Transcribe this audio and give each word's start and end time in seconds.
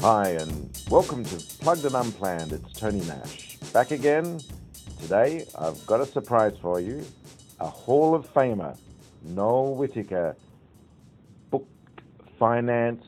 Hi, 0.00 0.28
and 0.28 0.80
welcome 0.90 1.24
to 1.24 1.36
Plugged 1.58 1.84
and 1.84 1.96
Unplanned. 1.96 2.52
It's 2.52 2.72
Tony 2.78 3.00
Nash. 3.00 3.56
Back 3.72 3.90
again. 3.90 4.38
Today, 5.00 5.44
I've 5.58 5.84
got 5.86 6.00
a 6.00 6.06
surprise 6.06 6.52
for 6.62 6.78
you. 6.78 7.04
A 7.58 7.66
Hall 7.66 8.14
of 8.14 8.32
Famer, 8.32 8.78
Noel 9.24 9.74
Whittaker, 9.74 10.36
book 11.50 11.66
finance 12.38 13.04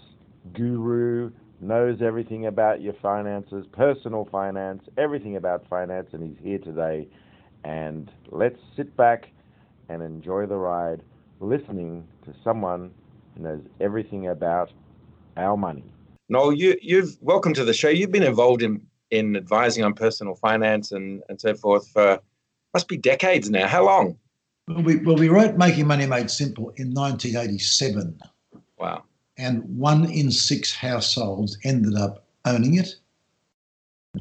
guru, 0.53 1.30
knows 1.61 2.03
everything 2.03 2.46
about 2.46 2.80
your 2.80 2.95
finances, 2.95 3.66
personal 3.70 4.25
finance, 4.25 4.82
everything 4.98 5.36
about 5.36 5.68
finance, 5.68 6.09
and 6.12 6.25
he's 6.25 6.45
here 6.45 6.59
today. 6.59 7.07
And 7.62 8.11
let's 8.30 8.59
sit 8.77 8.96
back 8.96 9.29
and 9.88 10.02
enjoy 10.02 10.46
the 10.46 10.57
ride 10.57 11.04
listening 11.38 12.08
to 12.25 12.35
someone 12.43 12.91
who 13.36 13.44
knows 13.44 13.63
everything 13.80 14.27
about 14.27 14.72
our 15.36 15.57
money. 15.57 15.85
Noel, 16.30 16.52
you, 16.52 16.79
you've 16.80 17.16
welcome 17.20 17.52
to 17.54 17.64
the 17.64 17.75
show. 17.75 17.89
You've 17.89 18.12
been 18.12 18.22
involved 18.22 18.62
in 18.62 18.80
in 19.11 19.34
advising 19.34 19.82
on 19.82 19.93
personal 19.93 20.36
finance 20.36 20.93
and, 20.93 21.22
and 21.29 21.40
so 21.40 21.52
forth 21.54 21.88
for 21.88 22.21
must 22.72 22.86
be 22.86 22.96
decades 22.96 23.50
now. 23.50 23.66
How 23.66 23.84
long? 23.84 24.16
Well, 24.68 24.82
we, 24.82 24.96
well, 24.98 25.16
we 25.16 25.29
wrote 25.29 25.57
Making 25.57 25.88
Money 25.88 26.07
Made 26.07 26.30
Simple 26.30 26.71
in 26.76 26.94
1987. 26.94 28.21
Wow. 28.79 29.02
And 29.36 29.64
one 29.76 30.08
in 30.08 30.30
six 30.30 30.72
households 30.72 31.58
ended 31.64 31.96
up 31.96 32.24
owning 32.44 32.78
it. 32.78 32.94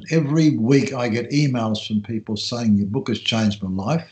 Every 0.09 0.58
week 0.58 0.91
I 0.91 1.09
get 1.09 1.30
emails 1.30 1.86
from 1.86 2.02
people 2.02 2.36
saying 2.36 2.76
your 2.76 2.88
book 2.88 3.09
has 3.09 3.20
changed 3.20 3.62
my 3.62 3.70
life. 3.70 4.09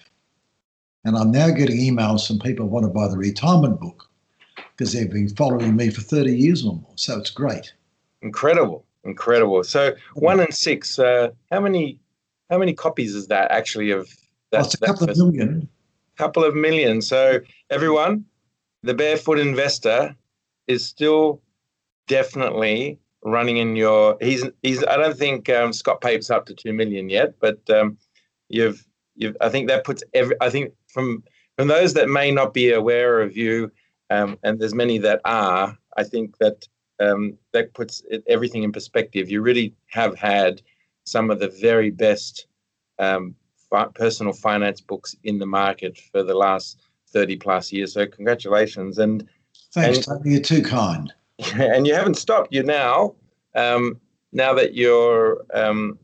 And 1.03 1.17
I'm 1.17 1.31
now 1.31 1.49
getting 1.49 1.77
emails 1.77 2.27
from 2.27 2.37
people 2.37 2.67
who 2.67 2.71
want 2.71 2.85
to 2.85 2.91
buy 2.91 3.07
the 3.07 3.17
retirement 3.17 3.79
book 3.79 4.07
because 4.55 4.93
they've 4.93 5.09
been 5.09 5.29
following 5.29 5.75
me 5.75 5.89
for 5.89 6.01
30 6.01 6.37
years 6.37 6.63
or 6.63 6.73
more. 6.73 6.93
So 6.93 7.17
it's 7.17 7.31
great. 7.31 7.73
Incredible, 8.27 8.85
incredible. 9.05 9.63
So 9.63 9.95
one 10.15 10.41
in 10.41 10.51
six. 10.51 10.99
Uh, 10.99 11.29
how 11.49 11.61
many? 11.61 11.97
How 12.49 12.57
many 12.57 12.73
copies 12.73 13.15
is 13.15 13.27
that 13.27 13.51
actually 13.51 13.91
of 13.91 14.09
that? 14.51 14.65
It's 14.65 14.73
a 14.73 14.85
couple 14.85 15.09
of 15.09 15.17
million. 15.17 15.69
Couple 16.17 16.43
of 16.43 16.53
million. 16.53 17.01
So 17.01 17.39
everyone, 17.69 18.25
the 18.83 18.93
Barefoot 18.93 19.39
Investor 19.39 20.13
is 20.67 20.85
still 20.85 21.41
definitely 22.07 22.99
running 23.23 23.57
in 23.57 23.77
your. 23.77 24.17
He's 24.19 24.43
he's. 24.61 24.83
I 24.83 24.97
don't 24.97 25.17
think 25.17 25.49
um, 25.49 25.71
Scott 25.71 26.01
Pape's 26.01 26.29
up 26.29 26.45
to 26.47 26.53
two 26.53 26.73
million 26.73 27.07
yet, 27.07 27.35
but 27.39 27.59
um, 27.69 27.97
you've 28.49 28.85
you've. 29.15 29.37
I 29.39 29.47
think 29.47 29.69
that 29.69 29.85
puts 29.85 30.03
every. 30.13 30.35
I 30.41 30.49
think 30.49 30.73
from 30.87 31.23
from 31.57 31.69
those 31.69 31.93
that 31.93 32.09
may 32.09 32.29
not 32.29 32.53
be 32.53 32.73
aware 32.73 33.21
of 33.21 33.37
you, 33.37 33.71
um, 34.09 34.37
and 34.43 34.59
there's 34.59 34.75
many 34.75 34.97
that 34.97 35.21
are. 35.23 35.77
I 35.95 36.03
think 36.03 36.37
that 36.39 36.67
um, 36.99 37.37
that 37.53 37.73
puts 37.73 38.01
it, 38.09 38.23
everything 38.27 38.63
in 38.63 38.71
perspective. 38.71 39.29
You 39.29 39.41
really 39.41 39.73
have 39.87 40.15
had 40.15 40.61
some 41.05 41.29
of 41.29 41.39
the 41.39 41.49
very 41.49 41.89
best 41.89 42.47
um, 42.99 43.35
fi- 43.69 43.89
personal 43.95 44.33
finance 44.33 44.81
books 44.81 45.15
in 45.23 45.39
the 45.39 45.45
market 45.45 45.97
for 46.11 46.23
the 46.23 46.35
last 46.35 46.79
30 47.11 47.37
plus 47.37 47.71
years. 47.71 47.93
So 47.93 48.05
congratulations. 48.05 48.97
And 48.97 49.27
thanks, 49.73 49.97
and, 49.97 50.05
Tony. 50.05 50.31
You're 50.31 50.41
too 50.41 50.61
kind. 50.61 51.13
And 51.53 51.85
you 51.85 51.93
haven't 51.93 52.15
stopped. 52.15 52.51
You 52.51 52.63
now, 52.63 53.13
um, 53.53 54.01
now 54.31 54.55
that 54.55 54.73
you're 54.73 55.45
um, 55.53 55.99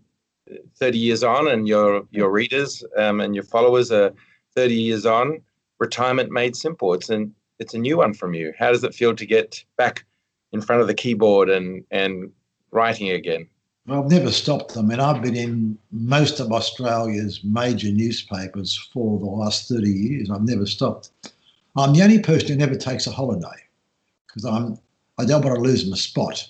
30 0.78 0.98
years 0.98 1.24
on 1.24 1.48
and 1.48 1.68
your 1.68 2.04
your 2.12 2.30
readers 2.30 2.84
um, 2.98 3.20
and 3.20 3.34
your 3.34 3.44
followers 3.44 3.92
are 3.92 4.14
30 4.56 4.76
years 4.76 5.06
on, 5.08 5.42
retirement 5.80 6.32
made 6.32 6.56
simple. 6.56 6.94
It's 6.94 7.10
an 7.10 7.34
it's 7.60 7.74
a 7.74 7.80
new 7.80 7.98
one 7.98 8.14
from 8.14 8.34
you. 8.34 8.54
How 8.58 8.72
does 8.72 8.84
it 8.84 8.94
feel 8.94 9.16
to 9.16 9.26
get 9.26 9.64
back 9.78 10.06
in 10.54 10.62
front 10.62 10.82
of 10.82 10.88
the 10.88 10.94
keyboard 10.94 11.50
and 11.50 11.84
and 11.92 12.32
writing 12.72 13.10
again? 13.12 13.48
Well, 13.86 14.04
I've 14.04 14.12
never 14.12 14.32
stopped. 14.32 14.78
I 14.78 14.82
mean, 14.82 15.02
I've 15.02 15.22
been 15.22 15.36
in 15.36 15.78
most 15.92 16.40
of 16.40 16.54
Australia's 16.54 17.44
major 17.44 17.92
newspapers 17.92 18.78
for 18.94 19.20
the 19.20 19.26
last 19.26 19.68
30 19.68 19.90
years. 19.90 20.30
I've 20.30 20.44
never 20.44 20.66
stopped. 20.66 21.10
I'm 21.76 21.92
the 21.92 22.04
only 22.04 22.20
person 22.20 22.48
who 22.48 22.56
never 22.56 22.76
takes 22.76 23.08
a 23.08 23.12
holiday 23.12 23.48
because 24.28 24.46
I'm 24.46 24.78
I 25.18 25.26
don't 25.26 25.44
want 25.44 25.56
to 25.56 25.62
lose 25.62 25.90
my 25.90 25.98
spot. 25.98 26.50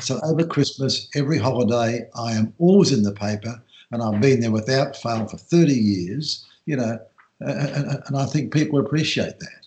So 0.00 0.20
over 0.24 0.44
Christmas, 0.44 1.08
every 1.14 1.38
holiday, 1.38 2.06
I 2.14 2.32
am 2.32 2.52
always 2.58 2.92
in 2.92 3.02
the 3.02 3.12
paper, 3.12 3.62
and 3.90 4.02
I've 4.02 4.20
been 4.20 4.40
there 4.40 4.50
without 4.50 4.96
fail 4.96 5.26
for 5.26 5.38
30 5.38 5.72
years. 5.72 6.44
You 6.66 6.76
know, 6.76 6.98
and, 7.40 8.02
and 8.06 8.16
I 8.16 8.26
think 8.26 8.52
people 8.52 8.80
appreciate 8.80 9.38
that. 9.38 9.66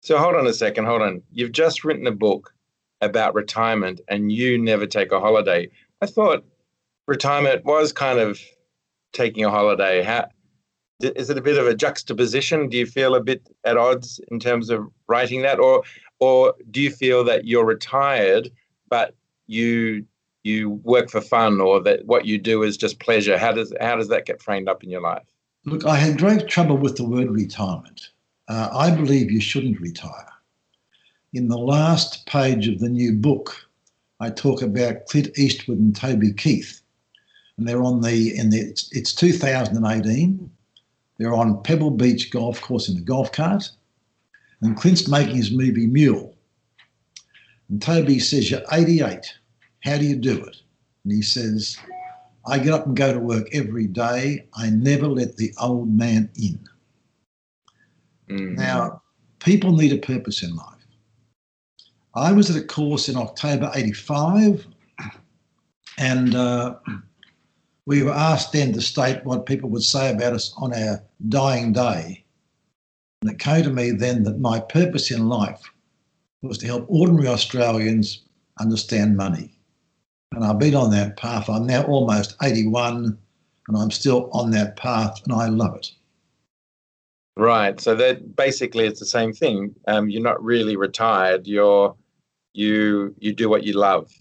So 0.00 0.16
hold 0.16 0.34
on 0.34 0.46
a 0.46 0.54
second. 0.54 0.86
Hold 0.86 1.02
on. 1.02 1.22
You've 1.32 1.52
just 1.52 1.84
written 1.84 2.06
a 2.06 2.12
book 2.12 2.54
about 3.00 3.34
retirement 3.34 4.00
and 4.08 4.32
you 4.32 4.58
never 4.58 4.86
take 4.86 5.12
a 5.12 5.20
holiday. 5.20 5.68
I 6.00 6.06
thought 6.06 6.44
retirement 7.06 7.64
was 7.64 7.92
kind 7.92 8.18
of 8.18 8.40
taking 9.12 9.44
a 9.44 9.50
holiday. 9.50 10.02
How, 10.02 10.28
is 11.00 11.30
it 11.30 11.38
a 11.38 11.42
bit 11.42 11.58
of 11.58 11.66
a 11.66 11.74
juxtaposition? 11.74 12.68
Do 12.68 12.76
you 12.76 12.86
feel 12.86 13.14
a 13.14 13.22
bit 13.22 13.48
at 13.64 13.76
odds 13.76 14.20
in 14.30 14.38
terms 14.38 14.70
of 14.70 14.86
writing 15.08 15.42
that, 15.42 15.58
or 15.58 15.82
or 16.18 16.54
do 16.70 16.80
you 16.80 16.90
feel 16.90 17.24
that 17.24 17.46
you're 17.46 17.64
retired 17.64 18.50
but 18.88 19.14
you 19.46 20.04
you 20.42 20.70
work 20.84 21.10
for 21.10 21.20
fun, 21.20 21.60
or 21.60 21.80
that 21.82 22.04
what 22.06 22.26
you 22.26 22.38
do 22.38 22.62
is 22.62 22.76
just 22.76 23.00
pleasure? 23.00 23.38
How 23.38 23.52
does 23.52 23.72
how 23.80 23.96
does 23.96 24.08
that 24.08 24.26
get 24.26 24.42
framed 24.42 24.68
up 24.68 24.84
in 24.84 24.90
your 24.90 25.00
life? 25.00 25.26
Look, 25.64 25.86
I 25.86 25.96
had 25.96 26.18
great 26.18 26.48
trouble 26.48 26.76
with 26.76 26.96
the 26.96 27.04
word 27.04 27.30
retirement. 27.30 28.10
Uh, 28.48 28.68
I 28.72 28.90
believe 28.90 29.30
you 29.30 29.40
shouldn't 29.40 29.80
retire 29.80 30.26
in 31.32 31.48
the 31.48 31.58
last 31.58 32.26
page 32.26 32.68
of 32.68 32.80
the 32.80 32.88
new 32.88 33.12
book, 33.14 33.54
I 34.20 34.30
talk 34.30 34.62
about 34.62 35.06
Clint 35.06 35.38
Eastwood 35.38 35.78
and 35.78 35.94
Toby 35.94 36.32
Keith, 36.32 36.82
and 37.56 37.66
they're 37.66 37.82
on 37.82 38.00
the 38.00 38.36
in 38.36 38.50
the 38.50 38.58
it's, 38.58 38.90
it's 38.92 39.14
2018. 39.14 40.50
They're 41.18 41.34
on 41.34 41.62
Pebble 41.62 41.90
Beach 41.90 42.30
Golf 42.30 42.60
Course 42.60 42.88
in 42.88 42.96
a 42.96 43.02
golf 43.02 43.32
cart, 43.32 43.70
and 44.60 44.76
Clint's 44.76 45.08
making 45.08 45.36
his 45.36 45.50
movie 45.50 45.86
Mule. 45.86 46.34
And 47.68 47.80
Toby 47.80 48.18
says, 48.18 48.50
"You're 48.50 48.62
88. 48.72 49.32
How 49.84 49.98
do 49.98 50.04
you 50.04 50.16
do 50.16 50.42
it?" 50.44 50.56
And 51.04 51.12
he 51.12 51.22
says, 51.22 51.78
"I 52.46 52.58
get 52.58 52.72
up 52.72 52.86
and 52.86 52.96
go 52.96 53.12
to 53.12 53.20
work 53.20 53.48
every 53.52 53.86
day. 53.86 54.46
I 54.54 54.70
never 54.70 55.06
let 55.06 55.36
the 55.36 55.54
old 55.60 55.94
man 55.94 56.28
in." 56.34 56.58
Mm-hmm. 58.28 58.54
Now, 58.56 59.02
people 59.38 59.74
need 59.74 59.92
a 59.92 59.98
purpose 59.98 60.42
in 60.42 60.54
life. 60.54 60.79
I 62.14 62.32
was 62.32 62.50
at 62.50 62.60
a 62.60 62.66
course 62.66 63.08
in 63.08 63.16
October 63.16 63.70
85, 63.74 64.66
and 65.98 66.34
uh, 66.34 66.74
we 67.86 68.02
were 68.02 68.12
asked 68.12 68.52
then 68.52 68.72
to 68.72 68.80
state 68.80 69.24
what 69.24 69.46
people 69.46 69.70
would 69.70 69.84
say 69.84 70.10
about 70.10 70.32
us 70.32 70.52
on 70.56 70.74
our 70.74 71.02
dying 71.28 71.72
day. 71.72 72.24
And 73.22 73.30
it 73.30 73.38
came 73.38 73.62
to 73.64 73.70
me 73.70 73.92
then 73.92 74.24
that 74.24 74.40
my 74.40 74.60
purpose 74.60 75.10
in 75.10 75.28
life 75.28 75.62
was 76.42 76.58
to 76.58 76.66
help 76.66 76.86
ordinary 76.88 77.28
Australians 77.28 78.22
understand 78.58 79.16
money. 79.16 79.52
And 80.32 80.44
I've 80.44 80.58
been 80.58 80.74
on 80.74 80.90
that 80.92 81.16
path. 81.16 81.48
I'm 81.48 81.66
now 81.66 81.84
almost 81.84 82.36
81 82.42 83.18
and 83.68 83.76
I'm 83.76 83.90
still 83.90 84.30
on 84.32 84.50
that 84.52 84.76
path 84.76 85.20
and 85.24 85.32
I 85.32 85.46
love 85.46 85.76
it. 85.76 85.92
Right. 87.40 87.80
So 87.80 87.94
that 87.94 88.36
basically 88.36 88.84
it's 88.84 89.00
the 89.00 89.06
same 89.06 89.32
thing. 89.32 89.74
Um, 89.88 90.10
you're 90.10 90.20
not 90.20 90.44
really 90.44 90.76
retired. 90.76 91.46
You're 91.46 91.96
you 92.52 93.14
you 93.18 93.32
do 93.32 93.48
what 93.48 93.64
you 93.64 93.72
love. 93.72 94.12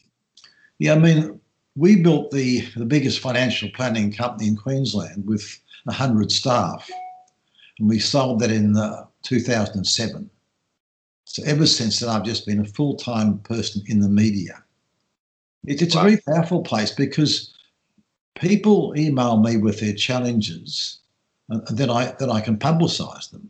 Yeah, 0.77 0.93
I 0.93 0.99
mean, 0.99 1.37
we 1.75 2.01
built 2.01 2.31
the 2.31 2.61
the 2.77 2.85
biggest 2.85 3.19
financial 3.19 3.67
planning 3.75 4.09
company 4.13 4.47
in 4.47 4.55
Queensland 4.55 5.27
with 5.27 5.43
hundred 5.89 6.31
staff, 6.31 6.89
and 7.79 7.89
we 7.89 7.99
sold 7.99 8.39
that 8.39 8.51
in 8.51 8.77
uh, 8.77 9.03
2007. 9.23 10.29
So 11.25 11.43
ever 11.45 11.65
since 11.65 11.99
then, 11.99 12.09
I've 12.09 12.23
just 12.23 12.45
been 12.45 12.61
a 12.61 12.65
full 12.65 12.95
time 12.95 13.39
person 13.39 13.83
in 13.87 13.99
the 13.99 14.07
media. 14.07 14.63
It, 15.65 15.81
it's 15.81 15.95
a 15.95 15.99
very 15.99 16.21
powerful 16.25 16.61
place 16.61 16.91
because 16.91 17.53
people 18.35 18.93
email 18.95 19.41
me 19.41 19.57
with 19.57 19.81
their 19.81 19.93
challenges, 19.93 20.99
and 21.49 21.77
then 21.77 21.89
I 21.89 22.13
then 22.19 22.29
I 22.29 22.41
can 22.41 22.57
publicise 22.57 23.31
them. 23.31 23.49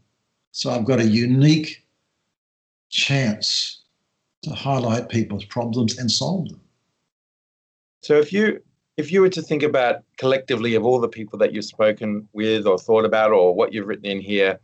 So 0.52 0.72
I've 0.72 0.86
got 0.86 1.00
a 1.00 1.06
unique 1.06 1.86
chance 2.90 3.84
to 4.44 4.52
highlight 4.52 5.10
people's 5.10 5.46
problems 5.46 5.98
and 5.98 6.10
solve 6.10 6.50
them. 6.50 6.62
So 8.02 8.16
if 8.16 8.32
you 8.32 8.62
if 8.98 9.12
you 9.12 9.22
were 9.22 9.30
to 9.30 9.42
think 9.42 9.64
about 9.64 10.04
collectively 10.18 10.76
of 10.76 10.86
all 10.86 11.00
the 11.00 11.08
people 11.08 11.40
that 11.40 11.54
you've 11.54 11.66
spoken 11.66 12.28
with 12.34 12.66
or 12.66 12.78
thought 12.78 13.06
about 13.06 13.32
or 13.32 13.54
what 13.54 13.74
you've 13.74 13.88
written 13.88 14.06
in 14.06 14.20
here, 14.20 14.60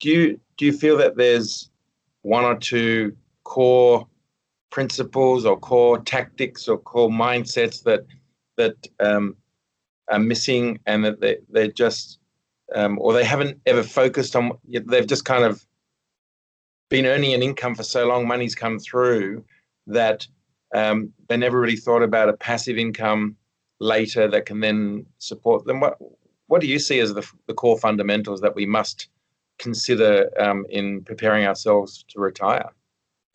do 0.00 0.08
you 0.08 0.40
do 0.56 0.66
you 0.66 0.72
feel 0.72 0.96
that 0.98 1.16
there's 1.16 1.70
one 2.22 2.44
or 2.44 2.56
two 2.56 3.16
core 3.44 4.06
principles 4.70 5.44
or 5.44 5.58
core 5.58 5.98
tactics 6.00 6.68
or 6.68 6.78
core 6.78 7.08
mindsets 7.08 7.82
that 7.82 8.04
that 8.56 8.76
um, 9.00 9.36
are 10.10 10.18
missing 10.18 10.78
and 10.86 11.04
that 11.04 11.20
they, 11.20 11.36
they're 11.48 11.68
just 11.70 12.18
um, 12.74 12.98
or 13.00 13.12
they 13.12 13.24
haven't 13.24 13.60
ever 13.66 13.82
focused 13.82 14.36
on 14.36 14.52
they've 14.68 15.06
just 15.06 15.24
kind 15.24 15.44
of 15.44 15.64
been 16.88 17.06
earning 17.06 17.34
an 17.34 17.42
income 17.42 17.74
for 17.74 17.82
so 17.82 18.06
long, 18.06 18.26
money's 18.26 18.54
come 18.54 18.78
through 18.78 19.44
that 19.86 20.26
Um, 20.74 21.12
they 21.28 21.36
never 21.36 21.60
really 21.60 21.76
thought 21.76 22.02
about 22.02 22.28
a 22.28 22.36
passive 22.36 22.76
income 22.76 23.36
later 23.80 24.28
that 24.28 24.46
can 24.46 24.60
then 24.60 25.06
support 25.18 25.64
them. 25.64 25.80
What 25.80 25.96
what 26.48 26.60
do 26.60 26.66
you 26.66 26.78
see 26.78 27.00
as 27.00 27.14
the, 27.14 27.26
the 27.46 27.54
core 27.54 27.78
fundamentals 27.78 28.40
that 28.40 28.54
we 28.54 28.66
must 28.66 29.08
consider 29.58 30.30
um, 30.40 30.66
in 30.70 31.02
preparing 31.04 31.46
ourselves 31.46 32.04
to 32.08 32.20
retire? 32.20 32.70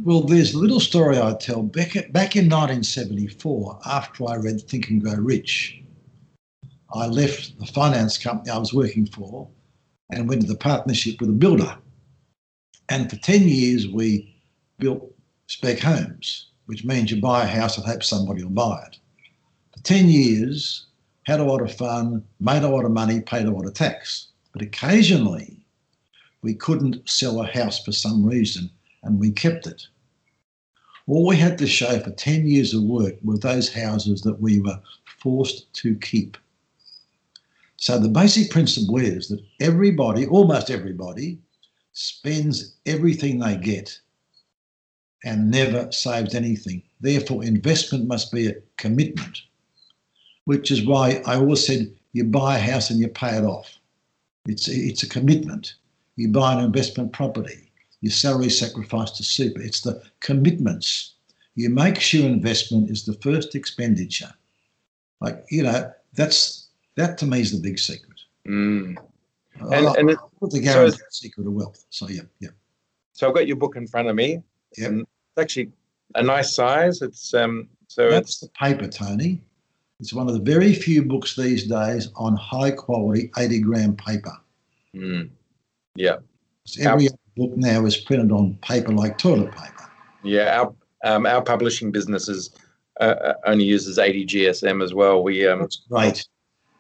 Well, 0.02 0.22
there's 0.22 0.54
a 0.54 0.60
little 0.60 0.80
story 0.80 1.20
I 1.20 1.36
tell. 1.36 1.62
Back, 1.62 1.94
back 2.12 2.36
in 2.36 2.50
1974, 2.50 3.80
after 3.86 4.28
I 4.28 4.36
read 4.38 4.62
Think 4.62 4.90
and 4.90 5.02
Grow 5.02 5.14
Rich, 5.14 5.82
I 6.96 7.08
left 7.08 7.58
the 7.60 7.66
finance 7.66 8.18
company 8.18 8.52
I 8.52 8.58
was 8.58 8.74
working 8.74 9.08
for 9.08 9.50
and 10.12 10.30
went 10.30 10.42
into 10.42 10.54
the 10.54 10.60
partnership 10.60 11.20
with 11.20 11.30
a 11.30 11.34
builder. 11.34 11.76
And 12.90 13.10
for 13.10 13.16
10 13.16 13.48
years, 13.48 13.88
we 13.88 14.36
built 14.78 15.12
spec 15.48 15.80
homes, 15.80 16.52
which 16.68 16.86
means 16.86 17.10
you 17.10 17.20
buy 17.20 17.44
a 17.44 17.48
house 17.48 17.78
and 17.78 17.86
hope 17.86 18.04
somebody 18.04 18.44
will 18.44 18.52
buy 18.52 18.84
it. 18.88 18.98
For 19.76 19.84
10 19.84 20.08
years, 20.10 20.86
had 21.24 21.40
a 21.40 21.46
lot 21.46 21.62
of 21.62 21.74
fun, 21.74 22.24
made 22.40 22.64
a 22.64 22.70
lot 22.70 22.86
of 22.86 22.92
money, 22.92 23.22
paid 23.22 23.48
a 23.48 23.52
lot 23.52 23.66
of 23.66 23.74
tax. 23.74 24.28
But 24.52 24.62
occasionally, 24.62 25.66
we 26.44 26.54
couldn't 26.54 27.10
sell 27.10 27.42
a 27.42 27.48
house 27.48 27.84
for 27.84 27.92
some 27.92 28.24
reason 28.26 28.70
and 29.02 29.20
we 29.20 29.32
kept 29.32 29.66
it. 29.66 29.88
All 31.08 31.26
we 31.26 31.38
had 31.38 31.58
to 31.58 31.68
show 31.68 32.00
for 32.00 32.12
10 32.12 32.48
years 32.48 32.74
of 32.74 32.84
work 32.84 33.16
were 33.24 33.38
those 33.38 33.74
houses 33.74 34.22
that 34.22 34.40
we 34.40 34.60
were 34.60 34.80
forced 35.20 35.74
to 35.74 35.96
keep. 35.96 36.38
So 37.84 38.00
the 38.00 38.08
basic 38.08 38.50
principle 38.50 38.96
is 38.96 39.28
that 39.28 39.44
everybody, 39.60 40.26
almost 40.26 40.70
everybody, 40.70 41.38
spends 41.92 42.76
everything 42.86 43.40
they 43.40 43.58
get 43.58 44.00
and 45.26 45.52
never 45.52 45.92
saves 45.92 46.34
anything. 46.34 46.82
Therefore, 47.02 47.44
investment 47.44 48.08
must 48.08 48.32
be 48.32 48.48
a 48.48 48.56
commitment, 48.78 49.42
which 50.46 50.72
is 50.72 50.86
why 50.86 51.22
I 51.26 51.36
always 51.36 51.68
said 51.68 51.94
you 52.14 52.24
buy 52.24 52.56
a 52.56 52.62
house 52.72 52.90
and 52.90 53.02
you 53.02 53.10
pay 53.10 53.36
it 53.36 53.44
off. 53.44 53.78
It's, 54.46 54.70
it's 54.70 55.04
a 55.04 55.10
commitment. 55.10 55.74
You 56.16 56.30
buy 56.30 56.54
an 56.54 56.64
investment 56.64 57.12
property, 57.12 57.70
your 58.00 58.14
salary 58.14 58.50
sacrificed 58.50 59.18
to 59.18 59.26
super. 59.26 59.62
It's 59.62 59.82
the 59.82 60.02
commitments. 60.22 61.16
You 61.56 61.70
make 61.70 62.00
sure 62.00 62.26
investment 62.26 62.90
is 62.90 63.04
the 63.04 63.16
first 63.16 63.56
expenditure. 63.56 64.34
Like, 65.20 65.44
you 65.50 65.64
know, 65.64 65.92
that's 66.14 66.63
that 66.96 67.18
to 67.20 67.26
me 67.26 67.42
is 67.42 67.52
the 67.52 67.62
big 67.62 67.80
secret. 67.80 68.20
Mm. 68.48 68.98
And, 69.60 69.86
and 69.98 70.10
it, 70.10 70.18
the 70.42 70.60
guaranteed 70.60 71.00
so 71.00 71.06
secret 71.10 71.48
of 71.48 71.54
wealth. 71.54 71.86
So 71.90 72.08
yeah, 72.10 72.24
yeah. 72.40 72.50
So 73.14 73.28
I've 73.28 73.36
got 73.36 73.48
your 73.48 73.56
book 73.56 73.76
in 73.76 73.88
front 73.88 74.08
of 74.08 74.16
me. 74.16 74.42
Yeah. 74.78 74.90
It's 74.90 75.08
actually 75.38 75.72
a 76.16 76.24
nice 76.24 76.54
size. 76.54 77.02
It's 77.02 77.34
um 77.34 77.70
so 77.88 78.10
that's 78.10 78.40
the 78.40 78.50
paper, 78.50 78.88
Tony. 78.88 79.42
It's 80.00 80.14
one 80.14 80.28
of 80.28 80.34
the 80.34 80.52
very 80.52 80.74
few 80.74 81.04
books 81.04 81.36
these 81.36 81.68
days 81.68 82.10
on 82.16 82.36
high 82.36 82.72
quality 82.72 83.32
80 83.38 83.60
gram 83.60 83.96
paper. 83.96 84.36
Mm. 84.96 85.30
Yeah. 85.96 86.18
So 86.66 86.90
every 86.90 87.10
our, 87.10 87.18
book 87.38 87.56
now 87.56 87.86
is 87.86 87.98
printed 87.98 88.32
on 88.32 88.58
paper 88.62 88.92
like 88.92 89.18
toilet 89.18 89.52
paper. 89.52 89.90
Yeah, 90.24 90.60
our 90.62 90.74
um, 91.04 91.26
our 91.26 91.42
publishing 91.42 91.92
business 91.92 92.30
is, 92.30 92.52
uh, 93.00 93.04
uh 93.04 93.34
only 93.46 93.66
uses 93.66 94.00
80 94.00 94.26
GSM 94.26 94.84
as 94.84 94.94
well. 94.94 95.22
We 95.22 95.46
um, 95.48 95.60
That's 95.60 95.82
great. 95.90 96.26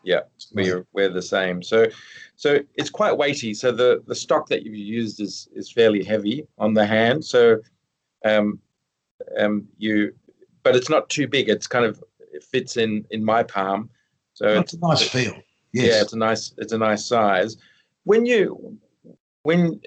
Yeah, 0.03 0.21
we're 0.53 0.85
we're 0.93 1.09
the 1.09 1.21
same. 1.21 1.63
So, 1.63 1.87
so 2.35 2.59
it's 2.75 2.89
quite 2.89 3.17
weighty. 3.17 3.53
So 3.53 3.71
the 3.71 4.03
the 4.05 4.15
stock 4.15 4.47
that 4.49 4.63
you've 4.63 4.75
used 4.75 5.21
is 5.21 5.47
is 5.55 5.71
fairly 5.71 6.03
heavy 6.03 6.45
on 6.57 6.73
the 6.73 6.85
hand. 6.85 7.23
So, 7.23 7.59
um, 8.25 8.59
um, 9.39 9.67
you, 9.77 10.13
but 10.63 10.75
it's 10.75 10.89
not 10.89 11.09
too 11.09 11.27
big. 11.27 11.49
It's 11.49 11.67
kind 11.67 11.85
of 11.85 12.03
it 12.33 12.43
fits 12.43 12.77
in 12.77 13.05
in 13.11 13.23
my 13.23 13.43
palm. 13.43 13.89
So 14.33 14.47
it's, 14.47 14.73
it's 14.73 14.83
a 14.83 14.87
nice 14.87 15.07
feel. 15.07 15.35
Yes. 15.71 15.87
Yeah, 15.87 16.01
it's 16.01 16.13
a 16.13 16.17
nice 16.17 16.53
it's 16.57 16.73
a 16.73 16.77
nice 16.77 17.05
size. 17.05 17.57
When 18.03 18.25
you 18.25 18.77
when 19.43 19.79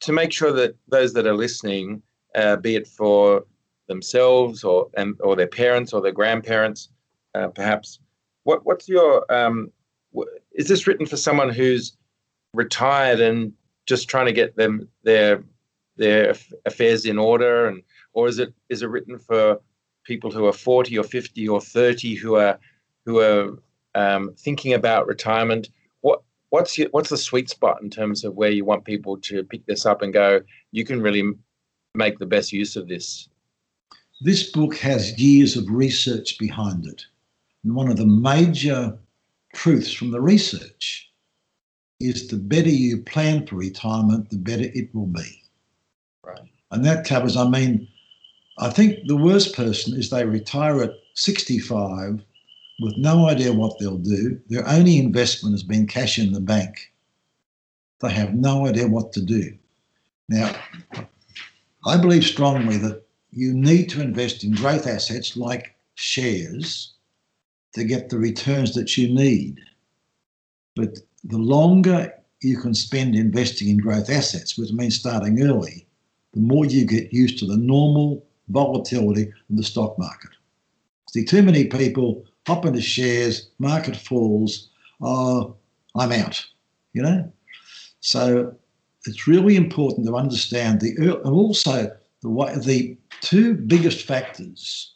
to 0.00 0.12
make 0.12 0.32
sure 0.32 0.52
that 0.52 0.76
those 0.88 1.12
that 1.14 1.26
are 1.26 1.34
listening, 1.34 2.02
uh, 2.34 2.56
be 2.56 2.76
it 2.76 2.86
for 2.86 3.44
themselves 3.88 4.64
or 4.64 4.88
and 4.96 5.14
or 5.20 5.34
their 5.34 5.46
parents 5.46 5.92
or 5.92 6.02
their 6.02 6.12
grandparents, 6.12 6.90
uh, 7.34 7.48
perhaps 7.48 8.00
what 8.44 8.64
what's 8.64 8.88
your 8.88 9.24
um, 9.32 9.72
is 10.52 10.68
this 10.68 10.86
written 10.86 11.06
for 11.06 11.16
someone 11.16 11.50
who's 11.50 11.96
retired 12.54 13.20
and 13.20 13.52
just 13.86 14.08
trying 14.08 14.26
to 14.26 14.32
get 14.32 14.56
them 14.56 14.88
their 15.02 15.42
their 15.96 16.34
affairs 16.66 17.04
in 17.04 17.18
order? 17.18 17.66
And 17.66 17.82
or 18.12 18.28
is 18.28 18.38
it 18.38 18.52
is 18.68 18.82
it 18.82 18.88
written 18.88 19.18
for 19.18 19.60
people 20.04 20.30
who 20.30 20.46
are 20.46 20.52
40 20.52 20.98
or 20.98 21.04
50 21.04 21.48
or 21.48 21.60
30 21.60 22.14
who 22.16 22.36
are 22.36 22.58
who 23.04 23.20
are 23.20 23.58
um, 23.94 24.34
thinking 24.38 24.72
about 24.72 25.06
retirement? 25.06 25.70
What 26.00 26.22
what's 26.50 26.76
your, 26.76 26.88
what's 26.90 27.10
the 27.10 27.16
sweet 27.16 27.48
spot 27.48 27.82
in 27.82 27.90
terms 27.90 28.24
of 28.24 28.34
where 28.34 28.50
you 28.50 28.64
want 28.64 28.84
people 28.84 29.16
to 29.18 29.44
pick 29.44 29.66
this 29.66 29.86
up 29.86 30.02
and 30.02 30.12
go 30.12 30.40
you 30.72 30.84
can 30.84 31.00
really 31.00 31.32
make 31.94 32.18
the 32.18 32.26
best 32.26 32.52
use 32.52 32.76
of 32.76 32.88
this? 32.88 33.28
This 34.20 34.50
book 34.50 34.76
has 34.76 35.18
years 35.20 35.56
of 35.56 35.68
research 35.68 36.38
behind 36.38 36.86
it 36.86 37.06
and 37.64 37.74
one 37.74 37.90
of 37.90 37.96
the 37.96 38.06
major 38.06 38.98
truths 39.54 39.92
from 39.92 40.10
the 40.10 40.20
research 40.20 41.10
is 42.00 42.26
the 42.28 42.36
better 42.36 42.68
you 42.68 42.98
plan 42.98 43.46
for 43.46 43.56
retirement, 43.56 44.30
the 44.30 44.36
better 44.36 44.64
it 44.74 44.92
will 44.94 45.06
be. 45.06 45.42
Right. 46.24 46.40
And 46.70 46.84
that 46.84 47.06
covers, 47.06 47.36
I 47.36 47.48
mean, 47.48 47.86
I 48.58 48.70
think 48.70 49.06
the 49.06 49.16
worst 49.16 49.54
person 49.54 49.96
is 49.98 50.10
they 50.10 50.24
retire 50.24 50.82
at 50.82 50.94
65 51.14 52.22
with 52.80 52.96
no 52.96 53.28
idea 53.28 53.52
what 53.52 53.78
they'll 53.78 53.98
do. 53.98 54.40
Their 54.48 54.66
only 54.68 54.98
investment 54.98 55.54
has 55.54 55.62
been 55.62 55.86
cash 55.86 56.18
in 56.18 56.32
the 56.32 56.40
bank. 56.40 56.92
They 58.00 58.10
have 58.10 58.34
no 58.34 58.66
idea 58.66 58.88
what 58.88 59.12
to 59.12 59.22
do. 59.22 59.56
Now, 60.28 60.54
I 61.86 61.96
believe 61.96 62.24
strongly 62.24 62.78
that 62.78 63.02
you 63.30 63.54
need 63.54 63.88
to 63.90 64.00
invest 64.00 64.42
in 64.42 64.52
growth 64.52 64.86
assets 64.86 65.36
like 65.36 65.76
shares 65.94 66.94
to 67.74 67.84
get 67.84 68.08
the 68.08 68.18
returns 68.18 68.74
that 68.74 68.96
you 68.96 69.12
need. 69.12 69.60
But 70.76 70.98
the 71.24 71.38
longer 71.38 72.12
you 72.40 72.58
can 72.58 72.74
spend 72.74 73.14
investing 73.14 73.68
in 73.68 73.78
growth 73.78 74.10
assets, 74.10 74.58
which 74.58 74.72
means 74.72 74.98
starting 74.98 75.42
early, 75.42 75.86
the 76.32 76.40
more 76.40 76.64
you 76.66 76.84
get 76.84 77.12
used 77.12 77.38
to 77.38 77.46
the 77.46 77.56
normal 77.56 78.24
volatility 78.48 79.22
of 79.28 79.56
the 79.56 79.62
stock 79.62 79.98
market. 79.98 80.30
See, 81.10 81.24
too 81.24 81.42
many 81.42 81.66
people 81.66 82.24
hop 82.46 82.64
into 82.64 82.80
shares, 82.80 83.50
market 83.58 83.96
falls, 83.96 84.70
oh, 85.00 85.54
I'm 85.94 86.12
out, 86.12 86.44
you 86.92 87.02
know? 87.02 87.30
So 88.00 88.54
it's 89.06 89.28
really 89.28 89.56
important 89.56 90.06
to 90.06 90.16
understand 90.16 90.80
the, 90.80 90.96
and 90.96 91.34
also 91.34 91.94
the, 92.22 92.62
the 92.64 92.96
two 93.20 93.54
biggest 93.54 94.06
factors 94.06 94.94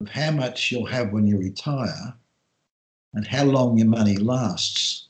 of 0.00 0.08
how 0.08 0.30
much 0.30 0.72
you'll 0.72 0.86
have 0.86 1.12
when 1.12 1.26
you 1.26 1.38
retire 1.38 2.14
and 3.14 3.26
how 3.26 3.44
long 3.44 3.76
your 3.76 3.86
money 3.86 4.16
lasts 4.16 5.08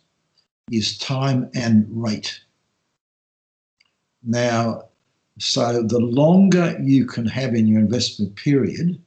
is 0.70 0.98
time 0.98 1.50
and 1.54 1.86
rate. 1.90 2.40
Now, 4.22 4.88
so 5.38 5.82
the 5.82 5.98
longer 5.98 6.76
you 6.82 7.06
can 7.06 7.26
have 7.26 7.54
in 7.54 7.66
your 7.66 7.80
investment 7.80 8.36
period, 8.36 9.00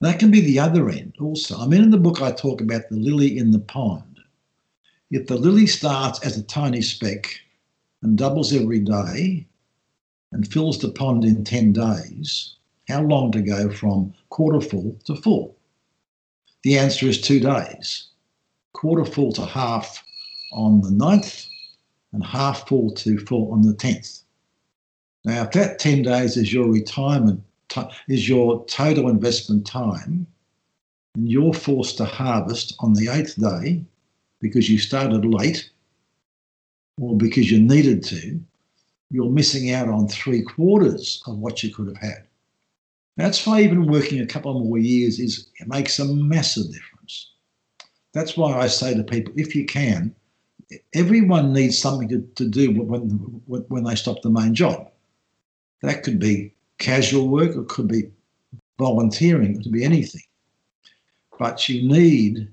that 0.00 0.18
can 0.18 0.30
be 0.30 0.40
the 0.40 0.58
other 0.58 0.88
end 0.88 1.14
also. 1.20 1.58
I 1.58 1.66
mean, 1.66 1.82
in 1.82 1.90
the 1.90 1.98
book, 1.98 2.22
I 2.22 2.32
talk 2.32 2.60
about 2.60 2.88
the 2.88 2.96
lily 2.96 3.38
in 3.38 3.50
the 3.50 3.58
pond. 3.58 4.20
If 5.10 5.26
the 5.26 5.36
lily 5.36 5.66
starts 5.66 6.20
as 6.24 6.36
a 6.36 6.42
tiny 6.42 6.82
speck 6.82 7.28
and 8.02 8.18
doubles 8.18 8.52
every 8.52 8.80
day 8.80 9.46
and 10.32 10.50
fills 10.50 10.78
the 10.78 10.90
pond 10.90 11.24
in 11.24 11.44
10 11.44 11.72
days, 11.72 12.56
how 12.88 13.02
long 13.02 13.32
to 13.32 13.40
go 13.40 13.70
from 13.70 14.12
quarter 14.28 14.60
full 14.60 14.96
to 15.04 15.16
full? 15.16 15.56
The 16.62 16.78
answer 16.78 17.06
is 17.06 17.20
two 17.20 17.40
days. 17.40 18.08
Quarter 18.72 19.04
full 19.04 19.32
to 19.32 19.44
half 19.44 20.02
on 20.52 20.80
the 20.80 20.90
9th 20.90 21.46
and 22.12 22.24
half 22.24 22.68
full 22.68 22.90
to 22.92 23.18
full 23.18 23.52
on 23.52 23.62
the 23.62 23.74
10th. 23.74 24.22
Now, 25.24 25.42
if 25.44 25.52
that 25.52 25.78
10 25.78 26.02
days 26.02 26.36
is 26.36 26.52
your 26.52 26.70
retirement, 26.70 27.42
is 28.08 28.28
your 28.28 28.64
total 28.66 29.08
investment 29.08 29.66
time, 29.66 30.26
and 31.14 31.30
you're 31.30 31.54
forced 31.54 31.96
to 31.98 32.04
harvest 32.04 32.74
on 32.80 32.92
the 32.94 33.08
eighth 33.08 33.40
day 33.40 33.82
because 34.40 34.68
you 34.68 34.78
started 34.78 35.24
late 35.24 35.70
or 37.00 37.16
because 37.16 37.50
you 37.50 37.60
needed 37.60 38.04
to, 38.04 38.40
you're 39.10 39.30
missing 39.30 39.72
out 39.72 39.88
on 39.88 40.08
three 40.08 40.42
quarters 40.42 41.22
of 41.26 41.38
what 41.38 41.62
you 41.62 41.72
could 41.74 41.86
have 41.86 41.96
had. 41.96 42.26
That's 43.16 43.46
why 43.46 43.60
even 43.60 43.86
working 43.86 44.20
a 44.20 44.26
couple 44.26 44.58
more 44.58 44.78
years 44.78 45.20
is 45.20 45.48
it 45.60 45.68
makes 45.68 45.98
a 45.98 46.04
massive 46.04 46.66
difference. 46.72 47.30
That's 48.12 48.36
why 48.36 48.58
I 48.58 48.66
say 48.66 48.94
to 48.94 49.04
people, 49.04 49.32
if 49.36 49.54
you 49.54 49.66
can, 49.66 50.14
everyone 50.94 51.52
needs 51.52 51.78
something 51.78 52.08
to, 52.08 52.20
to 52.34 52.48
do 52.48 52.72
when, 52.72 53.02
when 53.46 53.84
they 53.84 53.94
stop 53.94 54.22
the 54.22 54.30
main 54.30 54.54
job. 54.54 54.90
That 55.82 56.02
could 56.02 56.18
be 56.18 56.52
casual 56.78 57.28
work, 57.28 57.54
it 57.54 57.68
could 57.68 57.88
be 57.88 58.10
volunteering, 58.78 59.56
it 59.56 59.62
could 59.62 59.72
be 59.72 59.84
anything. 59.84 60.22
But 61.38 61.68
you 61.68 61.88
need, 61.88 62.48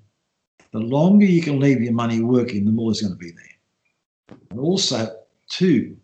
the 0.71 0.79
longer 0.79 1.25
you 1.25 1.41
can 1.41 1.59
leave 1.59 1.81
your 1.81 1.93
money 1.93 2.21
working, 2.21 2.65
the 2.65 2.71
more 2.71 2.91
it's 2.91 3.01
going 3.01 3.13
to 3.13 3.19
be 3.19 3.31
there. 3.31 4.37
And 4.49 4.59
also, 4.59 5.15
too, 5.49 5.97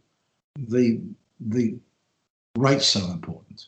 the 0.56 1.02
the 1.40 1.78
rate's 2.58 2.88
so 2.88 3.00
important. 3.12 3.68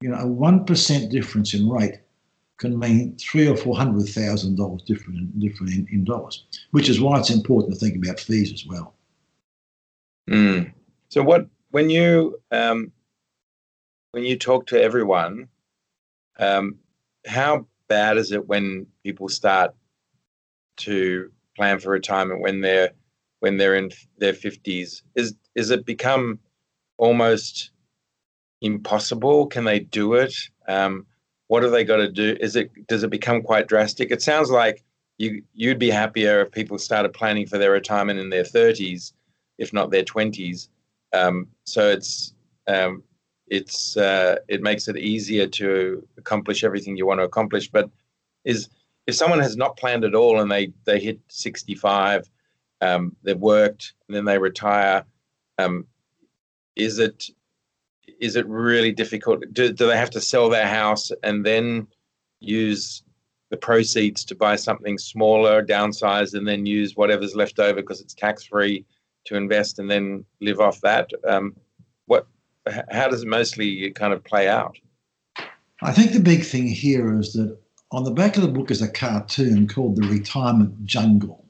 You 0.00 0.10
know, 0.10 0.18
a 0.18 0.26
one 0.26 0.64
percent 0.64 1.10
difference 1.10 1.54
in 1.54 1.68
rate 1.68 2.00
can 2.58 2.78
mean 2.78 3.16
three 3.16 3.48
or 3.48 3.56
four 3.56 3.76
hundred 3.76 4.08
thousand 4.08 4.56
dollars 4.56 4.82
different 4.82 5.18
in, 5.18 5.40
different 5.40 5.72
in, 5.72 5.86
in, 5.90 6.04
dollars, 6.04 6.44
which 6.70 6.88
is 6.88 7.00
why 7.00 7.18
it's 7.18 7.30
important 7.30 7.74
to 7.74 7.80
think 7.80 7.96
about 7.96 8.20
fees 8.20 8.52
as 8.52 8.66
well. 8.66 8.94
Mm. 10.28 10.72
So, 11.08 11.22
what 11.22 11.46
when 11.70 11.90
you 11.90 12.40
um, 12.50 12.92
when 14.12 14.24
you 14.24 14.38
talk 14.38 14.66
to 14.66 14.82
everyone, 14.82 15.48
um, 16.38 16.76
how 17.26 17.66
bad 17.88 18.16
is 18.16 18.32
it 18.32 18.46
when 18.46 18.86
people 19.02 19.28
start 19.28 19.74
to 20.78 21.30
plan 21.56 21.78
for 21.78 21.90
retirement 21.90 22.40
when 22.40 22.60
they're 22.60 22.90
when 23.40 23.56
they're 23.56 23.76
in 23.76 23.90
their 24.18 24.34
fifties? 24.34 25.02
Is 25.14 25.34
is 25.54 25.70
it 25.70 25.86
become 25.86 26.38
almost 26.98 27.70
impossible? 28.60 29.46
Can 29.46 29.64
they 29.64 29.80
do 29.80 30.14
it? 30.14 30.34
Um, 30.68 31.06
what 31.48 31.62
have 31.62 31.72
they 31.72 31.84
got 31.84 31.98
to 31.98 32.10
do? 32.10 32.36
Is 32.40 32.56
it 32.56 32.70
does 32.86 33.02
it 33.02 33.10
become 33.10 33.42
quite 33.42 33.68
drastic? 33.68 34.10
It 34.10 34.22
sounds 34.22 34.50
like 34.50 34.82
you 35.18 35.42
you'd 35.54 35.78
be 35.78 35.90
happier 35.90 36.40
if 36.40 36.52
people 36.52 36.78
started 36.78 37.12
planning 37.12 37.46
for 37.46 37.58
their 37.58 37.70
retirement 37.70 38.18
in 38.18 38.30
their 38.30 38.44
thirties, 38.44 39.12
if 39.58 39.72
not 39.72 39.90
their 39.90 40.04
twenties. 40.04 40.68
Um, 41.12 41.48
so 41.64 41.88
it's 41.88 42.34
um, 42.66 43.02
it's 43.48 43.96
uh, 43.96 44.36
it 44.48 44.62
makes 44.62 44.88
it 44.88 44.96
easier 44.96 45.46
to 45.46 46.06
accomplish 46.18 46.64
everything 46.64 46.96
you 46.96 47.06
want 47.06 47.20
to 47.20 47.24
accomplish. 47.24 47.70
But 47.70 47.90
is 48.44 48.68
if 49.06 49.14
someone 49.14 49.40
has 49.40 49.56
not 49.56 49.76
planned 49.76 50.04
at 50.04 50.14
all 50.14 50.40
and 50.40 50.50
they 50.50 50.72
they 50.84 50.98
hit 50.98 51.20
65, 51.28 52.28
um, 52.80 53.14
they've 53.22 53.38
worked 53.38 53.94
and 54.08 54.16
then 54.16 54.24
they 54.24 54.38
retire, 54.38 55.04
um, 55.58 55.86
is 56.74 56.98
it 56.98 57.30
is 58.20 58.36
it 58.36 58.46
really 58.46 58.92
difficult? 58.92 59.42
Do, 59.52 59.72
do 59.72 59.86
they 59.86 59.96
have 59.96 60.10
to 60.10 60.20
sell 60.20 60.48
their 60.48 60.66
house 60.66 61.10
and 61.22 61.44
then 61.44 61.86
use 62.40 63.02
the 63.50 63.56
proceeds 63.56 64.24
to 64.24 64.34
buy 64.34 64.56
something 64.56 64.98
smaller, 64.98 65.64
downsize, 65.64 66.34
and 66.34 66.46
then 66.46 66.66
use 66.66 66.96
whatever's 66.96 67.36
left 67.36 67.58
over 67.58 67.80
because 67.80 68.00
it's 68.00 68.14
tax 68.14 68.44
free 68.44 68.84
to 69.24 69.36
invest 69.36 69.78
and 69.78 69.90
then 69.90 70.24
live 70.40 70.60
off 70.60 70.80
that? 70.80 71.10
Um, 71.28 71.54
what? 72.06 72.26
How 72.90 73.08
does 73.08 73.22
it 73.22 73.28
mostly 73.28 73.90
kind 73.92 74.12
of 74.12 74.24
play 74.24 74.48
out? 74.48 74.76
I 75.82 75.92
think 75.92 76.12
the 76.12 76.20
big 76.20 76.42
thing 76.42 76.66
here 76.66 77.18
is 77.18 77.34
that 77.34 77.56
on 77.92 78.04
the 78.04 78.10
back 78.10 78.36
of 78.36 78.42
the 78.42 78.48
book 78.48 78.70
is 78.70 78.82
a 78.82 78.88
cartoon 78.88 79.68
called 79.68 79.96
The 79.96 80.08
Retirement 80.08 80.84
Jungle. 80.84 81.44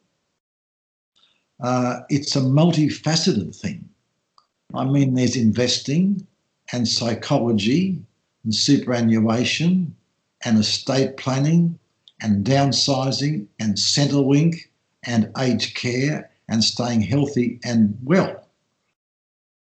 Uh, 1.63 2.01
it's 2.11 2.37
a 2.37 2.41
multifaceted 2.41 3.57
thing. 3.57 3.89
I 4.75 4.85
mean, 4.85 5.15
there's 5.15 5.37
investing 5.37 6.27
and 6.73 6.87
psychology 6.89 8.01
and 8.45 8.55
superannuation 8.55 9.95
and 10.45 10.59
estate 10.59 11.17
planning 11.17 11.79
and 12.23 12.45
downsizing 12.45 13.47
and 13.59 13.75
Centrelink 13.77 14.57
and 15.05 15.31
aged 15.39 15.75
care 15.77 16.31
and 16.49 16.63
staying 16.63 17.03
healthy 17.03 17.61
and 17.65 17.97
well. 18.03 18.47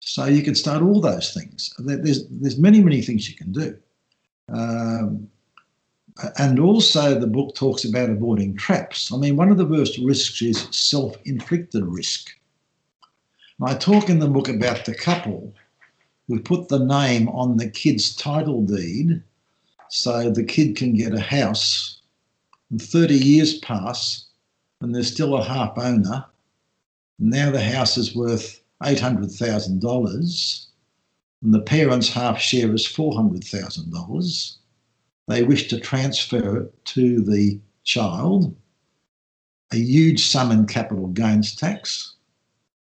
So 0.00 0.24
you 0.24 0.42
can 0.42 0.54
start 0.54 0.82
all 0.82 1.00
those 1.00 1.34
things. 1.34 1.72
There's 1.78 2.26
there's 2.28 2.58
many 2.58 2.80
many 2.80 3.02
things 3.02 3.28
you 3.28 3.36
can 3.36 3.52
do, 3.52 3.76
um, 4.48 5.28
and 6.38 6.58
also 6.58 7.18
the 7.18 7.26
book 7.26 7.54
talks 7.54 7.84
about 7.84 8.08
avoiding 8.08 8.56
traps. 8.56 9.12
I 9.12 9.18
mean, 9.18 9.36
one 9.36 9.50
of 9.50 9.58
the 9.58 9.66
worst 9.66 9.98
risks 9.98 10.40
is 10.40 10.66
self-inflicted 10.70 11.84
risk. 11.84 12.30
I 13.62 13.74
talk 13.74 14.08
in 14.08 14.18
the 14.18 14.28
book 14.28 14.48
about 14.48 14.84
the 14.84 14.94
couple 14.94 15.52
who 16.28 16.40
put 16.40 16.68
the 16.68 16.84
name 16.84 17.28
on 17.30 17.56
the 17.56 17.68
kid's 17.70 18.14
title 18.14 18.62
deed 18.62 19.22
so 19.88 20.30
the 20.30 20.44
kid 20.44 20.76
can 20.76 20.94
get 20.94 21.14
a 21.14 21.20
house. 21.20 22.00
And 22.70 22.80
30 22.80 23.14
years 23.14 23.58
pass 23.58 24.26
and 24.80 24.94
there's 24.94 25.10
still 25.10 25.36
a 25.36 25.44
half 25.44 25.78
owner. 25.78 26.26
Now 27.18 27.50
the 27.50 27.62
house 27.62 27.96
is 27.96 28.14
worth 28.14 28.62
$800,000 28.82 30.66
and 31.42 31.54
the 31.54 31.60
parents' 31.60 32.12
half 32.12 32.38
share 32.40 32.72
is 32.74 32.86
$400,000. 32.86 34.56
They 35.28 35.42
wish 35.42 35.68
to 35.68 35.80
transfer 35.80 36.62
it 36.62 36.84
to 36.86 37.22
the 37.22 37.60
child, 37.84 38.54
a 39.72 39.76
huge 39.76 40.26
sum 40.26 40.50
in 40.50 40.66
capital 40.66 41.08
gains 41.08 41.54
tax 41.54 42.14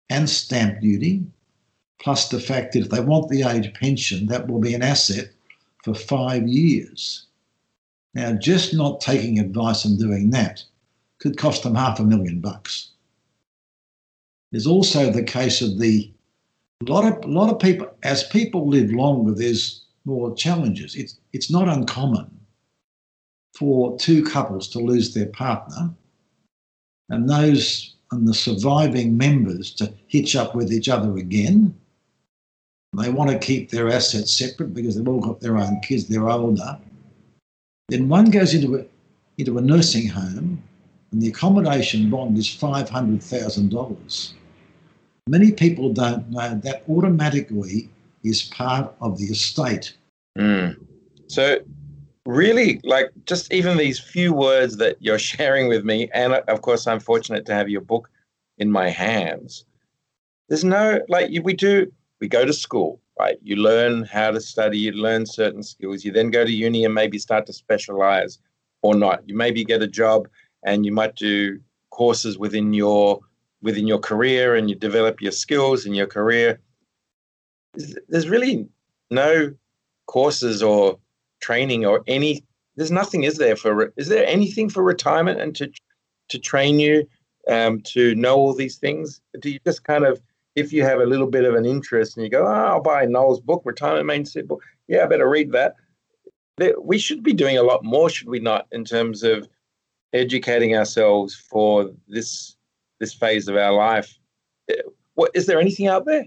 and 0.10 0.30
stamp 0.30 0.82
duty, 0.82 1.25
plus 2.00 2.30
the 2.30 2.40
fact 2.40 2.74
that 2.74 2.82
if 2.82 2.90
they 2.90 3.00
want 3.00 3.30
the 3.30 3.44
age 3.44 3.74
pension, 3.74 4.28
that 4.28 4.48
will 4.48 4.60
be 4.60 4.74
an 4.74 4.84
asset 4.84 5.30
for 5.84 5.94
five 5.94 6.48
years. 6.48 7.28
Now, 8.14 8.34
just 8.34 8.74
not 8.74 9.02
taking 9.02 9.40
advice 9.40 9.86
and 9.86 10.00
doing 10.00 10.30
that 10.32 10.64
could 11.20 11.38
cost 11.38 11.64
them 11.64 11.76
half 11.76 12.00
a 12.00 12.04
million 12.04 12.42
bucks. 12.42 12.92
There's 14.52 14.68
also 14.68 15.10
the 15.10 15.24
case 15.24 15.62
of 15.62 15.80
the 15.80 16.12
lot 16.82 17.06
of 17.06 17.30
lot 17.30 17.50
of 17.50 17.60
people 17.60 17.90
as 18.04 18.24
people 18.26 18.68
live 18.68 18.92
longer, 18.92 19.34
there's 19.34 19.86
more 20.06 20.36
challenges. 20.36 20.96
It's 20.96 21.18
it's 21.32 21.50
not 21.50 21.68
uncommon 21.68 22.30
for 23.58 23.98
two 23.98 24.24
couples 24.24 24.68
to 24.70 24.80
lose 24.80 25.14
their 25.14 25.28
partner, 25.28 25.94
and 27.10 27.30
those 27.30 27.96
and 28.12 28.28
the 28.28 28.34
surviving 28.34 29.18
members 29.18 29.74
to 29.74 29.94
hitch 30.08 30.36
up 30.36 30.54
with 30.54 30.72
each 30.72 30.88
other 30.88 31.18
again. 31.18 31.74
They 32.94 33.10
want 33.10 33.32
to 33.32 33.40
keep 33.40 33.72
their 33.72 33.90
assets 33.90 34.34
separate 34.34 34.74
because 34.74 34.96
they've 34.96 35.08
all 35.08 35.20
got 35.20 35.40
their 35.40 35.58
own 35.58 35.80
kids, 35.82 36.08
they're 36.08 36.30
older. 36.30 36.78
Then 37.90 38.08
one 38.08 38.30
goes 38.30 38.54
into 38.54 38.78
a, 38.78 38.86
into 39.38 39.58
a 39.58 39.62
nursing 39.62 40.08
home 40.08 40.62
and 41.12 41.22
the 41.22 41.28
accommodation 41.30 42.10
bond 42.10 42.38
is 42.38 42.48
$500,000. 42.48 44.34
Many 45.28 45.52
people 45.52 45.94
don't 45.94 46.30
know 46.30 46.60
that 46.64 46.84
automatically 46.90 47.90
is 48.24 48.44
part 48.44 48.94
of 49.02 49.18
the 49.18 49.26
estate. 49.26 49.96
Mm. 50.38 50.78
So 51.28 51.60
really 52.26 52.80
like 52.84 53.12
just 53.26 53.52
even 53.52 53.78
these 53.78 54.00
few 54.00 54.34
words 54.34 54.78
that 54.78 54.98
you're 55.00 55.20
sharing 55.32 55.68
with 55.68 55.84
me 55.84 56.10
and 56.14 56.34
of 56.34 56.62
course 56.62 56.88
i'm 56.88 57.00
fortunate 57.00 57.46
to 57.46 57.54
have 57.54 57.68
your 57.68 57.82
book 57.82 58.10
in 58.60 58.72
my 58.72 58.90
hands 58.90 59.66
there's 60.48 60.64
no 60.64 61.02
like 61.10 61.30
we 61.44 61.54
do 61.54 61.92
we 62.24 62.27
go 62.27 62.46
to 62.46 62.53
school 62.53 62.92
right? 63.20 63.38
You 63.44 63.58
learn 63.58 64.03
how 64.03 64.32
to 64.32 64.42
study 64.42 64.77
you 64.77 64.92
learn 64.92 65.25
certain 65.25 65.63
skills. 65.63 66.03
You 66.03 66.12
then 66.12 66.32
go 66.32 66.44
to 66.44 66.51
uni 66.51 66.86
and 66.86 66.94
maybe 66.94 67.18
start 67.18 67.46
to 67.48 67.53
specialize 67.53 68.39
or 68.82 68.96
not. 68.96 69.27
You 69.27 69.36
maybe 69.36 69.63
get 69.63 69.82
a 69.82 69.88
job 69.88 70.27
and 70.65 70.86
you 70.86 70.92
might 70.92 71.15
do 71.15 71.60
courses 71.89 72.38
within 72.38 72.74
your 72.74 73.20
within 73.62 73.88
your 73.88 74.00
career 74.00 74.56
and 74.56 74.70
you 74.70 74.75
develop 74.75 75.22
your 75.22 75.32
skills 75.32 75.86
in 75.86 75.94
your 75.94 76.08
career. 76.08 76.60
There's 78.10 78.27
really 78.27 78.68
no 79.10 79.53
courses 80.08 80.62
or 80.62 81.00
training 81.39 81.86
or 81.86 82.03
any 82.08 82.44
there's 82.75 82.92
nothing 82.92 83.24
is 83.24 83.38
there 83.38 83.56
for 83.56 83.94
is 83.96 84.08
there 84.10 84.25
anything 84.25 84.70
for 84.70 84.84
retirement 84.84 85.39
and 85.39 85.56
to 85.56 85.72
to 86.30 86.39
train 86.39 86.80
you 86.80 87.08
um, 87.50 87.82
to 87.82 88.15
know 88.15 88.36
all 88.38 88.53
these 88.53 88.77
things? 88.77 89.22
Do 89.39 89.50
you 89.50 89.60
just 89.65 89.84
kind 89.84 90.06
of 90.06 90.22
if 90.56 90.72
you 90.72 90.84
have 90.84 91.00
a 91.00 91.06
little 91.06 91.28
bit 91.28 91.46
of 91.46 91.56
an 91.56 91.66
interest 91.66 92.18
and 92.18 92.24
you 92.24 92.30
go 92.30 92.46
oh, 92.46 92.52
i'll 92.52 92.82
buy 92.82 93.06
noel's 93.06 93.40
book 93.40 93.62
retirement 93.66 94.06
made 94.06 94.28
simple 94.28 94.60
yeah 94.88 95.04
i 95.04 95.06
better 95.06 95.30
read 95.30 95.52
that 95.52 95.76
we 96.84 96.98
should 96.98 97.24
be 97.24 97.34
doing 97.34 97.58
a 97.58 97.64
lot 97.64 97.84
more 97.84 98.10
should 98.10 98.30
we 98.30 98.40
not 98.40 98.68
in 98.72 98.86
terms 98.86 99.24
of 99.24 99.48
educating 100.14 100.76
ourselves 100.76 101.36
for 101.36 101.92
this 102.08 102.56
this 103.00 103.14
phase 103.14 103.48
of 103.48 103.56
our 103.56 103.74
life 103.74 104.18
eh, 104.70 104.76
what 105.16 105.32
is 105.34 105.46
there 105.46 105.60
anything 105.60 105.88
out 105.88 106.06
there 106.06 106.26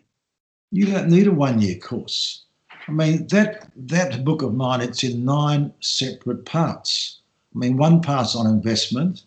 you 0.73 0.87
don't 0.87 1.09
need 1.09 1.27
a 1.27 1.33
one 1.33 1.61
year 1.61 1.79
course 1.79 2.47
I 2.89 2.93
mean, 2.93 3.27
that 3.29 3.69
that 3.77 4.25
book 4.25 4.43
of 4.43 4.55
mine, 4.55 4.81
it's 4.81 5.03
in 5.03 5.25
nine 5.25 5.73
separate 5.81 6.45
parts. 6.45 7.21
I 7.55 7.59
mean, 7.59 7.77
one 7.77 8.01
part's 8.01 8.37
on 8.37 8.47
investment 8.47 9.25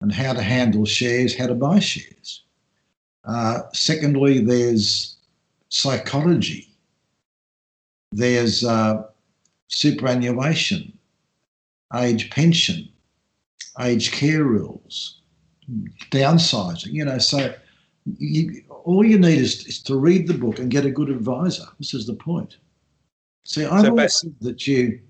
and 0.00 0.12
how 0.12 0.32
to 0.32 0.42
handle 0.42 0.84
shares, 0.84 1.36
how 1.36 1.46
to 1.46 1.54
buy 1.54 1.78
shares. 1.78 2.42
Uh, 3.26 3.62
secondly, 3.72 4.38
there's 4.38 5.16
psychology. 5.68 6.68
There's 8.12 8.64
uh, 8.64 9.02
superannuation, 9.68 10.96
age 11.94 12.30
pension, 12.30 12.88
age 13.80 14.12
care 14.12 14.44
rules, 14.44 15.20
downsizing. 16.10 16.92
You 16.92 17.04
know, 17.04 17.18
so 17.18 17.52
you, 18.18 18.62
all 18.84 19.04
you 19.04 19.18
need 19.18 19.38
is, 19.38 19.66
is 19.66 19.82
to 19.82 19.96
read 19.96 20.28
the 20.28 20.34
book 20.34 20.60
and 20.60 20.70
get 20.70 20.86
a 20.86 20.90
good 20.90 21.10
advisor. 21.10 21.64
This 21.78 21.94
is 21.94 22.06
the 22.06 22.14
point. 22.14 22.58
See, 23.44 23.64
I've 23.64 23.84
so 23.84 23.90
always 23.90 24.20
said 24.20 24.34
that 24.40 24.66
you 24.66 25.00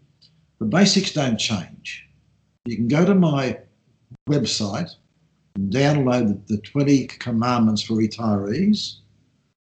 The 0.59 0.67
basics 0.67 1.13
don't 1.13 1.37
change. 1.37 2.09
You 2.65 2.77
can 2.77 2.89
go 2.89 3.05
to 3.05 3.15
my 3.15 3.59
website 4.29 4.91
download 5.57 6.47
the 6.47 6.59
20 6.59 7.07
commandments 7.07 7.83
for 7.83 7.95
retirees. 7.95 8.97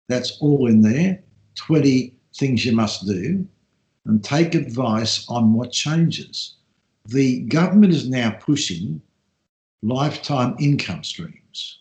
That's 0.08 0.38
all 0.40 0.68
in 0.68 0.80
there. 0.80 1.22
20 1.56 2.14
things 2.34 2.64
you 2.64 2.72
must 2.72 3.06
do 3.06 3.46
and 4.04 4.22
take 4.22 4.54
advice 4.54 5.26
on 5.28 5.54
what 5.54 5.72
changes. 5.72 6.54
The 7.06 7.40
government 7.42 7.92
is 7.92 8.08
now 8.08 8.30
pushing 8.30 9.00
lifetime 9.82 10.56
income 10.58 11.04
streams 11.04 11.80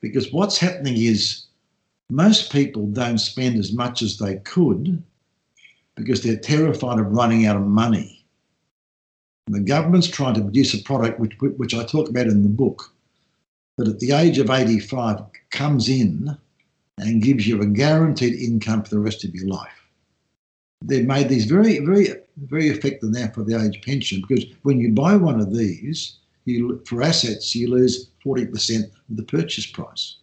because 0.00 0.32
what's 0.32 0.58
happening 0.58 0.96
is 0.96 1.46
most 2.10 2.52
people 2.52 2.86
don't 2.86 3.18
spend 3.18 3.58
as 3.58 3.72
much 3.72 4.02
as 4.02 4.18
they 4.18 4.36
could 4.36 5.02
because 5.94 6.22
they're 6.22 6.36
terrified 6.36 6.98
of 6.98 7.06
running 7.06 7.46
out 7.46 7.56
of 7.56 7.62
money. 7.62 8.24
The 9.48 9.60
government's 9.60 10.06
trying 10.06 10.34
to 10.34 10.42
produce 10.42 10.74
a 10.74 10.82
product 10.82 11.18
which, 11.18 11.34
which 11.40 11.74
I 11.74 11.84
talk 11.84 12.08
about 12.08 12.26
in 12.26 12.42
the 12.42 12.48
book 12.48 12.92
that 13.78 13.88
at 13.88 14.00
the 14.00 14.12
age 14.12 14.38
of 14.38 14.50
85 14.50 15.20
comes 15.50 15.88
in 15.88 16.36
and 16.98 17.22
gives 17.22 17.46
you 17.46 17.62
a 17.62 17.66
guaranteed 17.66 18.34
income 18.34 18.82
for 18.82 18.90
the 18.90 18.98
rest 18.98 19.24
of 19.24 19.34
your 19.34 19.46
life. 19.46 19.72
They've 20.84 21.06
made 21.06 21.28
these 21.28 21.46
very, 21.46 21.78
very, 21.78 22.08
very 22.36 22.68
effective 22.68 23.10
now 23.10 23.28
for 23.28 23.44
the 23.44 23.56
age 23.58 23.80
pension 23.82 24.22
because 24.26 24.44
when 24.62 24.80
you 24.80 24.92
buy 24.92 25.16
one 25.16 25.40
of 25.40 25.56
these, 25.56 26.18
you 26.44 26.82
for 26.86 27.02
assets 27.02 27.54
you 27.54 27.68
lose 27.70 28.10
40% 28.24 28.84
of 28.84 29.16
the 29.16 29.22
purchase 29.22 29.66
price. 29.66 30.16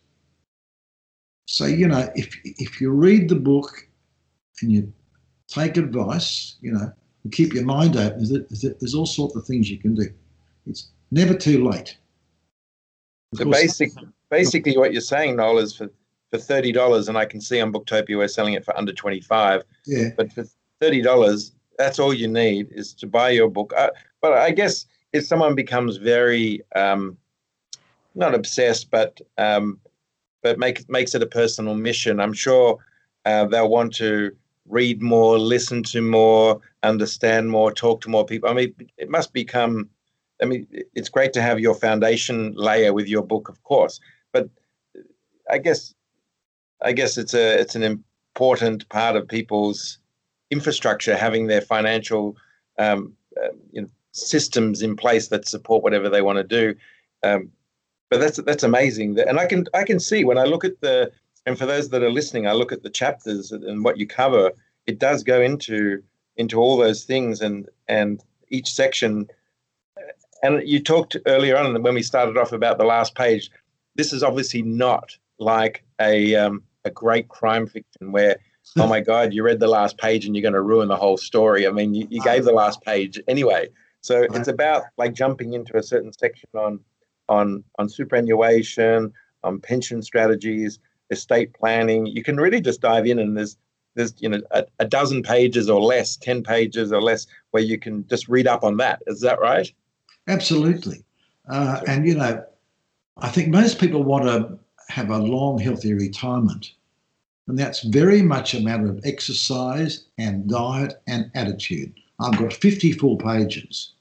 So 1.48 1.66
you 1.66 1.88
know 1.88 2.10
if 2.16 2.36
if 2.44 2.82
you 2.82 2.90
read 2.90 3.30
the 3.30 3.36
book 3.36 3.88
and 4.62 4.72
you 4.72 4.92
take 5.48 5.78
advice, 5.78 6.56
you 6.62 6.72
know, 6.72 6.92
keep 7.32 7.54
your 7.54 7.66
mind 7.66 7.96
open, 7.96 8.28
there's, 8.28 8.62
there's 8.62 8.96
all 8.96 9.06
sorts 9.06 9.36
of 9.36 9.46
things 9.46 9.70
you 9.70 9.78
can 9.78 9.94
do. 9.94 10.10
It's 10.66 10.88
never 11.12 11.36
too 11.36 11.64
late. 11.64 11.98
So 13.36 13.46
basic, 13.46 13.92
basically, 14.30 14.77
what 14.77 14.92
you're 14.94 15.01
saying, 15.01 15.36
Noel, 15.36 15.60
is 15.60 15.75
for 15.75 15.89
for 16.32 16.38
thirty 16.38 16.72
dollars, 16.72 17.08
and 17.08 17.18
I 17.18 17.25
can 17.25 17.42
see 17.42 17.62
on 17.62 17.72
Booktopia 17.72 18.18
we're 18.18 18.27
selling 18.27 18.54
it 18.54 18.65
for 18.65 18.77
under 18.77 18.94
twenty 18.94 19.22
five. 19.22 19.63
Yeah. 19.86 20.10
But 20.18 20.32
for 20.32 20.46
thirty 20.82 21.01
dollars, 21.01 21.51
that's 21.77 22.00
all 22.00 22.13
you 22.13 22.27
need 22.27 22.68
is 22.72 22.94
to 22.96 23.08
buy 23.08 23.30
your 23.30 23.50
book. 23.50 23.74
Uh, 23.77 23.92
but 24.22 24.34
I 24.34 24.51
guess 24.51 24.86
if 25.13 25.25
someone 25.25 25.56
becomes 25.56 25.98
very 25.98 26.62
um, 26.75 27.18
not 28.15 28.34
obsessed, 28.34 28.89
but 28.92 29.22
um, 29.38 29.80
but 30.42 30.60
make, 30.60 30.88
makes 30.89 31.15
it 31.15 31.24
a 31.24 31.27
personal 31.27 31.75
mission, 31.75 32.20
I'm 32.20 32.34
sure 32.34 32.77
uh, 33.25 33.46
they'll 33.46 33.70
want 33.70 33.96
to 33.96 34.36
read 34.68 35.01
more, 35.01 35.39
listen 35.39 35.84
to 35.84 36.01
more, 36.01 36.60
understand 36.84 37.50
more, 37.50 37.72
talk 37.72 38.01
to 38.01 38.10
more 38.10 38.25
people. 38.25 38.50
I 38.50 38.54
mean, 38.54 38.74
it 38.98 39.10
must 39.10 39.34
become. 39.34 39.89
I 40.42 40.46
mean, 40.46 40.68
it's 40.94 41.10
great 41.10 41.34
to 41.34 41.42
have 41.42 41.60
your 41.60 41.75
foundation 41.75 42.54
layer 42.56 42.94
with 42.94 43.08
your 43.08 43.24
book, 43.24 43.50
of 43.50 43.63
course, 43.63 44.00
but 44.34 44.50
I 45.50 45.58
guess 45.58 45.94
I 46.82 46.92
guess 46.92 47.18
it's 47.18 47.34
a 47.34 47.60
it's 47.60 47.75
an 47.75 47.84
important 47.84 48.88
part 48.89 49.15
of 49.15 49.27
people's 49.27 50.00
infrastructure 50.51 51.15
having 51.15 51.48
their 51.48 51.62
financial 51.62 52.36
um, 52.77 53.13
uh, 53.42 53.50
you 53.72 53.82
know, 53.82 53.89
systems 54.12 54.82
in 54.82 54.96
place 54.96 55.27
that 55.30 55.48
support 55.48 55.84
whatever 55.84 56.10
they 56.10 56.22
want 56.22 56.38
to 56.38 56.44
do. 56.44 56.75
Um, 57.24 57.51
but 58.10 58.20
that's 58.20 58.38
that's 58.38 58.63
amazing, 58.63 59.20
and 59.20 59.39
I 59.39 59.46
can 59.48 59.65
I 59.74 59.84
can 59.84 60.00
see 60.00 60.24
when 60.24 60.38
I 60.38 60.44
look 60.44 60.63
at 60.63 60.80
the 60.82 61.12
and 61.46 61.58
for 61.58 61.65
those 61.65 61.89
that 61.89 62.04
are 62.04 62.12
listening, 62.12 62.48
I 62.48 62.54
look 62.54 62.72
at 62.72 62.84
the 62.84 62.89
chapters 62.89 63.51
and 63.51 63.84
what 63.84 63.98
you 63.98 64.08
cover. 64.08 64.51
It 64.88 65.00
does 65.00 65.24
go 65.24 65.42
into 65.42 66.03
into 66.38 66.60
all 66.60 66.77
those 66.77 67.03
things, 67.03 67.42
and 67.42 67.68
and 67.88 68.24
each 68.50 68.72
section. 68.72 69.27
And 70.46 70.62
you 70.68 70.79
talked 70.79 71.18
earlier 71.25 71.58
on 71.58 71.81
when 71.81 71.96
we 71.96 72.03
started 72.03 72.38
off 72.38 72.51
about 72.51 72.77
the 72.77 72.86
last 72.86 73.16
page. 73.16 73.50
This 73.96 74.14
is 74.14 74.22
obviously 74.22 74.62
not 74.62 75.18
like 75.40 75.84
a 76.00 76.36
um, 76.36 76.62
a 76.84 76.92
great 76.92 77.29
crime 77.29 77.66
fiction 77.66 78.12
where 78.12 78.38
oh 78.77 78.88
my 78.88 79.00
god 79.00 79.34
you 79.34 79.42
read 79.44 79.60
the 79.60 79.68
last 79.68 79.98
page 79.98 80.25
and 80.25 80.36
you're 80.36 80.44
going 80.44 80.53
to 80.53 80.62
ruin 80.62 80.88
the 80.88 80.96
whole 80.96 81.18
story. 81.18 81.68
I 81.68 81.72
mean 81.72 81.96
you, 81.96 82.08
you 82.12 82.22
gave 82.22 82.46
the 82.46 82.51
last 82.51 82.79
page 82.84 83.20
anyway. 83.27 83.70
So 84.01 84.22
it's 84.22 84.48
about 84.48 84.84
like 84.98 85.14
jumping 85.14 85.53
into 85.53 85.77
a 85.77 85.84
certain 85.84 86.14
section 86.14 86.50
on 86.53 86.79
on 87.27 87.64
on 87.79 87.90
superannuation 87.90 89.12
on 89.44 89.60
pension 89.60 90.03
strategies 90.03 90.77
estate 91.10 91.55
planning. 91.55 92.05
You 92.05 92.22
can 92.22 92.38
really 92.38 92.62
just 92.62 92.81
dive 92.81 93.08
in 93.08 93.18
and 93.18 93.36
there's 93.36 93.58
there's 93.96 94.14
you 94.20 94.29
know 94.29 94.42
a, 94.51 94.66
a 94.77 94.86
dozen 94.86 95.24
pages 95.24 95.72
or 95.72 95.81
less 95.81 96.18
10 96.18 96.44
pages 96.44 96.94
or 96.94 97.01
less 97.01 97.25
where 97.50 97.64
you 97.64 97.79
can 97.79 98.05
just 98.08 98.27
read 98.27 98.46
up 98.46 98.64
on 98.64 98.77
that. 98.77 99.01
Is 99.08 99.22
that 99.22 99.40
right 99.40 99.74
absolutely 100.27 101.03
uh, 101.50 101.81
and 101.88 102.07
you 102.07 102.16
know 102.16 102.44
i 103.18 103.29
think 103.29 103.50
most 103.50 103.79
people 103.79 104.03
want 104.03 104.25
to 104.25 104.57
have 104.90 105.09
a 105.09 105.18
long, 105.18 105.57
healthy 105.57 105.94
retirement. 105.94 106.72
And 107.48 107.57
that's 107.57 107.81
very 107.81 108.22
much 108.22 108.53
a 108.53 108.61
matter 108.61 108.90
of 108.90 109.01
exercise 109.03 110.05
and 110.18 110.50
diet 110.50 111.01
and 111.07 111.29
attitude. 111.35 111.94
I've 112.20 112.38
got 112.38 112.53
54 112.53 113.18
pages 113.18 113.92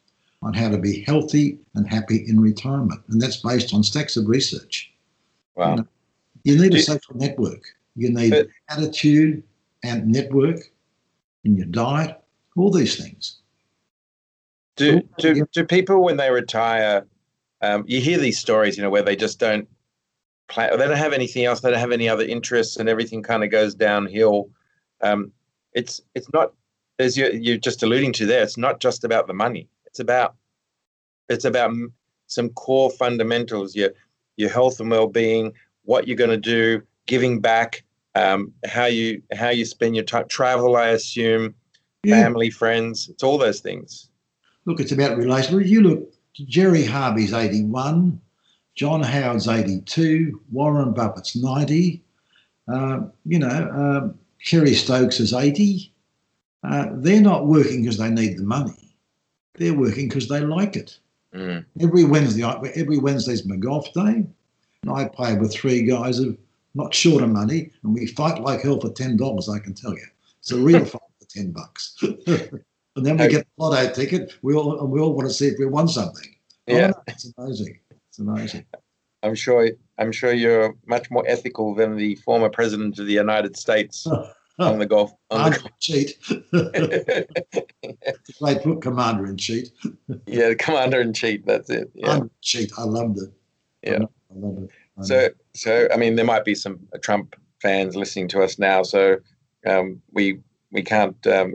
on 0.43 0.55
how 0.55 0.69
to 0.71 0.79
be 0.79 1.03
healthy 1.03 1.59
and 1.75 1.89
happy 1.89 2.25
in 2.29 2.41
retirement. 2.41 3.01
And 3.09 3.21
that's 3.21 3.39
based 3.39 3.75
on 3.75 3.83
stacks 3.83 4.17
of 4.17 4.29
research. 4.29 4.93
Wow. 5.57 5.71
You, 5.71 5.77
know, 5.77 5.87
you 6.45 6.63
need 6.63 6.75
a 6.75 6.83
social 6.83 7.17
network. 7.17 7.63
You 7.97 8.11
need 8.11 8.31
but, 8.31 8.49
attitude 8.71 9.43
and 9.83 10.07
network 10.09 10.61
in 11.45 11.57
your 11.57 11.67
diet, 11.67 12.19
all 12.57 12.71
these 12.71 12.97
things. 12.97 13.39
Do, 14.77 15.03
do, 15.19 15.47
do 15.53 15.65
people, 15.65 16.03
when 16.03 16.17
they 16.17 16.31
retire, 16.31 17.07
um, 17.63 17.85
you 17.87 18.01
hear 18.01 18.19
these 18.19 18.39
stories, 18.39 18.77
you 18.77 18.83
know, 18.83 18.91
where 18.91 19.03
they 19.03 19.17
just 19.17 19.39
don't 19.39 19.69
play. 20.49 20.69
They 20.71 20.87
don't 20.87 20.97
have 20.97 21.13
anything 21.13 21.45
else. 21.45 21.61
They 21.61 21.71
don't 21.71 21.81
have 21.81 21.93
any 21.93 22.09
other 22.09 22.25
interests, 22.25 22.77
and 22.77 22.89
everything 22.89 23.23
kind 23.23 23.45
of 23.45 23.51
goes 23.51 23.75
downhill. 23.75 24.49
Um, 25.01 25.33
it's 25.73 26.01
it's 26.15 26.33
not 26.33 26.53
as 26.99 27.17
you 27.17 27.31
you're 27.33 27.57
just 27.57 27.83
alluding 27.83 28.13
to 28.15 28.27
there. 28.27 28.43
It's 28.43 28.57
not 28.57 28.81
just 28.81 29.05
about 29.05 29.27
the 29.27 29.35
money. 29.35 29.69
It's 29.87 30.01
about 30.01 30.35
it's 31.29 31.45
about 31.45 31.75
some 32.27 32.51
core 32.51 32.91
fundamentals. 32.91 33.75
Your 33.75 33.91
your 34.37 34.51
health 34.51 34.81
and 34.81 34.91
well 34.91 35.07
being, 35.07 35.53
what 35.85 36.07
you're 36.09 36.17
going 36.17 36.31
to 36.31 36.37
do, 36.37 36.83
giving 37.07 37.41
back, 37.41 37.85
um, 38.15 38.53
how 38.67 38.87
you 38.87 39.23
how 39.33 39.51
you 39.51 39.65
spend 39.65 39.95
your 39.97 40.05
time, 40.05 40.29
travel. 40.29 40.77
I 40.77 40.89
assume, 40.89 41.55
yeah. 42.03 42.23
family, 42.23 42.51
friends. 42.51 43.09
It's 43.09 43.23
all 43.23 43.39
those 43.39 43.61
things. 43.61 44.11
Look, 44.67 44.81
it's 44.81 44.93
about 44.93 45.19
relationship. 45.19 45.67
You 45.69 45.83
look. 45.83 46.11
Gerry 46.47 46.85
Harvey's 46.85 47.33
81. 47.33 48.21
John 48.75 49.03
Howard's 49.03 49.47
82, 49.47 50.41
Warren 50.51 50.93
Buffett's 50.93 51.37
90, 51.37 52.03
uh, 52.73 53.01
you 53.25 53.39
know, 53.39 53.49
uh, 53.49 54.09
Kerry 54.45 54.75
Stokes 54.75 55.21
is 55.21 55.33
80. 55.33 55.93
Uh, 56.65 56.87
they're 56.95 57.21
not 57.21 57.47
working 57.47 57.83
because 57.83 57.99
they 57.99 58.11
need 58.11 58.39
the 58.39 58.43
money. 58.43 58.97
They're 59.55 59.75
working 59.75 60.09
because 60.09 60.29
they 60.29 60.41
like 60.41 60.77
it. 60.77 60.99
Mm. 61.35 61.65
Every 61.81 62.05
Wednesday, 62.05 62.43
every 62.75 62.99
Wednesday's 62.99 63.47
my 63.47 63.57
golf 63.57 63.93
day, 63.93 64.27
and 64.83 64.91
I 64.91 65.07
play 65.07 65.37
with 65.37 65.53
three 65.53 65.83
guys 65.83 66.19
who 66.19 66.37
not 66.75 66.95
short 66.95 67.23
of 67.23 67.31
money, 67.31 67.71
and 67.83 67.95
we 67.95 68.07
fight 68.07 68.41
like 68.41 68.63
hell 68.63 68.81
for 68.81 68.91
ten 68.91 69.17
dollars. 69.17 69.49
I 69.49 69.59
can 69.59 69.75
tell 69.75 69.93
you, 69.93 70.07
it's 70.41 70.53
a 70.53 70.57
real 70.57 70.85
fight 70.85 71.03
for 71.21 71.27
ten 71.29 71.51
bucks. 71.51 71.97
and 72.97 73.05
then 73.05 73.17
we 73.17 73.29
get 73.29 73.47
the 73.57 73.65
lotto 73.65 73.93
ticket. 73.93 74.35
We 74.43 74.55
all 74.55 74.87
we 74.87 75.01
all 75.01 75.15
want 75.15 75.29
to 75.29 75.35
see 75.35 75.49
if 75.49 75.59
we 75.59 75.67
won 75.67 75.89
something. 75.89 76.35
Yeah, 76.67 76.93
oh, 76.97 77.03
it's 77.09 77.33
amazing. 77.37 77.79
It's 78.09 78.19
amazing. 78.19 78.65
I'm 79.23 79.35
sure. 79.35 79.71
I'm 79.99 80.13
sure 80.13 80.33
you're 80.33 80.75
much 80.87 81.11
more 81.11 81.25
ethical 81.27 81.75
than 81.75 81.97
the 81.97 82.17
former 82.17 82.49
president 82.49 82.99
of 82.99 83.07
the 83.07 83.13
United 83.13 83.57
States 83.57 84.07
on 84.59 84.79
the 84.79 84.87
golf. 84.87 85.13
On 85.31 85.53
the 85.53 85.59
golf. 85.59 85.79
cheat. 85.81 86.19
Great 88.41 88.63
book, 88.63 88.83
Commander 88.83 89.27
in 89.27 89.37
Chief. 89.37 89.69
yeah, 90.27 90.55
Commander 90.55 91.01
in 91.01 91.13
Chief. 91.13 91.45
That's 91.45 91.71
it. 91.71 91.91
Yeah. 91.95 92.21
Cheat. 92.43 92.73
I 92.77 92.85
loved 92.85 93.19
it. 93.19 93.31
Yeah. 93.83 94.05
I 94.05 94.35
loved 94.35 94.65
it. 94.65 94.71
I 94.99 95.03
so, 95.03 95.29
so 95.55 95.89
I 95.93 95.97
mean, 95.97 96.17
there 96.17 96.25
might 96.25 96.45
be 96.45 96.55
some 96.55 96.81
Trump 97.03 97.37
fans 97.61 97.97
listening 97.97 98.29
to 98.29 98.43
us 98.43 98.59
now. 98.59 98.83
So 98.83 99.19
um, 99.67 100.03
we 100.13 100.41
we 100.71 100.83
can't 100.83 101.27
um, 101.27 101.55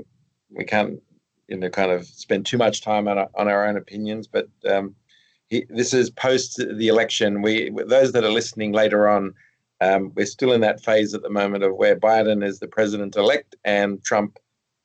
we 0.50 0.64
can't 0.64 1.02
you 1.50 1.58
know 1.58 1.70
kind 1.70 1.92
of 1.92 2.06
spend 2.06 2.46
too 2.46 2.58
much 2.58 2.82
time 2.82 3.08
on 3.08 3.18
our, 3.18 3.30
on 3.36 3.48
our 3.48 3.66
own 3.66 3.76
opinions, 3.78 4.28
but 4.28 4.48
um, 4.70 4.96
he, 5.50 5.66
this 5.70 5.94
is 5.94 6.10
post 6.10 6.58
the 6.58 6.88
election. 6.88 7.42
We 7.42 7.72
those 7.88 8.12
that 8.12 8.24
are 8.24 8.32
listening 8.32 8.72
later 8.72 9.10
on, 9.10 9.34
um, 9.82 10.12
we're 10.16 10.26
still 10.26 10.54
in 10.54 10.62
that 10.62 10.84
phase 10.84 11.14
at 11.14 11.24
the 11.24 11.30
moment 11.30 11.64
of 11.64 11.76
where 11.76 12.00
Biden 12.00 12.44
is 12.44 12.60
the 12.60 12.68
president 12.68 13.16
elect 13.16 13.56
and 13.66 14.04
Trump 14.04 14.38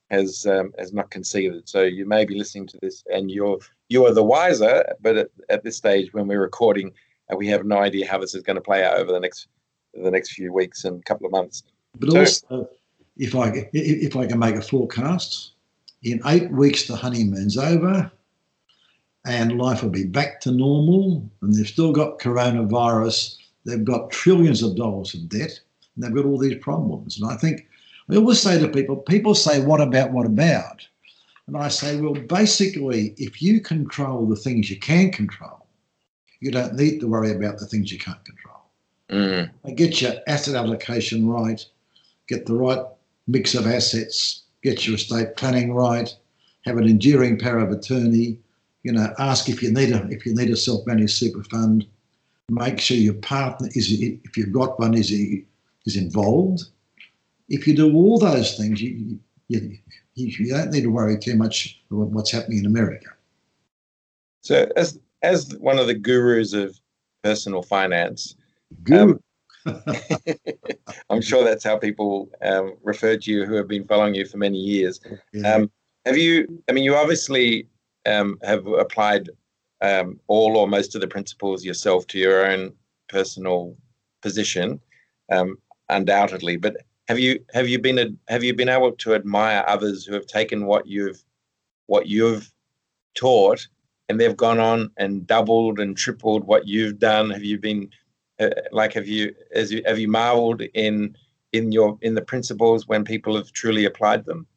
has 0.09 0.45
um, 0.47 0.73
has 0.79 0.91
not 0.91 1.11
conceded. 1.11 1.69
So 1.69 1.83
you 1.83 2.05
may 2.05 2.25
be 2.25 2.37
listening 2.37 2.67
to 2.67 2.79
this 2.81 3.03
and 3.11 3.29
you're 3.29 3.59
you 3.89 4.05
are 4.05 4.13
the 4.13 4.23
wiser. 4.23 4.83
But 5.01 5.17
at, 5.17 5.29
at 5.49 5.63
this 5.63 5.77
stage, 5.77 6.13
when 6.13 6.27
we're 6.27 6.41
recording, 6.41 6.91
uh, 7.31 7.37
we 7.37 7.47
have 7.47 7.65
no 7.65 7.77
idea 7.77 8.09
how 8.09 8.17
this 8.17 8.33
is 8.33 8.43
going 8.43 8.55
to 8.55 8.61
play 8.61 8.83
out 8.83 8.97
over 8.97 9.11
the 9.11 9.19
next 9.19 9.47
the 9.93 10.11
next 10.11 10.31
few 10.31 10.51
weeks 10.51 10.83
and 10.83 11.05
couple 11.05 11.25
of 11.25 11.31
months. 11.31 11.63
But 11.99 12.11
so, 12.11 12.19
also, 12.19 12.69
if 13.17 13.35
I 13.35 13.69
if 13.73 14.15
I 14.15 14.25
can 14.25 14.39
make 14.39 14.55
a 14.55 14.61
forecast, 14.61 15.54
In 16.05 16.21
eight 16.27 16.51
weeks, 16.51 16.87
the 16.87 16.95
honeymoon's 16.95 17.57
over 17.57 18.11
and 19.25 19.57
life 19.57 19.81
will 19.81 19.89
be 19.89 20.05
back 20.05 20.39
to 20.41 20.51
normal. 20.51 21.27
And 21.41 21.53
they've 21.53 21.67
still 21.67 21.91
got 21.91 22.19
coronavirus. 22.19 23.37
They've 23.65 23.83
got 23.83 24.11
trillions 24.11 24.61
of 24.61 24.75
dollars 24.75 25.15
of 25.15 25.27
debt. 25.27 25.59
And 25.95 26.03
they've 26.03 26.13
got 26.13 26.25
all 26.25 26.37
these 26.37 26.61
problems. 26.61 27.19
And 27.19 27.29
I 27.29 27.35
think 27.35 27.67
I 28.09 28.17
always 28.17 28.39
say 28.39 28.59
to 28.59 28.67
people, 28.67 28.97
people 28.97 29.33
say, 29.33 29.61
what 29.61 29.81
about, 29.81 30.11
what 30.11 30.27
about? 30.27 30.87
And 31.47 31.57
I 31.57 31.69
say, 31.69 31.99
well, 31.99 32.13
basically, 32.13 33.15
if 33.17 33.41
you 33.41 33.59
control 33.59 34.27
the 34.27 34.35
things 34.35 34.69
you 34.69 34.79
can 34.79 35.11
control, 35.11 35.65
you 36.39 36.51
don't 36.51 36.75
need 36.75 36.99
to 36.99 37.07
worry 37.07 37.31
about 37.31 37.57
the 37.57 37.65
things 37.65 37.91
you 37.91 37.97
can't 37.97 38.23
control. 38.23 38.61
Mm. 39.09 39.75
Get 39.75 40.01
your 40.01 40.13
asset 40.27 40.55
allocation 40.55 41.27
right, 41.27 41.65
get 42.27 42.45
the 42.45 42.55
right 42.55 42.85
mix 43.27 43.55
of 43.55 43.65
assets, 43.65 44.43
get 44.65 44.87
your 44.87 44.95
estate 44.95 45.37
planning 45.37 45.73
right, 45.73 46.09
have 46.65 46.77
an 46.77 46.87
enduring 46.87 47.37
power 47.37 47.59
of 47.59 47.71
attorney, 47.71 48.39
you 48.83 48.91
know, 48.91 49.13
ask 49.19 49.47
if 49.47 49.61
you 49.61 49.71
need 49.71 49.91
a 49.91 50.07
if 50.09 50.25
you 50.25 50.33
need 50.33 50.49
a 50.49 50.55
self-managed 50.55 51.13
super 51.13 51.43
fund, 51.43 51.85
make 52.49 52.79
sure 52.79 52.97
your 52.97 53.13
partner 53.15 53.69
is 53.75 53.91
if 53.91 54.35
you've 54.35 54.51
got 54.51 54.79
one 54.79 54.95
is 54.95 55.11
is 55.11 55.95
involved. 55.95 56.63
If 57.47 57.67
you 57.67 57.75
do 57.75 57.93
all 57.95 58.17
those 58.17 58.57
things, 58.57 58.81
you, 58.81 59.19
you, 59.49 59.79
you 60.15 60.49
don't 60.49 60.71
need 60.71 60.81
to 60.81 60.91
worry 60.91 61.19
too 61.19 61.35
much 61.35 61.79
about 61.91 62.09
what's 62.09 62.31
happening 62.31 62.59
in 62.59 62.65
America. 62.65 63.09
So, 64.41 64.67
as 64.75 64.99
as 65.21 65.55
one 65.59 65.77
of 65.77 65.87
the 65.87 65.93
gurus 65.93 66.53
of 66.53 66.79
personal 67.23 67.61
finance, 67.61 68.35
Guru. 68.83 69.13
um, 69.13 69.19
I'm 71.09 71.21
sure 71.21 71.43
that's 71.43 71.63
how 71.63 71.77
people 71.77 72.29
um, 72.41 72.75
refer 72.83 73.17
to 73.17 73.31
you 73.31 73.45
who 73.45 73.55
have 73.55 73.67
been 73.67 73.85
following 73.85 74.15
you 74.15 74.25
for 74.25 74.37
many 74.37 74.57
years. 74.57 74.99
Yeah. 75.33 75.55
Um, 75.55 75.71
have 76.05 76.17
you? 76.17 76.61
I 76.69 76.71
mean, 76.71 76.83
you 76.83 76.95
obviously 76.95 77.67
um, 78.05 78.37
have 78.43 78.67
applied 78.67 79.29
um, 79.81 80.19
all 80.27 80.57
or 80.57 80.67
most 80.67 80.95
of 80.95 81.01
the 81.01 81.07
principles 81.07 81.65
yourself 81.65 82.07
to 82.07 82.19
your 82.19 82.45
own 82.45 82.73
personal 83.09 83.75
position, 84.21 84.79
um, 85.31 85.57
undoubtedly. 85.89 86.57
But 86.57 86.77
have 87.07 87.19
you 87.19 87.43
have 87.53 87.67
you 87.67 87.79
been 87.79 88.17
have 88.27 88.43
you 88.43 88.53
been 88.53 88.69
able 88.69 88.91
to 88.91 89.15
admire 89.15 89.63
others 89.67 90.05
who 90.05 90.13
have 90.13 90.27
taken 90.27 90.65
what 90.65 90.87
you've 90.87 91.23
what 91.87 92.07
you've 92.07 92.51
taught 93.15 93.67
and 94.09 94.19
they've 94.19 94.37
gone 94.37 94.59
on 94.59 94.91
and 94.97 95.25
doubled 95.25 95.79
and 95.79 95.97
tripled 95.97 96.45
what 96.45 96.67
you've 96.67 96.99
done? 96.99 97.29
Have 97.29 97.43
you 97.43 97.57
been 97.57 97.89
uh, 98.39 98.49
like 98.71 98.93
have 98.93 99.07
you 99.07 99.33
as 99.53 99.71
you 99.71 99.81
have 99.85 99.99
you 99.99 100.07
marveled 100.07 100.61
in 100.73 101.15
in 101.53 101.71
your 101.71 101.97
in 102.01 102.15
the 102.15 102.21
principles 102.21 102.87
when 102.87 103.03
people 103.03 103.35
have 103.35 103.51
truly 103.51 103.85
applied 103.85 104.25
them? 104.25 104.47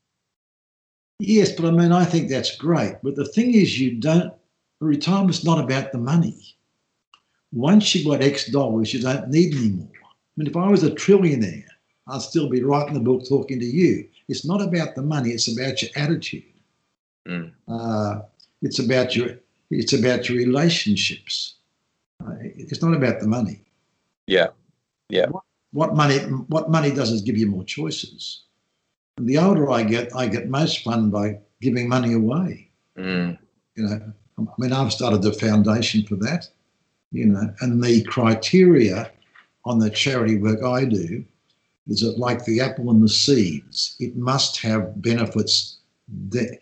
Yes, 1.18 1.52
but 1.52 1.66
I 1.66 1.70
mean, 1.72 1.92
I 1.92 2.04
think 2.04 2.28
that's 2.28 2.56
great. 2.56 2.96
But 3.02 3.16
the 3.16 3.24
thing 3.24 3.54
is, 3.54 3.78
you 3.78 3.96
don't, 3.96 4.32
retirement's 4.80 5.44
not 5.44 5.58
about 5.62 5.90
the 5.90 5.98
money. 5.98 6.36
Once 7.52 7.92
you've 7.94 8.06
got 8.06 8.22
X 8.22 8.46
dollars, 8.50 8.94
you 8.94 9.00
don't 9.00 9.28
need 9.28 9.54
any 9.54 9.70
more. 9.70 9.88
I 9.88 10.10
mean, 10.36 10.46
if 10.46 10.56
I 10.56 10.68
was 10.68 10.84
a 10.84 10.90
trillionaire, 10.90 11.64
I'd 12.06 12.22
still 12.22 12.48
be 12.48 12.62
writing 12.62 12.94
the 12.94 13.00
book 13.00 13.28
talking 13.28 13.58
to 13.58 13.66
you. 13.66 14.06
It's 14.28 14.46
not 14.46 14.62
about 14.62 14.94
the 14.94 15.02
money, 15.02 15.30
it's 15.30 15.52
about 15.52 15.82
your 15.82 15.90
attitude. 15.96 16.44
Mm. 17.26 17.52
Uh, 17.66 18.20
it's 18.62 18.78
about 18.78 19.16
your 19.16 19.36
it's 19.70 19.92
about 19.92 20.28
your 20.28 20.38
relationships. 20.38 21.56
Uh, 22.24 22.34
it's 22.40 22.80
not 22.80 22.94
about 22.94 23.20
the 23.20 23.26
money. 23.26 23.60
Yeah, 24.28 24.48
yeah. 25.08 25.26
What, 25.30 25.44
what 25.72 25.96
money 25.96 26.18
what 26.48 26.70
money 26.70 26.90
does 26.90 27.10
is 27.10 27.22
give 27.22 27.38
you 27.38 27.46
more 27.46 27.64
choices. 27.64 28.42
And 29.16 29.26
the 29.26 29.38
older 29.38 29.70
I 29.70 29.82
get, 29.82 30.14
I 30.14 30.28
get 30.28 30.50
most 30.50 30.84
fun 30.84 31.10
by 31.10 31.40
giving 31.62 31.88
money 31.88 32.12
away. 32.12 32.70
Mm. 32.96 33.38
You 33.74 33.82
know, 33.84 34.12
I 34.38 34.42
mean, 34.58 34.72
I've 34.72 34.92
started 34.92 35.22
the 35.22 35.32
foundation 35.32 36.04
for 36.04 36.16
that. 36.16 36.46
You 37.10 37.26
know, 37.26 37.54
and 37.62 37.82
the 37.82 38.02
criteria 38.04 39.10
on 39.64 39.78
the 39.78 39.88
charity 39.88 40.36
work 40.36 40.62
I 40.62 40.84
do 40.84 41.24
is 41.86 42.00
that, 42.00 42.18
like 42.18 42.44
the 42.44 42.60
apple 42.60 42.90
and 42.90 43.02
the 43.02 43.08
seeds, 43.08 43.96
it 43.98 44.14
must 44.14 44.60
have 44.60 45.00
benefits 45.00 45.78
de- 46.28 46.58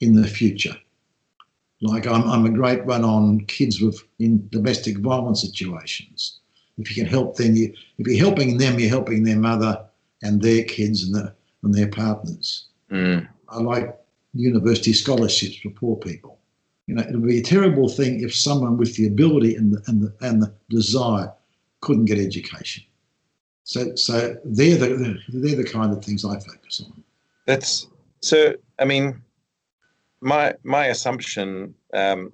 in 0.00 0.14
the 0.14 0.26
future. 0.26 0.76
Like 1.82 2.06
I'm, 2.06 2.24
I'm 2.30 2.46
a 2.46 2.50
great 2.50 2.86
one 2.86 3.04
on 3.04 3.44
kids 3.44 3.82
with 3.82 4.02
in 4.18 4.48
domestic 4.48 4.98
violence 4.98 5.42
situations. 5.42 6.40
If 6.78 6.96
you 6.96 7.02
can 7.02 7.10
help 7.10 7.36
them, 7.36 7.54
you, 7.54 7.72
if 7.98 8.06
you're 8.06 8.18
helping 8.18 8.58
them, 8.58 8.78
you're 8.78 8.88
helping 8.88 9.22
their 9.24 9.38
mother 9.38 9.84
and 10.22 10.40
their 10.40 10.64
kids 10.64 11.04
and, 11.04 11.14
the, 11.14 11.34
and 11.62 11.74
their 11.74 11.88
partners. 11.88 12.66
Mm. 12.90 13.28
I 13.48 13.60
like 13.60 13.96
university 14.32 14.92
scholarships 14.92 15.56
for 15.56 15.70
poor 15.70 15.96
people. 15.96 16.38
You 16.86 16.96
know, 16.96 17.02
it 17.02 17.12
would 17.12 17.26
be 17.26 17.38
a 17.38 17.42
terrible 17.42 17.88
thing 17.88 18.22
if 18.22 18.34
someone 18.34 18.76
with 18.76 18.94
the 18.96 19.06
ability 19.06 19.54
and 19.54 19.72
the, 19.72 19.82
and 19.86 20.02
the, 20.02 20.14
and 20.20 20.42
the 20.42 20.52
desire 20.68 21.32
couldn't 21.80 22.06
get 22.06 22.18
education. 22.18 22.84
So, 23.64 23.94
so 23.94 24.36
they're 24.44 24.76
the 24.76 25.18
they're 25.28 25.56
the 25.56 25.64
kind 25.64 25.92
of 25.92 26.04
things 26.04 26.24
I 26.24 26.38
focus 26.38 26.82
on. 26.84 27.02
That's 27.46 27.86
so. 28.20 28.54
I 28.78 28.84
mean, 28.84 29.22
my 30.20 30.54
my 30.64 30.86
assumption, 30.86 31.74
um, 31.94 32.30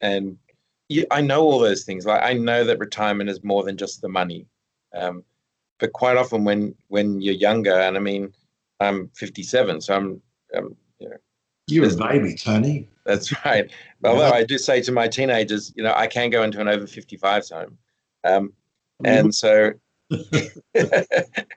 and 0.00 0.38
you, 0.88 1.06
I 1.10 1.20
know 1.20 1.42
all 1.42 1.58
those 1.58 1.84
things. 1.84 2.06
Like 2.06 2.22
I 2.22 2.34
know 2.34 2.64
that 2.64 2.78
retirement 2.78 3.30
is 3.30 3.42
more 3.42 3.64
than 3.64 3.76
just 3.76 4.00
the 4.00 4.08
money. 4.08 4.46
Um, 4.94 5.24
but 5.78 5.92
quite 5.92 6.16
often, 6.16 6.44
when 6.44 6.74
when 6.88 7.20
you're 7.20 7.34
younger, 7.34 7.78
and 7.78 7.96
I 7.96 8.00
mean, 8.00 8.32
I'm 8.80 9.08
57, 9.14 9.80
so 9.80 9.94
I'm, 9.94 10.22
um, 10.56 10.76
you 10.98 11.08
know, 11.08 11.16
You're 11.66 11.92
a 11.92 11.96
baby, 11.96 12.34
Tony. 12.34 12.88
that's 13.04 13.32
right. 13.44 13.70
Although 14.04 14.30
I 14.30 14.44
do 14.44 14.58
say 14.58 14.80
to 14.82 14.92
my 14.92 15.08
teenagers, 15.08 15.72
you 15.76 15.82
know, 15.82 15.92
I 15.94 16.06
can 16.06 16.30
go 16.30 16.42
into 16.42 16.60
an 16.60 16.68
over 16.68 16.86
55s 16.86 17.52
home, 17.52 17.78
um, 18.24 18.52
and 19.04 19.34
so 19.34 19.72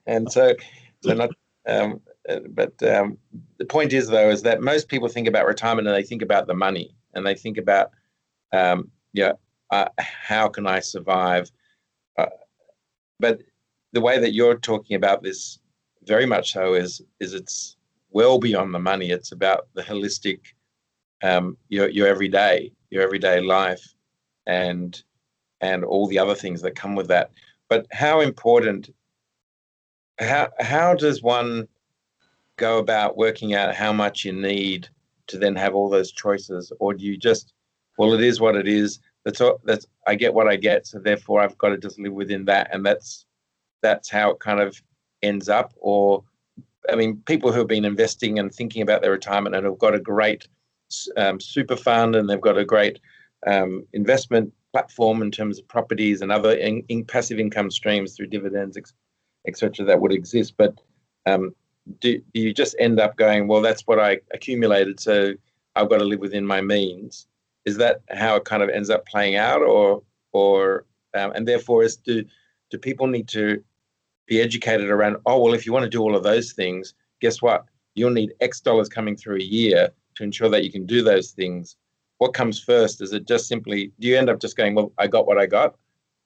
and 0.05 0.31
so 0.31 0.55
so 1.01 1.13
not 1.13 1.29
um, 1.67 2.01
but 2.49 2.81
um, 2.83 3.17
the 3.57 3.65
point 3.65 3.93
is 3.93 4.07
though 4.07 4.29
is 4.29 4.41
that 4.41 4.61
most 4.61 4.89
people 4.89 5.07
think 5.07 5.27
about 5.27 5.45
retirement 5.45 5.87
and 5.87 5.95
they 5.95 6.03
think 6.03 6.21
about 6.21 6.47
the 6.47 6.53
money 6.53 6.93
and 7.13 7.25
they 7.25 7.35
think 7.35 7.57
about 7.57 7.91
um, 8.51 8.89
yeah 9.13 9.33
uh, 9.71 9.87
how 9.97 10.47
can 10.47 10.65
i 10.65 10.79
survive? 10.79 11.49
Uh, 12.17 12.25
but 13.19 13.41
the 13.93 14.01
way 14.01 14.19
that 14.19 14.33
you're 14.33 14.57
talking 14.57 14.95
about 14.95 15.23
this 15.23 15.59
very 16.03 16.25
much 16.25 16.53
so 16.53 16.73
is 16.73 17.01
is 17.19 17.33
it's 17.33 17.75
well 18.11 18.39
beyond 18.39 18.73
the 18.73 18.79
money. 18.79 19.11
It's 19.11 19.31
about 19.31 19.67
the 19.73 19.83
holistic 19.83 20.39
um, 21.21 21.57
your 21.69 21.89
your 21.89 22.07
everyday 22.07 22.71
your 22.89 23.03
everyday 23.03 23.41
life 23.41 23.93
and 24.47 25.01
and 25.61 25.83
all 25.83 26.07
the 26.07 26.19
other 26.19 26.35
things 26.35 26.61
that 26.61 26.75
come 26.75 26.95
with 26.95 27.07
that. 27.07 27.31
But 27.67 27.85
how 27.91 28.21
important 28.21 28.89
how 30.19 30.49
how 30.59 30.95
does 30.95 31.21
one 31.21 31.67
go 32.57 32.77
about 32.77 33.17
working 33.17 33.53
out 33.53 33.75
how 33.75 33.93
much 33.93 34.25
you 34.25 34.33
need 34.33 34.89
to 35.27 35.37
then 35.37 35.55
have 35.55 35.75
all 35.75 35.89
those 35.89 36.11
choices? 36.11 36.71
Or 36.79 36.93
do 36.93 37.03
you 37.05 37.17
just 37.17 37.53
well 37.99 38.13
it 38.13 38.21
is 38.21 38.41
what 38.41 38.55
it 38.55 38.67
is 38.67 38.99
that's 39.25 39.41
all 39.41 39.61
that's 39.65 39.85
i 40.07 40.15
get 40.15 40.33
what 40.33 40.47
i 40.47 40.55
get 40.55 40.87
so 40.87 40.97
therefore 40.97 41.41
i've 41.41 41.57
got 41.59 41.69
to 41.69 41.77
just 41.77 41.99
live 41.99 42.13
within 42.13 42.45
that 42.45 42.67
and 42.73 42.83
that's 42.83 43.25
that's 43.83 44.09
how 44.09 44.31
it 44.31 44.39
kind 44.39 44.59
of 44.59 44.81
ends 45.21 45.47
up 45.47 45.73
or 45.77 46.23
i 46.91 46.95
mean 46.95 47.21
people 47.27 47.51
who 47.51 47.59
have 47.59 47.67
been 47.67 47.85
investing 47.85 48.39
and 48.39 48.51
thinking 48.51 48.81
about 48.81 49.01
their 49.03 49.11
retirement 49.11 49.55
and 49.55 49.65
have 49.65 49.77
got 49.77 49.93
a 49.93 49.99
great 49.99 50.47
um, 51.17 51.39
super 51.39 51.75
fund 51.75 52.15
and 52.15 52.27
they've 52.27 52.41
got 52.41 52.57
a 52.57 52.65
great 52.65 52.99
um, 53.45 53.85
investment 53.93 54.51
platform 54.71 55.21
in 55.21 55.31
terms 55.31 55.59
of 55.59 55.67
properties 55.67 56.21
and 56.21 56.31
other 56.31 56.53
in, 56.53 56.83
in 56.89 57.05
passive 57.05 57.39
income 57.39 57.71
streams 57.71 58.15
through 58.15 58.27
dividends, 58.27 58.77
etc., 59.47 59.85
that 59.85 59.99
would 59.99 60.13
exist. 60.13 60.55
But 60.57 60.79
um, 61.25 61.55
do, 61.99 62.19
do 62.33 62.41
you 62.41 62.53
just 62.53 62.75
end 62.79 62.99
up 62.99 63.17
going, 63.17 63.47
well, 63.47 63.61
that's 63.61 63.83
what 63.83 63.99
I 63.99 64.19
accumulated, 64.33 64.99
so 64.99 65.33
I've 65.75 65.89
got 65.89 65.99
to 65.99 66.05
live 66.05 66.19
within 66.19 66.45
my 66.45 66.61
means? 66.61 67.27
Is 67.69 67.77
that 67.77 68.01
how 68.09 68.35
it 68.35 68.45
kind 68.45 68.63
of 68.63 68.69
ends 68.69 68.89
up 68.89 69.05
playing 69.05 69.35
out, 69.35 69.61
or 69.61 70.03
or 70.31 70.85
um, 71.13 71.31
and 71.35 71.47
therefore, 71.47 71.83
is 71.83 71.95
do 71.95 72.25
do 72.69 72.77
people 72.77 73.07
need 73.07 73.27
to 73.29 73.63
be 74.27 74.41
educated 74.41 74.89
around? 74.89 75.17
Oh, 75.25 75.41
well, 75.41 75.53
if 75.53 75.65
you 75.65 75.73
want 75.73 75.83
to 75.83 75.89
do 75.89 76.01
all 76.01 76.15
of 76.15 76.23
those 76.23 76.53
things, 76.53 76.93
guess 77.19 77.41
what? 77.41 77.65
You'll 77.95 78.11
need 78.11 78.33
X 78.41 78.61
dollars 78.61 78.89
coming 78.89 79.15
through 79.15 79.37
a 79.37 79.43
year 79.43 79.89
to 80.15 80.23
ensure 80.23 80.49
that 80.49 80.63
you 80.63 80.71
can 80.71 80.85
do 80.85 81.01
those 81.01 81.31
things 81.31 81.77
what 82.19 82.33
comes 82.33 82.59
first? 82.59 83.01
Is 83.01 83.13
it 83.13 83.27
just 83.27 83.47
simply 83.47 83.91
do 83.99 84.07
you 84.07 84.17
end 84.17 84.29
up 84.29 84.39
just 84.39 84.55
going, 84.55 84.75
well, 84.75 84.91
I 84.97 85.07
got 85.07 85.25
what 85.25 85.39
I 85.39 85.47
got, 85.47 85.75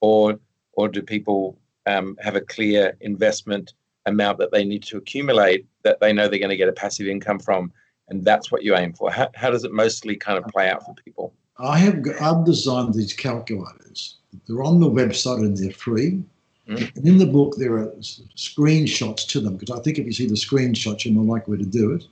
or 0.01 0.39
or 0.73 0.89
do 0.89 1.01
people 1.01 1.57
um, 1.85 2.17
have 2.19 2.35
a 2.35 2.41
clear 2.41 2.97
investment 3.01 3.73
amount 4.05 4.39
that 4.39 4.51
they 4.51 4.65
need 4.65 4.83
to 4.83 4.97
accumulate 4.97 5.65
that 5.83 5.99
they 6.01 6.11
know 6.11 6.27
they're 6.27 6.39
going 6.39 6.49
to 6.49 6.57
get 6.57 6.67
a 6.67 6.73
passive 6.73 7.07
income 7.07 7.39
from, 7.39 7.71
and 8.13 8.23
that's 8.23 8.51
what 8.51 8.63
you 8.63 8.75
aim 8.75 8.93
for? 8.93 9.11
How, 9.11 9.29
how 9.35 9.49
does 9.49 9.63
it 9.63 9.71
mostly 9.71 10.15
kind 10.15 10.37
of 10.37 10.45
play 10.51 10.69
out 10.69 10.85
for 10.85 10.93
people? 10.93 11.33
I 11.57 11.77
have 11.79 12.03
I've 12.21 12.45
designed 12.45 12.93
these 12.93 13.13
calculators. 13.13 14.17
They're 14.47 14.63
on 14.63 14.79
the 14.79 14.89
website 14.89 15.39
and 15.39 15.57
they're 15.57 15.71
free. 15.71 16.23
Mm. 16.67 16.95
And 16.95 17.07
in 17.07 17.17
the 17.17 17.25
book, 17.25 17.55
there 17.57 17.75
are 17.75 17.87
screenshots 18.35 19.27
to 19.27 19.41
them 19.41 19.57
because 19.57 19.77
I 19.77 19.81
think 19.81 19.97
if 19.97 20.05
you 20.05 20.13
see 20.13 20.27
the 20.27 20.35
screenshots, 20.35 21.05
you're 21.05 21.13
more 21.13 21.35
likely 21.35 21.57
to 21.57 21.65
do 21.65 21.91
it. 21.91 22.05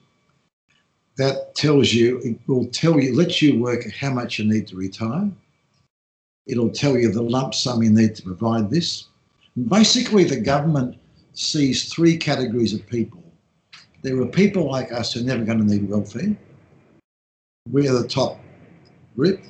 that 1.17 1.55
tells 1.55 1.93
you, 1.93 2.19
it 2.19 2.37
will 2.47 2.65
tell 2.67 2.99
you, 2.99 3.15
lets 3.15 3.41
you 3.41 3.59
work 3.59 3.89
how 3.93 4.11
much 4.11 4.39
you 4.39 4.45
need 4.45 4.67
to 4.67 4.75
retire. 4.75 5.29
It'll 6.47 6.69
tell 6.69 6.97
you 6.97 7.11
the 7.11 7.21
lump 7.21 7.53
sum 7.53 7.83
you 7.83 7.91
need 7.91 8.15
to 8.15 8.23
provide 8.23 8.69
this. 8.69 9.07
And 9.55 9.69
basically, 9.69 10.23
the 10.23 10.39
government 10.39 10.97
sees 11.33 11.93
three 11.93 12.17
categories 12.17 12.73
of 12.73 12.85
people. 12.87 13.20
There 14.01 14.19
are 14.19 14.25
people 14.25 14.69
like 14.69 14.91
us 14.91 15.13
who 15.13 15.19
are 15.19 15.23
never 15.23 15.45
going 15.45 15.59
to 15.59 15.63
need 15.63 15.87
welfare. 15.87 16.35
We're 17.69 17.93
the 17.93 18.07
top 18.07 18.39
group. 19.15 19.41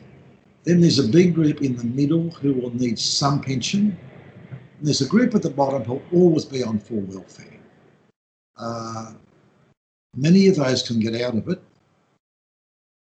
Then 0.66 0.82
there's 0.82 1.00
a 1.00 1.08
big 1.08 1.34
group 1.34 1.62
in 1.62 1.78
the 1.78 1.86
middle 1.86 2.30
who 2.32 2.54
will 2.54 2.76
need 2.76 3.00
some 3.00 3.42
pension. 3.42 3.98
And 4.52 4.88
there's 4.88 5.02
a 5.02 5.08
group 5.08 5.34
at 5.36 5.42
the 5.42 5.50
bottom 5.50 5.84
who 5.84 5.94
will 5.94 6.04
always 6.12 6.46
be 6.46 6.64
on 6.64 6.80
full 6.80 7.02
welfare. 7.02 7.60
Uh, 8.58 9.14
many 10.16 10.48
of 10.48 10.58
those 10.58 10.84
can 10.84 11.00
get 11.00 11.20
out 11.22 11.36
of 11.36 11.48
it, 11.48 11.62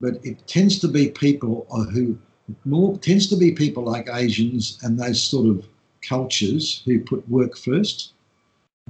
but 0.02 0.16
it 0.24 0.46
tends 0.46 0.78
to 0.80 0.88
be 0.88 1.10
people 1.10 1.66
who 1.94 2.18
more 2.66 2.98
tends 2.98 3.28
to 3.28 3.36
be 3.36 3.52
people 3.52 3.84
like 3.84 4.10
Asians 4.12 4.80
and 4.84 5.00
those 5.00 5.22
sort 5.22 5.48
of 5.48 5.66
cultures 6.02 6.82
who 6.86 7.00
put 7.00 7.28
work 7.30 7.58
first. 7.58 8.14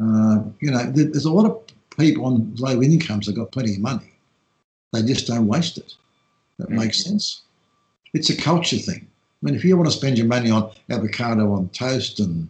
Uh, 0.02 0.44
you 0.62 0.72
know, 0.72 0.90
there's 0.92 1.26
a 1.26 1.32
lot 1.32 1.46
of 1.46 1.62
people 2.00 2.26
on 2.26 2.56
low 2.56 2.82
incomes 2.82 3.28
have 3.28 3.36
got 3.36 3.52
plenty 3.52 3.76
of 3.76 3.82
money. 3.82 4.12
They 4.94 5.04
just 5.04 5.28
don't 5.28 5.48
waste 5.48 5.78
it. 5.78 5.94
That 6.58 6.70
makes 6.70 7.02
mm-hmm. 7.02 7.12
sense. 7.12 7.42
It's 8.14 8.30
a 8.30 8.38
culture 8.38 8.78
thing. 8.78 9.08
I 9.08 9.46
mean, 9.46 9.56
if 9.56 9.64
you 9.64 9.78
want 9.78 9.90
to 9.90 9.96
spend 9.96 10.18
your 10.18 10.28
money 10.28 10.50
on 10.50 10.72
avocado 10.90 11.54
on 11.54 11.70
toast 11.70 12.20
and 12.20 12.50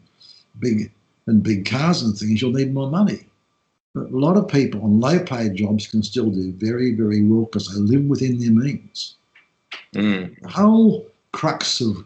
big 0.60 0.92
and 1.28 1.44
big 1.44 1.66
cars 1.66 2.02
and 2.02 2.18
things, 2.18 2.42
you'll 2.42 2.52
need 2.52 2.74
more 2.74 2.90
money. 2.90 3.26
But 3.94 4.12
a 4.12 4.18
lot 4.18 4.38
of 4.38 4.48
people 4.48 4.84
on 4.84 5.00
low 5.00 5.20
paid 5.20 5.56
jobs 5.56 5.88
can 5.88 6.02
still 6.04 6.30
do 6.30 6.54
very, 6.54 6.94
very 6.94 7.24
well 7.24 7.46
because 7.46 7.68
they 7.68 7.80
live 7.80 8.06
within 8.06 8.40
their 8.40 8.52
means. 8.52 9.16
Mm. 9.94 10.40
The 10.42 10.50
whole 10.50 11.08
crux 11.32 11.82
of, 11.82 12.04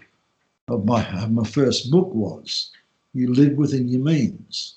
of, 0.67 0.85
my, 0.85 1.05
of 1.21 1.31
my 1.31 1.45
first 1.45 1.91
book 1.91 2.13
was 2.13 2.71
you 3.13 3.33
live 3.33 3.57
within 3.57 3.87
your 3.87 4.01
means. 4.01 4.75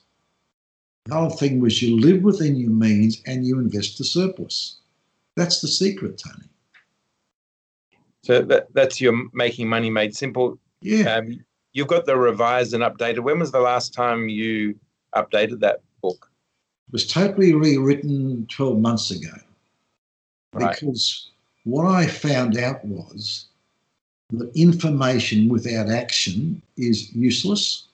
The 1.07 1.14
whole 1.14 1.31
thing 1.31 1.61
was 1.61 1.81
you 1.83 1.99
live 2.01 2.23
within 2.23 2.57
your 2.57 2.71
means 2.71 3.23
and 3.27 3.47
you 3.47 3.59
invest 3.59 3.99
the 3.99 4.05
surplus. 4.05 4.79
That's 5.37 5.61
the 5.61 5.69
secret, 5.69 6.23
Tony. 6.25 6.49
So 8.23 8.42
that, 8.42 8.73
that's 8.75 9.01
your 9.01 9.14
making 9.33 9.69
money 9.69 9.88
made 9.88 10.16
simple. 10.16 10.59
Yeah. 10.81 11.16
Um, 11.16 11.45
you've 11.73 11.87
got 11.87 12.07
the 12.07 12.16
revised 12.16 12.75
and 12.75 12.83
updated. 12.83 13.21
When 13.21 13.38
was 13.38 13.53
the 13.53 13.61
last 13.61 13.95
time 13.95 14.29
you 14.29 14.77
updated 15.14 15.61
that 15.61 15.83
book? 16.03 16.29
It 16.88 16.92
was 16.92 17.07
totally 17.07 17.55
rewritten 17.55 18.47
12 18.51 18.79
months 18.81 19.11
ago. 19.12 19.31
Right. 20.53 20.75
Because 20.75 21.31
what 21.62 21.87
I 21.87 22.07
found 22.07 22.59
out 22.59 22.85
was 22.85 23.47
that 24.31 24.51
information 24.57 25.49
without 25.49 25.88
action 25.88 26.62
is 26.77 27.14
useless. 27.14 27.86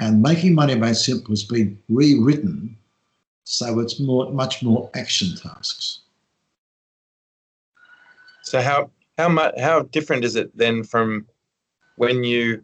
And 0.00 0.22
making 0.22 0.54
money 0.54 0.74
made 0.74 0.96
simple 0.96 1.30
has 1.30 1.44
been 1.44 1.78
rewritten 1.88 2.76
so 3.44 3.80
it's 3.80 3.98
more, 4.00 4.30
much 4.32 4.62
more 4.62 4.90
action 4.94 5.36
tasks. 5.36 6.00
So 8.44 8.60
how 8.60 8.90
how 9.18 9.28
much 9.28 9.54
how 9.58 9.82
different 9.82 10.24
is 10.24 10.36
it 10.36 10.56
then 10.56 10.84
from 10.84 11.26
when 11.96 12.24
you 12.24 12.62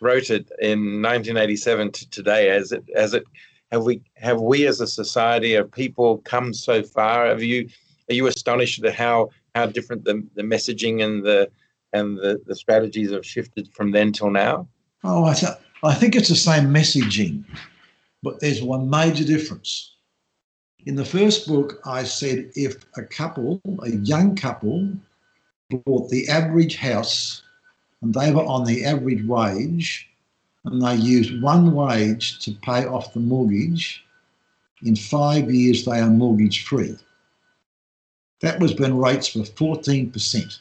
wrote 0.00 0.30
it 0.30 0.50
in 0.60 1.02
1987 1.02 1.92
to 1.92 2.10
today? 2.10 2.50
As 2.50 2.72
it 2.72 2.84
as 2.94 3.14
it 3.14 3.24
have 3.70 3.84
we 3.84 4.02
have 4.14 4.40
we 4.40 4.66
as 4.66 4.80
a 4.80 4.86
society 4.86 5.54
of 5.54 5.70
people 5.70 6.18
come 6.18 6.52
so 6.52 6.82
far? 6.82 7.26
Have 7.26 7.42
you 7.42 7.68
are 8.10 8.14
you 8.14 8.26
astonished 8.26 8.82
at 8.84 8.94
how 8.94 9.30
how 9.54 9.66
different 9.66 10.04
the, 10.04 10.26
the 10.34 10.42
messaging 10.42 11.02
and 11.02 11.24
the 11.24 11.50
and 11.92 12.16
the, 12.18 12.40
the 12.46 12.54
strategies 12.54 13.12
have 13.12 13.26
shifted 13.26 13.68
from 13.72 13.92
then 13.92 14.12
till 14.12 14.30
now? 14.30 14.68
Oh, 15.02 15.24
I, 15.24 15.34
th- 15.34 15.54
I 15.82 15.94
think 15.94 16.14
it's 16.14 16.28
the 16.28 16.36
same 16.36 16.64
messaging, 16.66 17.44
but 18.22 18.40
there's 18.40 18.62
one 18.62 18.90
major 18.90 19.24
difference. 19.24 19.94
In 20.84 20.94
the 20.94 21.04
first 21.04 21.46
book, 21.46 21.80
I 21.86 22.04
said 22.04 22.50
if 22.54 22.84
a 22.96 23.02
couple, 23.02 23.60
a 23.82 23.90
young 23.90 24.36
couple, 24.36 24.90
bought 25.70 26.10
the 26.10 26.28
average 26.28 26.76
house 26.76 27.42
and 28.02 28.12
they 28.12 28.32
were 28.32 28.44
on 28.44 28.64
the 28.64 28.84
average 28.84 29.24
wage, 29.26 30.08
and 30.64 30.82
they 30.82 30.94
used 30.96 31.42
one 31.42 31.72
wage 31.72 32.38
to 32.44 32.52
pay 32.62 32.86
off 32.86 33.14
the 33.14 33.20
mortgage, 33.20 34.04
in 34.82 34.96
five 34.96 35.50
years 35.50 35.84
they 35.84 36.00
are 36.00 36.10
mortgage 36.10 36.64
free. 36.64 36.96
That 38.40 38.58
was 38.58 38.74
when 38.74 38.96
rates 38.96 39.34
were 39.34 39.42
14%. 39.42 40.58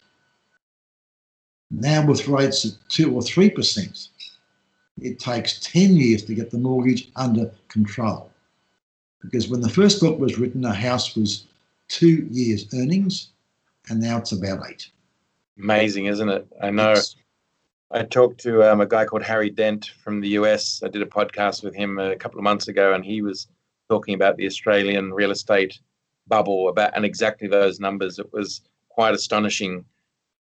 Now, 1.72 2.06
with 2.06 2.28
rates 2.28 2.66
at 2.66 2.74
2 2.90 3.14
or 3.14 3.22
3%, 3.22 4.10
it 5.04 5.20
takes 5.20 5.60
10 5.60 5.96
years 5.96 6.24
to 6.26 6.36
get 6.36 6.52
the 6.52 6.58
mortgage 6.58 7.10
under 7.16 7.52
control. 7.68 8.30
Because 9.22 9.50
when 9.50 9.62
the 9.62 9.70
first 9.70 10.00
book 10.00 10.20
was 10.20 10.38
written, 10.38 10.64
a 10.66 10.74
house 10.74 11.16
was 11.16 11.46
two 11.88 12.28
years' 12.32 12.66
earnings, 12.74 13.30
and 13.90 14.00
now 14.00 14.18
it's 14.18 14.32
about 14.32 14.70
eight. 14.70 14.90
Amazing, 15.58 16.06
isn't 16.06 16.30
it? 16.30 16.48
I 16.62 16.70
know. 16.70 16.94
It's, 16.94 17.16
I 17.92 18.04
talked 18.04 18.40
to 18.42 18.64
um, 18.64 18.82
a 18.82 18.86
guy 18.86 19.06
called 19.06 19.24
Harry 19.24 19.50
Dent 19.50 19.92
from 20.04 20.22
the 20.22 20.30
US. 20.30 20.82
I 20.84 20.88
did 20.88 21.02
a 21.02 21.08
podcast 21.08 21.64
with 21.64 21.76
him 21.76 22.00
a 22.00 22.16
couple 22.16 22.40
of 22.40 22.44
months 22.44 22.68
ago, 22.68 22.94
and 22.94 23.04
he 23.04 23.22
was 23.22 23.48
talking 23.90 24.14
about 24.14 24.38
the 24.38 24.46
Australian 24.46 25.12
real 25.12 25.32
estate 25.32 25.80
bubble 26.28 26.70
about 26.70 26.96
and 26.96 27.04
exactly 27.04 27.48
those 27.48 27.80
numbers. 27.80 28.20
It 28.20 28.32
was 28.32 28.62
quite 28.90 29.16
astonishing 29.16 29.84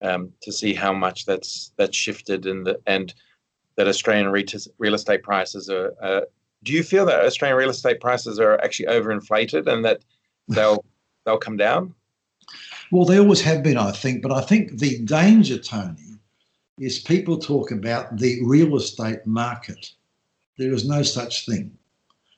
um, 0.02 0.32
to 0.42 0.52
see 0.52 0.74
how 0.74 0.94
much 0.94 1.26
that's 1.26 1.72
that's 1.78 1.96
shifted 1.96 2.46
and 2.46 2.68
the, 2.68 2.80
and 2.86 3.14
that 3.78 3.88
Australian 3.88 4.30
real 4.30 4.94
estate 4.94 5.24
prices 5.24 5.70
are. 5.70 5.94
Uh, 6.02 6.22
do 6.64 6.74
you 6.74 6.84
feel 6.84 7.06
that 7.06 7.24
Australian 7.24 7.58
real 7.58 7.70
estate 7.70 8.02
prices 8.02 8.40
are 8.40 8.60
actually 8.64 8.88
overinflated 8.88 9.68
and 9.68 9.86
that 9.86 10.02
they'll 10.50 10.84
they'll 11.26 11.38
come 11.38 11.58
down? 11.58 11.94
Well, 12.92 13.06
they 13.06 13.20
always 13.20 13.42
have 13.42 13.64
been, 13.64 13.78
I 13.78 13.92
think. 13.92 14.22
But 14.22 14.32
I 14.32 14.42
think 14.42 14.80
the 14.80 15.00
danger, 15.00 15.58
Tony, 15.58 16.18
is 16.80 17.00
people 17.00 17.38
talk 17.38 17.72
about 17.72 18.18
the 18.18 18.40
real 18.44 18.76
estate 18.78 19.26
market. 19.26 19.92
There 20.58 20.74
is 20.74 20.88
no 20.88 21.04
such 21.04 21.46
thing. 21.46 21.78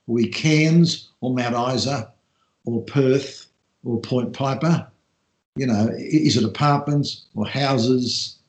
We 0.07 0.27
Cairns 0.27 1.09
or 1.21 1.33
Mount 1.33 1.75
Isa 1.75 2.11
or 2.65 2.81
Perth 2.83 3.47
or 3.83 4.01
Point 4.01 4.33
Piper, 4.33 4.87
you 5.55 5.67
know, 5.67 5.89
is 5.97 6.35
it 6.35 6.43
apartments 6.43 7.25
or 7.35 7.45
houses? 7.47 8.39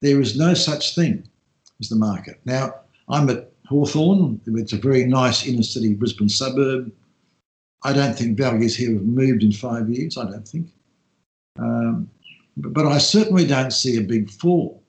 There 0.00 0.20
is 0.20 0.38
no 0.38 0.54
such 0.54 0.94
thing 0.94 1.28
as 1.80 1.88
the 1.88 1.96
market. 1.96 2.40
Now, 2.44 2.74
I'm 3.08 3.28
at 3.30 3.50
Hawthorne. 3.66 4.40
It's 4.46 4.72
a 4.72 4.78
very 4.78 5.04
nice 5.04 5.46
inner 5.46 5.62
city 5.62 5.94
Brisbane 5.94 6.28
suburb. 6.28 6.92
I 7.84 7.92
don't 7.92 8.14
think 8.14 8.36
values 8.36 8.76
here 8.76 8.94
have 8.94 9.04
moved 9.04 9.42
in 9.42 9.52
five 9.52 9.88
years. 9.88 10.16
I 10.16 10.24
don't 10.24 10.46
think. 10.46 10.68
Um, 11.58 12.10
but 12.56 12.86
I 12.86 12.98
certainly 12.98 13.46
don't 13.46 13.72
see 13.72 13.96
a 13.96 14.02
big 14.02 14.30
fall. 14.30 14.82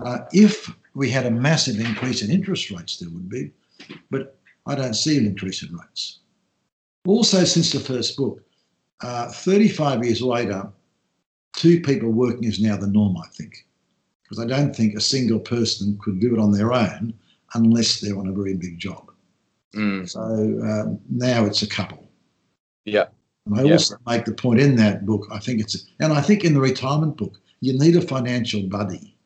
Uh, 0.00 0.18
if 0.32 0.72
we 0.94 1.10
had 1.10 1.26
a 1.26 1.30
massive 1.30 1.80
increase 1.80 2.22
in 2.22 2.30
interest 2.30 2.70
rates, 2.70 2.98
there 2.98 3.10
would 3.10 3.28
be, 3.28 3.50
but 4.10 4.38
I 4.66 4.74
don't 4.74 4.94
see 4.94 5.18
an 5.18 5.26
increase 5.26 5.62
in 5.62 5.74
rates. 5.74 6.20
Also, 7.06 7.44
since 7.44 7.72
the 7.72 7.80
first 7.80 8.16
book, 8.16 8.42
uh, 9.02 9.30
35 9.30 10.04
years 10.04 10.22
later, 10.22 10.70
two 11.54 11.80
people 11.80 12.10
working 12.10 12.44
is 12.44 12.60
now 12.60 12.76
the 12.76 12.86
norm, 12.86 13.16
I 13.16 13.26
think, 13.28 13.65
because 14.28 14.42
I 14.42 14.46
don't 14.46 14.74
think 14.74 14.94
a 14.94 15.00
single 15.00 15.38
person 15.38 15.98
could 16.02 16.20
do 16.20 16.34
it 16.34 16.40
on 16.40 16.52
their 16.52 16.72
own 16.72 17.14
unless 17.54 18.00
they're 18.00 18.18
on 18.18 18.28
a 18.28 18.32
very 18.32 18.54
big 18.54 18.78
job. 18.78 19.10
Mm. 19.74 20.08
So 20.08 20.20
um, 20.20 21.00
now 21.08 21.44
it's 21.44 21.62
a 21.62 21.68
couple. 21.68 22.08
Yeah. 22.84 23.06
And 23.46 23.60
I 23.60 23.62
yeah. 23.62 23.72
also 23.72 23.96
make 24.06 24.24
the 24.24 24.34
point 24.34 24.60
in 24.60 24.76
that 24.76 25.06
book, 25.06 25.26
I 25.32 25.38
think 25.38 25.60
it's, 25.60 25.86
and 26.00 26.12
I 26.12 26.20
think 26.20 26.44
in 26.44 26.54
the 26.54 26.60
retirement 26.60 27.16
book, 27.16 27.38
you 27.60 27.78
need 27.78 27.96
a 27.96 28.00
financial 28.00 28.62
buddy 28.62 29.16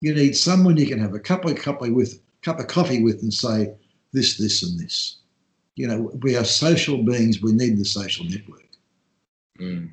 you 0.00 0.14
need 0.14 0.36
someone 0.36 0.76
you 0.76 0.86
can 0.86 0.98
have 0.98 1.14
a 1.14 1.20
cup 1.20 1.44
of 1.44 1.56
coffee 1.56 1.90
with, 1.90 2.20
cup 2.42 2.60
of 2.60 2.66
coffee 2.66 3.02
with, 3.02 3.22
and 3.22 3.32
say 3.32 3.72
this, 4.12 4.36
this, 4.36 4.62
and 4.62 4.78
this. 4.78 5.18
You 5.74 5.88
know, 5.88 6.12
we 6.22 6.36
are 6.36 6.44
social 6.44 7.02
beings. 7.02 7.42
We 7.42 7.52
need 7.52 7.76
the 7.78 7.84
social 7.84 8.24
network. 8.24 8.68
Mm. 9.60 9.90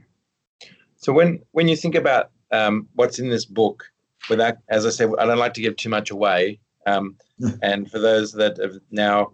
So 0.98 1.12
when 1.12 1.40
when 1.52 1.68
you 1.68 1.76
think 1.76 1.96
about 1.96 2.32
um, 2.52 2.88
what's 2.94 3.20
in 3.20 3.30
this 3.30 3.46
book, 3.46 3.84
without, 4.30 4.58
as 4.70 4.86
I 4.86 4.90
said, 4.90 5.10
I 5.20 5.26
don't 5.26 5.38
like 5.38 5.54
to 5.56 5.62
give 5.62 5.76
too 5.76 5.90
much 5.90 6.12
away. 6.12 6.60
Um, 6.86 7.18
and 7.62 7.90
for 7.90 8.00
those 8.00 8.32
that 8.34 8.58
have 8.58 8.80
now 8.92 9.34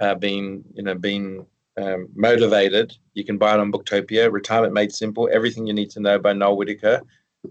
uh, 0.00 0.14
been, 0.14 0.64
you 0.74 0.82
know, 0.82 0.94
been 0.94 1.46
um, 1.76 2.08
motivated, 2.14 2.96
you 3.14 3.24
can 3.24 3.38
buy 3.38 3.54
it 3.54 3.60
on 3.60 3.72
Booktopia. 3.72 4.30
Retirement 4.30 4.72
Made 4.72 4.92
Simple: 4.92 5.28
Everything 5.32 5.66
You 5.66 5.72
Need 5.72 5.90
to 5.90 6.00
Know 6.00 6.18
by 6.18 6.32
Noel 6.32 6.56
Whittaker. 6.56 7.02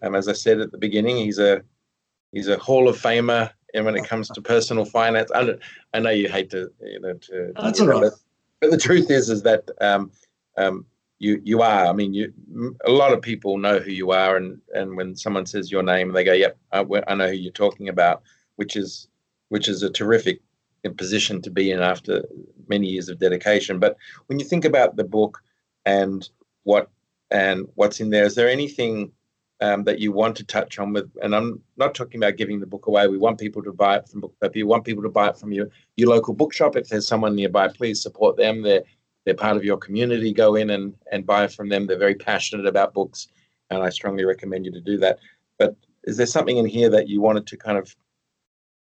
Um, 0.01 0.15
as 0.15 0.27
I 0.27 0.33
said 0.33 0.59
at 0.59 0.71
the 0.71 0.77
beginning, 0.77 1.17
he's 1.17 1.39
a 1.39 1.61
he's 2.31 2.47
a 2.47 2.57
Hall 2.57 2.87
of 2.87 2.97
Famer. 2.97 3.51
And 3.75 3.85
when 3.85 3.95
it 3.95 4.05
comes 4.05 4.29
to 4.29 4.41
personal 4.41 4.85
finance, 4.85 5.31
I, 5.33 5.99
know 5.99 6.11
you 6.11 6.29
hate 6.29 6.51
to, 6.51 6.69
you 6.79 6.99
know, 6.99 7.13
to. 7.13 7.53
That's 7.59 7.81
all 7.81 7.87
right. 7.87 8.11
But 8.61 8.69
the 8.69 8.77
truth 8.77 9.09
is, 9.09 9.31
is 9.31 9.41
that 9.43 9.67
um, 9.81 10.11
um, 10.57 10.85
you 11.19 11.41
you 11.43 11.61
are. 11.61 11.85
I 11.85 11.93
mean, 11.93 12.13
you 12.13 12.33
a 12.85 12.91
lot 12.91 13.13
of 13.13 13.21
people 13.21 13.57
know 13.57 13.79
who 13.79 13.91
you 13.91 14.11
are, 14.11 14.35
and 14.35 14.59
and 14.73 14.97
when 14.97 15.15
someone 15.15 15.45
says 15.45 15.71
your 15.71 15.83
name, 15.83 16.11
they 16.11 16.23
go, 16.23 16.33
"Yep, 16.33 16.57
I, 16.71 16.85
I 17.07 17.15
know 17.15 17.27
who 17.27 17.33
you're 17.33 17.51
talking 17.51 17.89
about," 17.89 18.23
which 18.55 18.75
is 18.75 19.07
which 19.49 19.67
is 19.67 19.83
a 19.83 19.89
terrific 19.89 20.41
position 20.97 21.41
to 21.41 21.49
be 21.49 21.71
in 21.71 21.79
after 21.79 22.23
many 22.67 22.87
years 22.87 23.09
of 23.09 23.19
dedication. 23.19 23.79
But 23.79 23.97
when 24.27 24.39
you 24.39 24.45
think 24.45 24.65
about 24.65 24.95
the 24.95 25.03
book 25.03 25.41
and 25.85 26.27
what 26.63 26.89
and 27.31 27.67
what's 27.75 27.99
in 27.99 28.09
there, 28.09 28.25
is 28.25 28.35
there 28.35 28.49
anything 28.49 29.11
um, 29.61 29.83
that 29.85 29.99
you 29.99 30.11
want 30.11 30.35
to 30.37 30.43
touch 30.43 30.77
on 30.77 30.93
with? 30.93 31.09
And 31.21 31.35
I'm 31.35 31.61
not 31.77 31.95
talking 31.95 32.19
about 32.21 32.37
giving 32.37 32.59
the 32.59 32.65
book 32.65 32.87
away. 32.87 33.07
We 33.07 33.17
want 33.17 33.39
people 33.39 33.63
to 33.63 33.71
buy 33.71 33.97
it 33.97 34.09
from 34.09 34.21
Book 34.21 34.35
You 34.53 34.67
want 34.67 34.83
people 34.83 35.03
to 35.03 35.09
buy 35.09 35.29
it 35.29 35.37
from 35.37 35.53
your 35.53 35.69
your 35.95 36.09
local 36.09 36.33
bookshop. 36.33 36.75
If 36.75 36.89
there's 36.89 37.07
someone 37.07 37.35
nearby, 37.35 37.69
please 37.69 38.01
support 38.01 38.35
them. 38.35 38.61
They're 38.61 38.83
they're 39.25 39.35
part 39.35 39.57
of 39.57 39.63
your 39.63 39.77
community. 39.77 40.33
Go 40.33 40.55
in 40.55 40.69
and, 40.69 40.93
and 41.11 41.25
buy 41.25 41.47
from 41.47 41.69
them. 41.69 41.87
They're 41.87 41.97
very 41.97 42.15
passionate 42.15 42.65
about 42.65 42.93
books, 42.93 43.27
and 43.69 43.81
I 43.81 43.89
strongly 43.89 44.25
recommend 44.25 44.65
you 44.65 44.71
to 44.71 44.81
do 44.81 44.97
that. 44.97 45.19
But 45.57 45.75
is 46.03 46.17
there 46.17 46.25
something 46.25 46.57
in 46.57 46.65
here 46.65 46.89
that 46.89 47.07
you 47.07 47.21
wanted 47.21 47.47
to 47.47 47.57
kind 47.57 47.77
of 47.77 47.95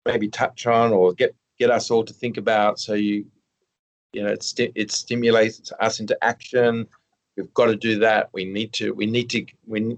maybe 0.05 0.28
touch 0.28 0.66
on 0.66 0.92
or 0.92 1.12
get 1.12 1.35
get 1.59 1.70
us 1.70 1.90
all 1.90 2.05
to 2.05 2.12
think 2.12 2.37
about? 2.37 2.81
So 2.81 2.94
you, 2.94 3.24
you 4.12 4.22
know, 4.22 4.31
it 4.31 4.42
sti- 4.42 4.72
it 4.74 4.90
stimulates 4.90 5.72
us 5.81 6.00
into 6.00 6.16
action. 6.22 6.87
We've 7.37 7.55
got 7.55 7.66
to 7.66 7.76
do 7.76 7.98
that. 8.00 8.31
We 8.33 8.44
need 8.44 8.72
to. 8.74 8.92
We 8.92 9.07
need 9.07 9.31
to. 9.31 9.46
We, 9.66 9.96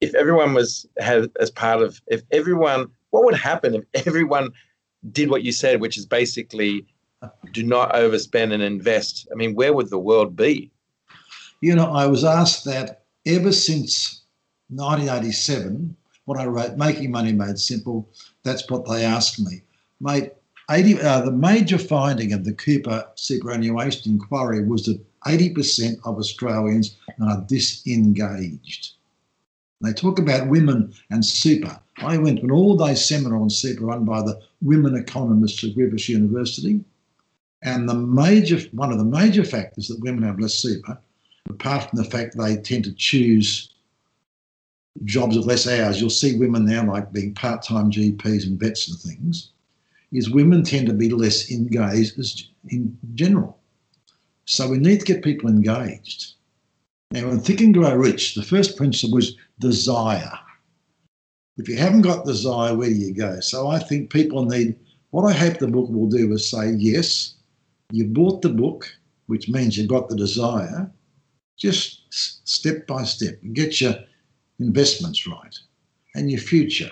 if 0.00 0.14
everyone 0.14 0.52
was 0.52 0.86
had 0.98 1.30
as 1.40 1.50
part 1.50 1.80
of, 1.80 2.00
if 2.08 2.22
everyone, 2.32 2.88
what 3.10 3.24
would 3.24 3.36
happen 3.36 3.74
if 3.74 4.06
everyone 4.06 4.50
did 5.10 5.30
what 5.30 5.42
you 5.42 5.52
said, 5.52 5.80
which 5.80 5.96
is 5.96 6.06
basically 6.06 6.84
do 7.52 7.62
not 7.62 7.92
overspend 7.94 8.52
and 8.52 8.62
invest, 8.62 9.28
I 9.32 9.34
mean, 9.34 9.54
where 9.54 9.72
would 9.72 9.90
the 9.90 9.98
world 9.98 10.36
be? 10.36 10.70
You 11.60 11.76
know, 11.76 11.92
I 11.92 12.06
was 12.06 12.24
asked 12.24 12.64
that 12.64 13.02
ever 13.26 13.52
since 13.52 14.22
1987, 14.70 15.96
when 16.24 16.38
I 16.38 16.46
wrote 16.46 16.76
Making 16.76 17.10
Money 17.10 17.32
Made 17.32 17.58
Simple, 17.58 18.08
that's 18.42 18.68
what 18.70 18.88
they 18.88 19.04
asked 19.04 19.40
me. 19.40 19.62
Mate, 20.00 20.32
80, 20.70 21.00
uh, 21.00 21.20
the 21.22 21.32
major 21.32 21.78
finding 21.78 22.32
of 22.32 22.44
the 22.44 22.54
Cooper 22.54 23.06
superannuation 23.14 24.12
inquiry 24.12 24.64
was 24.64 24.84
that 24.86 25.00
80% 25.26 25.98
of 26.04 26.18
Australians 26.18 26.96
are 27.20 27.44
disengaged. 27.46 28.94
They 29.80 29.92
talk 29.92 30.18
about 30.18 30.48
women 30.48 30.92
and 31.10 31.24
super. 31.24 31.78
I 31.98 32.16
went 32.16 32.38
to 32.38 32.44
an 32.44 32.52
all 32.52 32.76
day 32.76 32.94
seminar 32.94 33.38
on 33.38 33.50
super 33.50 33.86
run 33.86 34.04
by 34.04 34.22
the 34.22 34.40
women 34.60 34.96
economists 34.96 35.62
at 35.64 35.74
Griffith 35.74 36.08
University. 36.08 36.84
And 37.62 37.88
the 37.88 37.94
major, 37.94 38.58
one 38.72 38.90
of 38.92 38.98
the 38.98 39.04
major 39.04 39.44
factors 39.44 39.88
that 39.88 40.00
women 40.00 40.24
have 40.24 40.40
less 40.40 40.54
super, 40.54 40.98
apart 41.48 41.88
from 41.88 41.98
the 41.98 42.10
fact 42.10 42.36
they 42.36 42.56
tend 42.56 42.84
to 42.84 42.92
choose 42.92 43.72
jobs 45.04 45.36
of 45.36 45.46
less 45.46 45.66
hours, 45.66 46.00
you'll 46.00 46.10
see 46.10 46.36
women 46.36 46.66
now 46.66 46.84
like 46.90 47.12
being 47.12 47.34
part-time 47.34 47.90
GPs 47.90 48.46
and 48.46 48.58
vets 48.58 48.88
and 48.88 48.98
things, 48.98 49.50
is 50.10 50.28
women 50.28 50.62
tend 50.62 50.86
to 50.88 50.92
be 50.92 51.08
less 51.08 51.50
engaged 51.50 52.48
in 52.68 52.98
general. 53.14 53.58
So 54.44 54.68
we 54.68 54.78
need 54.78 55.00
to 55.00 55.06
get 55.06 55.24
people 55.24 55.48
engaged. 55.48 56.34
Now, 57.12 57.28
in 57.30 57.40
Think 57.40 57.60
and 57.60 57.74
Grow 57.74 57.94
Rich, 57.94 58.34
the 58.34 58.42
first 58.42 58.76
principle 58.76 59.16
was 59.16 59.36
desire. 59.60 60.32
If 61.58 61.68
you 61.68 61.76
haven't 61.76 62.02
got 62.02 62.24
desire, 62.24 62.74
where 62.74 62.88
do 62.88 62.94
you 62.94 63.14
go? 63.14 63.40
So 63.40 63.68
I 63.68 63.78
think 63.78 64.10
people 64.10 64.44
need, 64.44 64.76
what 65.10 65.28
I 65.28 65.32
hope 65.32 65.58
the 65.58 65.68
book 65.68 65.88
will 65.90 66.08
do 66.08 66.32
is 66.32 66.48
say, 66.48 66.72
yes, 66.72 67.34
you 67.92 68.06
bought 68.06 68.42
the 68.42 68.48
book, 68.48 68.94
which 69.26 69.48
means 69.48 69.76
you've 69.76 69.88
got 69.88 70.08
the 70.08 70.16
desire, 70.16 70.90
just 71.56 72.02
step 72.10 72.86
by 72.86 73.04
step, 73.04 73.38
get 73.52 73.80
your 73.80 73.94
investments 74.58 75.26
right 75.26 75.58
and 76.14 76.30
your 76.30 76.40
future. 76.40 76.90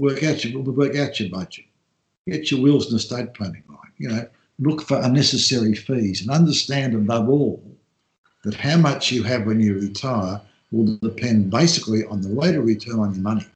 Work 0.00 0.22
out 0.22 0.44
your 0.44 0.62
work 0.62 0.96
out 0.96 1.18
your 1.20 1.30
budget. 1.30 1.64
Get 2.28 2.50
your 2.50 2.60
wills 2.60 2.86
and 2.90 2.98
estate 2.98 3.34
planning 3.34 3.62
right. 3.68 3.92
You 3.98 4.08
know, 4.08 4.28
look 4.58 4.82
for 4.82 5.00
unnecessary 5.00 5.74
fees 5.74 6.20
and 6.22 6.30
understand 6.30 6.94
above 6.94 7.28
all 7.28 7.62
that 8.44 8.54
how 8.54 8.76
much 8.76 9.10
you 9.10 9.22
have 9.22 9.46
when 9.46 9.60
you 9.60 9.74
retire 9.74 10.40
will 10.70 10.98
depend 10.98 11.50
basically 11.50 12.04
on 12.04 12.20
the 12.20 12.28
rate 12.28 12.56
of 12.56 12.64
return 12.64 12.98
on 12.98 13.14
your 13.14 13.22
money. 13.22 13.46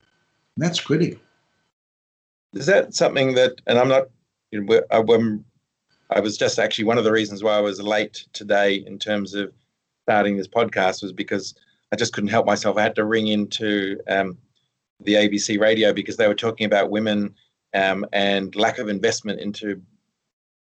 And 0.56 0.64
that's 0.64 0.80
critical. 0.80 1.20
Is 2.54 2.66
that 2.66 2.94
something 2.94 3.34
that, 3.34 3.60
and 3.66 3.78
I'm 3.78 3.88
not, 3.88 4.08
you 4.50 4.62
know, 4.62 4.82
I'm 4.90 5.44
I 6.10 6.20
was 6.20 6.36
just 6.36 6.58
actually 6.58 6.84
one 6.84 6.98
of 6.98 7.04
the 7.04 7.12
reasons 7.12 7.42
why 7.42 7.56
I 7.56 7.60
was 7.60 7.80
late 7.80 8.26
today 8.32 8.76
in 8.86 8.98
terms 8.98 9.34
of 9.34 9.52
starting 10.06 10.36
this 10.36 10.48
podcast 10.48 11.02
was 11.02 11.12
because 11.12 11.54
I 11.92 11.96
just 11.96 12.12
couldn't 12.12 12.30
help 12.30 12.46
myself. 12.46 12.76
I 12.76 12.82
had 12.82 12.96
to 12.96 13.04
ring 13.04 13.28
into 13.28 14.00
um, 14.08 14.36
the 15.00 15.14
ABC 15.14 15.60
radio 15.60 15.92
because 15.92 16.16
they 16.16 16.26
were 16.26 16.34
talking 16.34 16.66
about 16.66 16.90
women 16.90 17.34
um, 17.74 18.04
and 18.12 18.54
lack 18.56 18.78
of 18.78 18.88
investment 18.88 19.40
into 19.40 19.80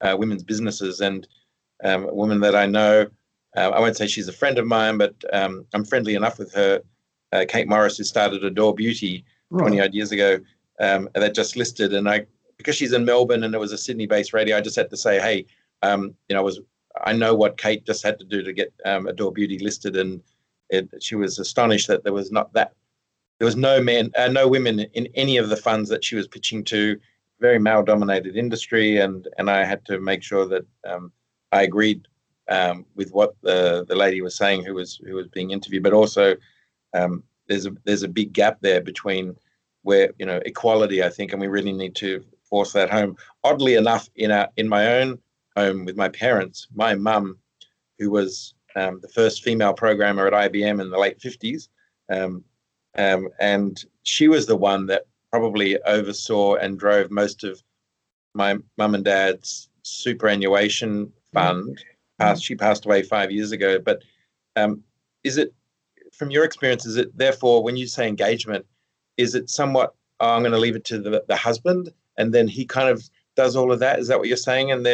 uh, 0.02 0.16
women's 0.18 0.44
businesses. 0.44 1.00
And 1.00 1.28
um, 1.84 2.06
a 2.06 2.14
woman 2.14 2.42
that 2.42 2.56
I 2.56 2.66
know, 2.66 3.08
uh, 3.56 3.70
I 3.70 3.80
won't 3.80 3.96
say 3.96 4.08
she's 4.08 4.28
a 4.28 4.34
friend 4.34 4.58
of 4.58 4.68
mine, 4.68 4.98
but 4.98 5.16
um, 5.32 5.66
I'm 5.74 5.86
friendly 5.86 6.16
enough 6.16 6.40
with 6.40 6.54
her, 6.54 6.82
uh, 7.32 7.46
Kate 7.48 7.68
Morris, 7.68 7.98
who 7.98 8.04
started 8.04 8.44
Adore 8.44 8.76
Beauty 8.76 9.24
right. 9.50 9.62
20 9.62 9.82
odd 9.82 9.94
years 9.94 10.12
ago, 10.12 10.40
um, 10.80 11.10
that 11.16 11.34
just 11.34 11.56
listed. 11.56 11.94
And 11.94 12.10
I 12.10 12.26
because 12.58 12.76
she's 12.76 12.94
in 12.94 13.06
Melbourne 13.06 13.44
and 13.44 13.54
it 13.54 13.60
was 13.60 13.72
a 13.72 13.78
Sydney-based 13.78 14.34
radio, 14.34 14.58
I 14.58 14.62
just 14.62 14.76
had 14.76 14.90
to 14.90 14.98
say, 14.98 15.20
hey, 15.20 15.46
um, 15.84 16.16
you 16.28 16.36
know, 16.36 16.40
I 16.40 16.44
was 16.44 16.60
I 17.04 17.14
know 17.14 17.36
what 17.36 17.58
Kate 17.58 17.86
just 17.86 18.04
had 18.04 18.20
to 18.20 18.26
do 18.26 18.42
to 18.42 18.54
get 18.54 18.74
um, 18.86 19.08
Adore 19.08 19.32
Beauty 19.32 19.60
listed, 19.60 19.96
and 19.96 20.22
it, 20.70 20.90
she 21.00 21.16
was 21.16 21.40
astonished 21.40 21.88
that 21.88 22.04
there 22.04 22.14
was 22.14 22.32
not 22.32 22.52
that 22.54 22.74
there 23.40 23.46
was 23.46 23.56
no 23.56 23.82
men, 23.82 24.12
uh, 24.18 24.28
no 24.28 24.48
women 24.48 24.80
in 24.80 25.08
any 25.14 25.38
of 25.38 25.50
the 25.50 25.56
funds 25.56 25.90
that 25.90 26.04
she 26.04 26.16
was 26.16 26.28
pitching 26.28 26.64
to. 26.66 27.00
Very 27.40 27.60
male-dominated 27.60 28.36
industry, 28.36 28.98
and 28.98 29.28
and 29.38 29.50
I 29.50 29.64
had 29.64 29.86
to 29.86 30.00
make 30.00 30.24
sure 30.24 30.48
that 30.48 30.66
um, 30.86 31.12
I 31.52 31.62
agreed 31.64 32.08
um, 32.50 32.86
with 32.96 33.12
what 33.12 33.36
the 33.42 33.86
the 33.88 33.96
lady 33.96 34.22
was 34.22 34.36
saying, 34.36 34.66
who 34.66 34.74
was 34.74 35.00
who 35.06 35.14
was 35.14 35.28
being 35.28 35.52
interviewed, 35.52 35.84
but 35.84 35.94
also 35.94 36.36
um, 36.96 37.24
there's 37.48 37.68
a 37.68 37.76
there's 37.84 38.04
a 38.04 38.08
big 38.08 38.34
gap 38.34 38.58
there 38.62 38.82
between 38.82 39.36
where 39.84 40.12
you 40.18 40.26
know 40.26 40.42
equality, 40.46 41.04
I 41.04 41.10
think, 41.10 41.32
and 41.32 41.40
we 41.40 41.48
really 41.48 41.74
need 41.74 41.94
to 41.96 42.26
force 42.50 42.74
that 42.74 42.90
home. 42.90 43.16
Oddly 43.44 43.76
enough, 43.76 44.10
in 44.16 44.32
a, 44.32 44.50
in 44.58 44.68
my 44.68 45.00
own 45.00 45.20
home 45.56 45.86
with 45.86 45.98
my 45.98 46.10
parents, 46.10 46.68
my 46.74 46.96
mum, 46.96 47.38
who 48.00 48.12
was 48.12 48.54
um, 48.76 49.00
the 49.02 49.08
first 49.08 49.44
female 49.44 49.74
programmer 49.74 50.28
at 50.28 50.52
IBM 50.52 50.82
in 50.82 50.90
the 50.90 51.00
late 51.00 51.20
50s, 51.20 51.68
um, 52.10 52.44
um, 52.98 53.30
and 53.40 53.86
she 54.04 54.28
was 54.28 54.46
the 54.46 54.56
one 54.56 54.86
that 54.88 55.04
probably 55.32 55.82
oversaw 55.84 56.56
and 56.56 56.80
drove 56.80 57.12
most 57.12 57.44
of 57.44 57.62
my 58.34 58.56
mum 58.78 58.96
and 58.96 59.04
dad's 59.04 59.70
superannuation 59.84 61.12
fund. 61.34 61.66
Mm-hmm. 61.66 62.24
Passed, 62.24 62.44
she 62.44 62.56
passed 62.56 62.86
away 62.86 63.04
five 63.04 63.32
years 63.32 63.52
ago. 63.52 63.80
But 63.80 64.04
um, 64.56 64.84
is 65.24 65.38
it, 65.38 65.54
from 66.14 66.32
your 66.32 66.44
experience, 66.44 66.86
is 66.86 66.98
it 66.98 67.16
therefore 67.16 67.64
when 67.64 67.78
you 67.78 67.86
say 67.88 68.08
engagement, 68.08 68.66
is 69.18 69.36
it 69.36 69.50
somewhat? 69.50 69.94
Oh, 70.20 70.34
I'm 70.34 70.42
going 70.42 70.52
to 70.52 70.58
leave 70.58 70.76
it 70.76 70.86
to 70.86 71.00
the, 71.00 71.24
the 71.28 71.36
husband 71.36 71.94
and 72.18 72.34
then 72.34 72.48
he 72.48 72.66
kind 72.66 72.90
of 72.90 73.10
does 73.36 73.56
all 73.56 73.72
of 73.72 73.80
that. 73.80 74.00
Is 74.00 74.08
that 74.08 74.20
what 74.20 74.28
you're 74.28 74.38
saying? 74.38 74.72
And 74.72 74.86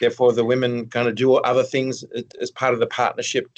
therefore 0.00 0.32
the 0.32 0.44
women 0.44 0.88
kind 0.88 1.08
of 1.08 1.14
do 1.14 1.34
other 1.34 1.62
things 1.62 2.04
uh, 2.16 2.22
as 2.40 2.50
part 2.50 2.74
of 2.74 2.80
the 2.80 2.86
partnership. 2.86 3.48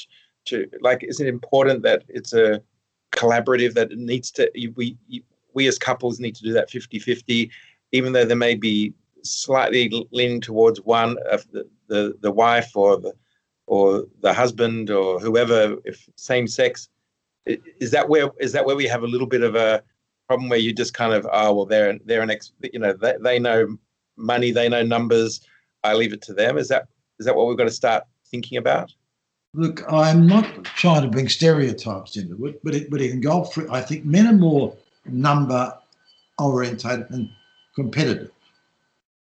To 0.46 0.66
like, 0.80 1.04
is 1.04 1.20
it 1.20 1.26
important 1.26 1.82
that 1.82 2.04
it's 2.08 2.32
a 2.32 2.62
collaborative 3.12 3.74
that 3.74 3.92
it 3.92 3.98
needs 3.98 4.30
to 4.32 4.50
we 4.76 4.96
we 5.54 5.66
as 5.66 5.78
couples 5.78 6.20
need 6.20 6.34
to 6.36 6.42
do 6.42 6.52
that 6.52 6.70
50-50, 6.70 7.50
even 7.92 8.12
though 8.12 8.24
there 8.24 8.36
may 8.36 8.54
be 8.54 8.94
slightly 9.22 10.06
leaning 10.12 10.40
towards 10.40 10.80
one 10.82 11.16
of 11.30 11.44
the, 11.50 11.68
the, 11.88 12.16
the 12.20 12.30
wife 12.30 12.76
or 12.76 12.98
the 12.98 13.12
or 13.66 14.04
the 14.22 14.32
husband 14.32 14.88
or 14.90 15.20
whoever 15.20 15.76
if 15.84 16.08
same 16.16 16.46
sex 16.46 16.88
is 17.46 17.90
that 17.90 18.08
where 18.08 18.30
is 18.40 18.52
that 18.52 18.64
where 18.64 18.76
we 18.76 18.86
have 18.86 19.02
a 19.02 19.06
little 19.06 19.26
bit 19.26 19.42
of 19.42 19.54
a 19.54 19.82
problem 20.28 20.50
where 20.50 20.58
you 20.58 20.72
just 20.72 20.94
kind 20.94 21.14
of 21.14 21.26
oh 21.32 21.54
well 21.54 21.66
they're 21.66 21.98
they're 22.04 22.20
an 22.20 22.30
ex 22.30 22.52
you 22.72 22.78
know 22.78 22.92
they, 22.92 23.14
they 23.20 23.38
know 23.38 23.76
money 24.16 24.50
they 24.52 24.68
know 24.68 24.82
numbers 24.82 25.40
i 25.82 25.94
leave 25.94 26.12
it 26.12 26.22
to 26.22 26.34
them. 26.34 26.58
Is 26.58 26.68
that 26.68 26.86
is 27.18 27.26
that 27.26 27.34
what 27.34 27.48
we've 27.48 27.56
got 27.56 27.64
to 27.64 27.70
start 27.70 28.04
thinking 28.26 28.58
about? 28.58 28.92
Look 29.54 29.90
i'm 29.90 30.26
not 30.26 30.64
trying 30.64 31.02
to 31.02 31.08
bring 31.08 31.28
stereotypes 31.28 32.16
into 32.16 32.46
it 32.46 32.60
but 32.62 32.74
it 32.74 32.90
but 32.90 33.00
it 33.00 33.10
engulfs 33.10 33.58
i 33.70 33.80
think 33.80 34.04
men 34.04 34.26
are 34.26 34.34
more 34.34 34.76
number 35.06 35.74
orientated 36.38 37.10
and 37.10 37.30
competitive. 37.74 38.30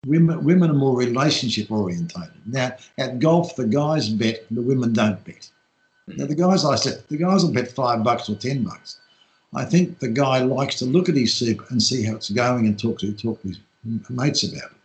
Women 0.07 0.43
women 0.43 0.71
are 0.71 0.75
more 0.75 0.97
relationship 0.97 1.71
orientated. 1.71 2.41
Now 2.47 2.73
at 2.97 3.19
golf 3.19 3.57
the 3.57 3.67
guys 3.67 4.09
bet 4.09 4.47
the 4.51 4.63
women 4.63 4.95
don't 4.95 5.23
bet. 5.25 5.51
Now 6.09 6.25
the 6.25 6.35
guys 6.35 6.65
i 6.65 6.77
said 6.77 7.03
the 7.11 7.19
guys 7.19 7.45
will 7.45 7.53
bet 7.53 7.71
five 7.71 8.03
bucks 8.03 8.31
or 8.31 8.37
ten 8.37 8.65
bucks 8.65 9.01
I 9.55 9.65
think 9.65 9.99
the 9.99 10.09
guy 10.09 10.41
likes 10.41 10.77
to 10.81 10.85
look 10.85 11.09
at 11.09 11.17
his 11.17 11.35
super 11.35 11.65
and 11.71 11.83
see 11.83 12.03
how 12.03 12.17
it's 12.17 12.31
going 12.31 12.67
and 12.67 12.79
talk 12.79 12.99
to 13.01 13.13
talk 13.13 13.41
to 13.43 13.49
his 13.49 13.59
mates 14.11 14.43
about 14.43 14.71
it. 14.71 14.77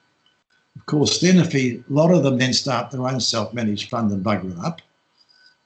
Of 0.75 0.85
course, 0.85 1.19
then 1.19 1.37
if 1.37 1.51
he, 1.51 1.83
a 1.89 1.93
lot 1.93 2.13
of 2.13 2.23
them 2.23 2.37
then 2.37 2.53
start 2.53 2.91
their 2.91 3.07
own 3.07 3.19
self-managed 3.19 3.89
fund 3.89 4.11
and 4.11 4.23
bugger 4.23 4.51
it 4.51 4.65
up, 4.65 4.81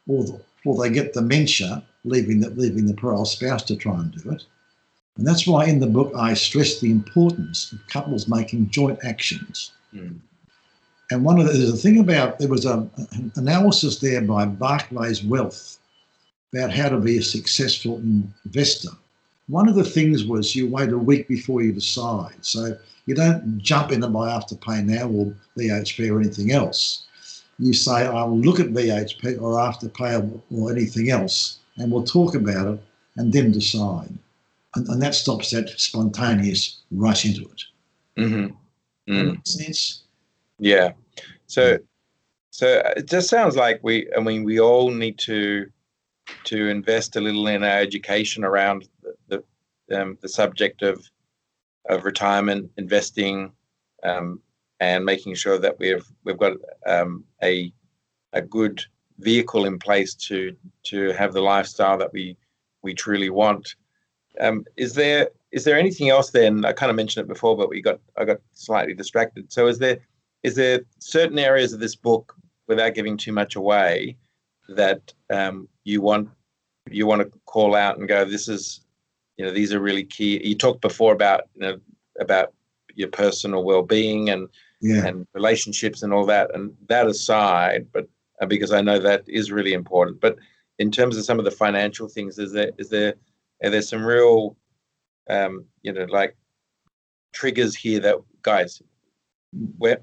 or 0.07 0.23
the, 0.23 0.41
or 0.65 0.81
they 0.81 0.89
get 0.89 1.13
dementia, 1.13 1.83
leaving 2.05 2.39
the, 2.39 2.49
leaving 2.51 2.85
the 2.85 2.93
poor 2.93 3.13
old 3.13 3.27
spouse 3.27 3.63
to 3.63 3.75
try 3.75 3.93
and 3.93 4.11
do 4.11 4.31
it. 4.31 4.43
And 5.17 5.27
that's 5.27 5.45
why 5.45 5.65
in 5.65 5.79
the 5.79 5.87
book 5.87 6.11
I 6.17 6.33
stress 6.33 6.79
the 6.79 6.91
importance 6.91 7.71
of 7.71 7.85
couples 7.87 8.27
making 8.27 8.69
joint 8.69 8.99
actions. 9.03 9.71
Mm. 9.93 10.19
And 11.11 11.23
one 11.23 11.39
of 11.39 11.45
the, 11.45 11.53
there's 11.53 11.73
a 11.73 11.77
thing 11.77 11.99
about 11.99 12.39
there 12.39 12.47
was 12.47 12.65
a, 12.65 12.89
an 13.11 13.31
analysis 13.35 13.99
there 13.99 14.21
by 14.21 14.45
Barclays 14.45 15.23
Wealth 15.23 15.77
about 16.53 16.71
how 16.71 16.89
to 16.89 16.97
be 16.97 17.17
a 17.17 17.23
successful 17.23 17.97
investor. 18.45 18.89
One 19.47 19.67
of 19.67 19.75
the 19.75 19.83
things 19.83 20.25
was 20.25 20.55
you 20.55 20.69
wait 20.69 20.91
a 20.91 20.97
week 20.97 21.27
before 21.27 21.61
you 21.61 21.71
decide. 21.73 22.35
So 22.41 22.77
you 23.05 23.15
don't 23.15 23.57
jump 23.59 23.91
in 23.91 24.03
and 24.03 24.13
buy 24.13 24.29
Afterpay 24.29 24.85
now 24.85 25.07
or 25.07 25.35
BHP 25.57 26.11
or 26.11 26.19
anything 26.19 26.51
else. 26.51 27.05
You 27.59 27.73
say, 27.73 28.05
I'll 28.05 28.37
look 28.37 28.59
at 28.59 28.67
BHP 28.67 29.41
or 29.41 29.57
Afterpay 29.57 30.21
or, 30.21 30.41
or 30.57 30.71
anything 30.71 31.09
else 31.09 31.59
and 31.77 31.91
we'll 31.91 32.03
talk 32.03 32.35
about 32.35 32.73
it 32.73 32.79
and 33.17 33.33
then 33.33 33.51
decide. 33.51 34.17
And, 34.75 34.87
and 34.87 35.01
that 35.01 35.15
stops 35.15 35.51
that 35.51 35.69
spontaneous 35.69 36.81
rush 36.91 37.25
into 37.25 37.41
it. 37.41 37.63
Mm-hmm. 38.17 39.13
Mm. 39.13 39.47
Sense? 39.47 40.03
Yeah. 40.59 40.93
So, 41.47 41.77
so 42.51 42.81
it 42.95 43.07
just 43.07 43.29
sounds 43.29 43.55
like 43.55 43.79
we. 43.83 44.07
I 44.15 44.21
mean, 44.21 44.43
we 44.43 44.59
all 44.59 44.89
need 44.91 45.19
to 45.19 45.69
to 46.45 46.69
invest 46.69 47.15
a 47.15 47.21
little 47.21 47.47
in 47.47 47.63
our 47.63 47.79
education 47.79 48.43
around 48.43 48.87
the 49.01 49.43
the, 49.89 50.01
um, 50.01 50.17
the 50.21 50.29
subject 50.29 50.81
of 50.81 51.03
of 51.89 52.05
retirement 52.05 52.71
investing, 52.77 53.51
um, 54.03 54.39
and 54.79 55.03
making 55.05 55.35
sure 55.35 55.57
that 55.59 55.77
we've 55.79 56.05
we've 56.23 56.37
got 56.37 56.53
um, 56.85 57.23
a 57.43 57.73
a 58.33 58.41
good 58.41 58.83
vehicle 59.19 59.65
in 59.65 59.77
place 59.79 60.13
to 60.15 60.55
to 60.83 61.11
have 61.11 61.33
the 61.33 61.41
lifestyle 61.41 61.97
that 61.97 62.11
we 62.13 62.37
we 62.81 62.93
truly 62.93 63.29
want. 63.29 63.75
Um, 64.39 64.65
is 64.75 64.93
there 64.93 65.29
is 65.51 65.63
there 65.63 65.77
anything 65.77 66.09
else 66.09 66.31
then? 66.31 66.65
I 66.65 66.73
kind 66.73 66.89
of 66.89 66.95
mentioned 66.95 67.25
it 67.25 67.33
before, 67.33 67.55
but 67.55 67.69
we 67.69 67.81
got 67.81 67.99
I 68.17 68.25
got 68.25 68.39
slightly 68.53 68.93
distracted. 68.93 69.51
So 69.51 69.67
is 69.67 69.79
there 69.79 69.99
is 70.43 70.55
there 70.55 70.81
certain 70.99 71.39
areas 71.39 71.73
of 71.73 71.79
this 71.79 71.95
book, 71.95 72.35
without 72.67 72.95
giving 72.95 73.17
too 73.17 73.31
much 73.31 73.55
away, 73.55 74.17
that 74.69 75.13
um, 75.29 75.67
you 75.83 76.01
want 76.01 76.29
you 76.89 77.07
want 77.07 77.21
to 77.21 77.39
call 77.45 77.75
out 77.75 77.97
and 77.97 78.07
go, 78.07 78.25
this 78.25 78.47
is 78.47 78.81
you 79.37 79.45
know 79.45 79.51
these 79.51 79.73
are 79.73 79.79
really 79.79 80.03
key. 80.03 80.45
You 80.45 80.55
talked 80.55 80.81
before 80.81 81.13
about 81.13 81.41
you 81.55 81.61
know 81.61 81.77
about 82.19 82.53
your 82.95 83.09
personal 83.09 83.63
well-being 83.63 84.29
and 84.29 84.47
Yeah. 84.81 85.05
and 85.05 85.25
relationships 85.33 86.03
and 86.03 86.13
all 86.13 86.25
that. 86.27 86.53
And 86.53 86.73
that 86.89 87.07
aside, 87.07 87.87
but 87.91 88.07
uh, 88.41 88.45
because 88.45 88.71
I 88.73 88.81
know 88.81 88.99
that 88.99 89.23
is 89.27 89.51
really 89.51 89.73
important. 89.73 90.19
But 90.19 90.37
in 90.79 90.91
terms 90.91 91.17
of 91.17 91.25
some 91.25 91.39
of 91.39 91.45
the 91.45 91.51
financial 91.51 92.07
things, 92.07 92.37
is 92.37 92.51
there 92.51 92.71
is 92.77 92.89
there 92.89 93.15
are 93.63 93.69
there 93.69 93.81
some 93.81 94.03
real, 94.05 94.57
um, 95.29 95.65
you 95.83 95.93
know, 95.93 96.05
like 96.05 96.35
triggers 97.33 97.75
here 97.75 97.99
that 98.01 98.17
guys, 98.41 98.81
where, 99.77 99.97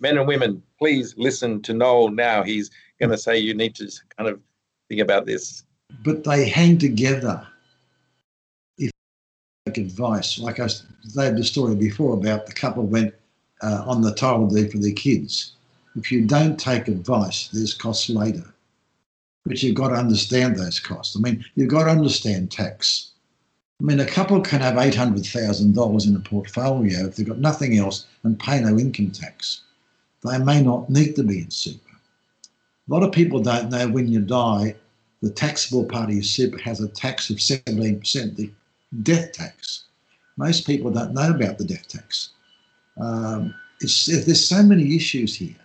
men 0.00 0.18
and 0.18 0.26
women, 0.26 0.62
please 0.78 1.14
listen 1.16 1.62
to 1.62 1.72
Noel 1.72 2.10
now. 2.10 2.42
He's 2.42 2.70
going 2.98 3.10
to 3.10 3.18
say 3.18 3.38
you 3.38 3.54
need 3.54 3.74
to 3.76 3.88
kind 4.16 4.28
of 4.28 4.40
about 4.98 5.26
this. 5.26 5.62
but 6.02 6.24
they 6.24 6.48
hang 6.48 6.78
together. 6.78 7.46
If 8.78 8.90
take 9.66 9.78
advice, 9.78 10.38
like 10.38 10.58
I 10.58 10.68
they 11.14 11.26
had 11.26 11.36
the 11.36 11.44
story 11.44 11.76
before 11.76 12.14
about 12.14 12.46
the 12.46 12.52
couple 12.52 12.84
went 12.84 13.14
uh, 13.62 13.84
on 13.86 14.00
the 14.00 14.14
title 14.14 14.48
deed 14.48 14.72
for 14.72 14.78
their 14.78 14.92
kids. 14.92 15.52
If 15.96 16.10
you 16.10 16.26
don't 16.26 16.58
take 16.58 16.88
advice, 16.88 17.48
there's 17.52 17.74
costs 17.74 18.08
later. 18.08 18.44
But 19.44 19.62
you've 19.62 19.74
got 19.74 19.88
to 19.88 19.94
understand 19.94 20.56
those 20.56 20.78
costs. 20.80 21.16
I 21.16 21.20
mean, 21.20 21.44
you've 21.54 21.70
got 21.70 21.84
to 21.84 21.90
understand 21.90 22.50
tax. 22.50 23.10
I 23.80 23.84
mean, 23.84 24.00
a 24.00 24.06
couple 24.06 24.40
can 24.42 24.60
have 24.60 24.74
$800,000 24.74 26.06
in 26.06 26.16
a 26.16 26.20
portfolio 26.20 27.06
if 27.06 27.16
they've 27.16 27.26
got 27.26 27.38
nothing 27.38 27.78
else 27.78 28.06
and 28.22 28.38
pay 28.38 28.60
no 28.60 28.78
income 28.78 29.10
tax. 29.10 29.62
They 30.22 30.38
may 30.38 30.62
not 30.62 30.90
need 30.90 31.16
to 31.16 31.22
be 31.22 31.40
in 31.40 31.50
super. 31.50 31.89
A 32.88 32.92
lot 32.92 33.02
of 33.02 33.12
people 33.12 33.40
don't 33.40 33.70
know 33.70 33.88
when 33.88 34.08
you 34.08 34.20
die, 34.20 34.74
the 35.22 35.30
taxable 35.30 35.84
part 35.84 36.08
of 36.08 36.14
your 36.14 36.22
super 36.24 36.58
has 36.58 36.80
a 36.80 36.88
tax 36.88 37.30
of 37.30 37.36
17%, 37.36 38.36
the 38.36 38.50
death 39.02 39.32
tax. 39.32 39.84
Most 40.36 40.66
people 40.66 40.90
don't 40.90 41.12
know 41.12 41.30
about 41.30 41.58
the 41.58 41.64
death 41.64 41.86
tax. 41.88 42.30
Um, 43.00 43.54
it's, 43.80 44.06
there's 44.06 44.46
so 44.46 44.62
many 44.62 44.96
issues 44.96 45.34
here. 45.36 45.56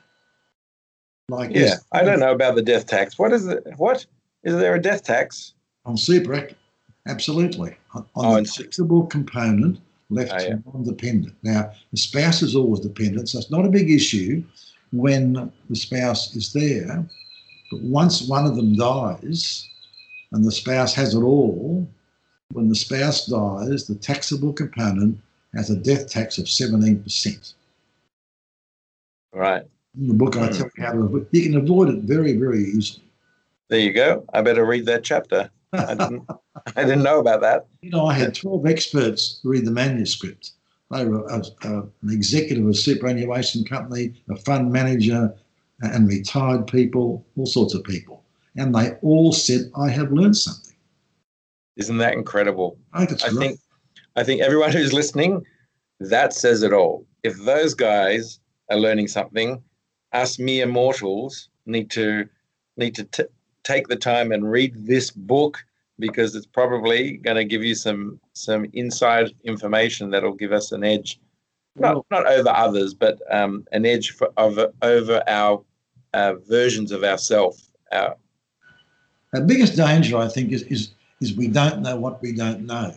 Like 1.30 1.52
Yeah, 1.52 1.62
this- 1.62 1.86
I 1.92 2.04
don't 2.04 2.20
know 2.20 2.32
about 2.34 2.56
the 2.56 2.62
death 2.62 2.86
tax. 2.86 3.18
What 3.18 3.32
is 3.34 3.48
it? 3.48 3.64
What 3.78 4.06
is 4.44 4.56
there 4.56 4.76
a 4.76 4.82
death 4.82 5.04
tax? 5.04 5.54
On 5.86 5.98
super, 5.98 6.50
absolutely. 7.08 7.76
On, 7.94 8.06
on 8.16 8.26
Oh, 8.26 8.42
the 8.42 8.46
taxable 8.48 9.08
component 9.08 9.80
left 10.10 10.34
Oh, 10.36 10.44
yeah. 10.44 10.56
non-dependent. 10.72 11.34
Now, 11.44 11.72
the 11.92 11.98
spouse 11.98 12.42
is 12.44 12.56
always 12.56 12.82
dependent, 12.82 13.30
so 13.30 13.40
it's 13.40 13.50
not 13.50 13.66
a 13.66 13.70
big 13.70 13.90
issue 13.90 14.44
when 14.98 15.52
the 15.70 15.76
spouse 15.76 16.36
is 16.36 16.54
there. 16.54 17.06
But 17.72 17.82
once 17.82 18.28
one 18.28 18.46
of 18.46 18.56
them 18.56 18.76
dies 18.76 19.68
and 20.32 20.44
the 20.44 20.52
spouse 20.52 20.94
has 20.96 21.16
it 21.16 21.22
all, 21.22 21.88
when 22.52 22.70
the 22.70 22.76
spouse 22.76 23.26
dies, 23.26 23.88
the 23.88 23.96
taxable 23.96 24.54
component 24.54 25.20
has 25.54 25.70
a 25.70 25.76
death 25.76 26.10
tax 26.10 26.38
of 26.38 26.46
17%. 26.46 27.54
Right. 29.34 29.64
In 30.00 30.08
the 30.08 30.14
book, 30.14 30.38
I 30.38 30.50
tell 30.50 30.70
you 30.78 30.84
how 30.84 30.92
to 30.92 31.00
avoid 31.00 31.28
You 31.32 31.44
can 31.44 31.58
avoid 31.58 31.90
it 31.90 32.04
very, 32.04 32.38
very 32.38 32.64
easily. 32.64 33.04
There 33.70 33.80
you 33.80 33.94
go. 33.94 34.26
I 34.34 34.42
better 34.42 34.66
read 34.66 34.86
that 34.86 35.04
chapter. 35.04 35.50
I 35.74 35.96
didn't. 35.96 36.30
I 36.76 36.84
didn't 36.84 37.04
know 37.04 37.20
about 37.20 37.42
that. 37.42 37.68
You 37.82 37.92
know, 37.92 38.08
I 38.08 38.14
had 38.14 38.34
12 38.34 38.66
experts 38.66 39.40
read 39.44 39.66
the 39.66 39.72
manuscript. 39.72 40.54
They 40.92 41.06
were 41.06 41.26
a, 41.28 41.44
a, 41.64 41.82
an 41.82 42.10
executive 42.10 42.64
of 42.64 42.72
a 42.72 42.74
superannuation 42.74 43.64
company, 43.66 44.14
a 44.30 44.36
fund 44.36 44.72
manager, 44.72 45.34
and 45.82 46.08
retired 46.08 46.68
people, 46.68 47.26
all 47.38 47.46
sorts 47.46 47.74
of 47.74 47.84
people. 47.84 48.24
And 48.56 48.74
they 48.74 48.92
all 49.02 49.34
said, 49.34 49.72
I 49.76 49.90
have 49.90 50.12
learned 50.12 50.38
something. 50.38 50.76
Isn't 51.76 51.98
that 51.98 52.14
incredible? 52.14 52.78
I 52.94 53.06
think 53.06 53.24
I 53.24 53.30
think 53.30 53.60
I 54.16 54.24
think 54.24 54.42
everyone 54.42 54.72
who's 54.72 54.94
listening, 54.94 55.46
that 56.00 56.34
says 56.34 56.64
it 56.64 56.72
all. 56.72 57.06
If 57.24 57.38
those 57.44 57.74
guys 57.74 58.40
are 58.70 58.78
learning 58.78 59.10
something, 59.10 59.62
us 60.14 60.40
mere 60.40 60.66
mortals 60.66 61.50
need 61.66 61.92
to 61.92 62.30
need 62.78 62.96
to 62.96 63.04
t- 63.04 63.24
take 63.64 63.88
the 63.88 63.96
time 63.96 64.32
and 64.32 64.50
read 64.50 64.88
this 64.88 65.12
book 65.12 65.66
because 66.00 66.36
it's 66.36 66.46
probably 66.46 67.18
going 67.18 67.38
to 67.38 67.46
give 67.46 67.64
you 67.64 67.76
some 67.76 68.20
some 68.34 68.66
inside 68.74 69.32
information 69.44 70.10
that'll 70.10 70.34
give 70.34 70.52
us 70.52 70.72
an 70.72 70.84
edge, 70.84 71.20
not 71.76 72.06
not 72.12 72.26
over 72.28 72.50
others, 72.50 72.94
but 72.94 73.22
um, 73.32 73.66
an 73.72 73.86
edge 73.86 74.12
for 74.12 74.30
over 74.38 74.72
over 74.82 75.24
our 75.28 75.64
uh, 76.14 76.36
versions 76.48 76.92
of 76.92 77.04
ourselves. 77.04 77.70
Our, 77.92 78.16
Our 79.34 79.42
biggest 79.42 79.76
danger, 79.76 80.18
I 80.18 80.28
think, 80.30 80.52
is, 80.52 80.64
is, 80.64 80.92
is 81.20 81.36
we 81.36 81.48
don't 81.48 81.82
know 81.82 81.98
what 81.98 82.22
we 82.22 82.32
don't 82.32 82.66
know. 82.66 82.94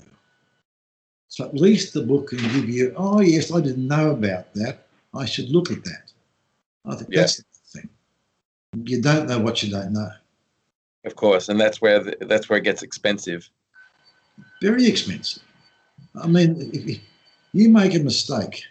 So 1.28 1.44
at 1.44 1.55
least 1.55 1.92
the 1.94 2.03
book 2.03 2.28
can 2.28 2.38
give 2.38 2.68
you, 2.68 2.94
oh, 2.96 3.20
yes, 3.20 3.53
I 3.53 3.61
didn't 3.61 3.86
know 3.86 4.11
about 4.12 4.55
that. 4.55 4.86
I 5.14 5.24
should 5.26 5.51
look 5.51 5.70
at 5.70 5.84
that. 5.84 6.12
I 6.86 6.94
think 6.94 7.11
Yeah. 7.11 7.20
that's 7.22 7.36
the 7.38 7.44
thing. 7.80 7.88
You 8.84 9.03
don't 9.03 9.28
know 9.28 9.38
what 9.40 9.62
you 9.62 9.70
don't 9.70 9.92
know. 9.92 10.11
Of 11.05 11.16
course, 11.16 11.49
and 11.49 11.61
that's 11.61 11.80
where 11.80 12.01
the, 12.01 12.16
that's 12.22 12.49
where 12.49 12.59
it 12.59 12.64
gets 12.64 12.82
expensive. 12.82 13.49
very 14.61 14.86
expensive. 14.86 15.42
I 16.20 16.26
mean, 16.26 17.01
you 17.53 17.68
make 17.68 17.94
a 17.94 18.01
mistake, 18.01 18.64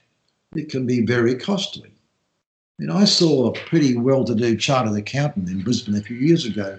it 0.56 0.70
can 0.70 0.86
be 0.86 1.06
very 1.06 1.36
costly. 1.36 1.90
I 1.90 2.84
mean, 2.84 2.92
I 2.92 3.06
saw 3.06 3.48
a 3.48 3.54
pretty 3.54 3.98
well-to-do 3.98 4.58
chartered 4.58 4.98
accountant 4.98 5.50
in 5.50 5.64
Brisbane 5.64 5.96
a 5.96 6.02
few 6.02 6.18
years 6.18 6.46
ago, 6.46 6.78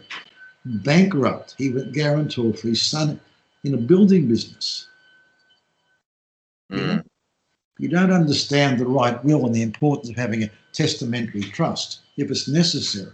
bankrupt. 0.64 1.55
He 1.59 1.70
went 1.70 1.92
guarantor 1.92 2.53
for 2.53 2.68
his 2.68 2.82
son 2.82 3.20
in 3.64 3.74
a 3.74 3.78
building 3.78 4.28
business. 4.28 4.86
Mm. 6.70 7.05
You 7.78 7.88
don't 7.88 8.12
understand 8.12 8.78
the 8.78 8.86
right 8.86 9.22
will 9.24 9.46
and 9.46 9.55
the 9.55 9.62
importance 9.62 10.11
of 10.11 10.16
having 10.16 10.44
a 10.44 10.51
testamentary 10.72 11.42
trust 11.42 12.01
if 12.16 12.30
it's 12.30 12.49
necessary. 12.49 13.12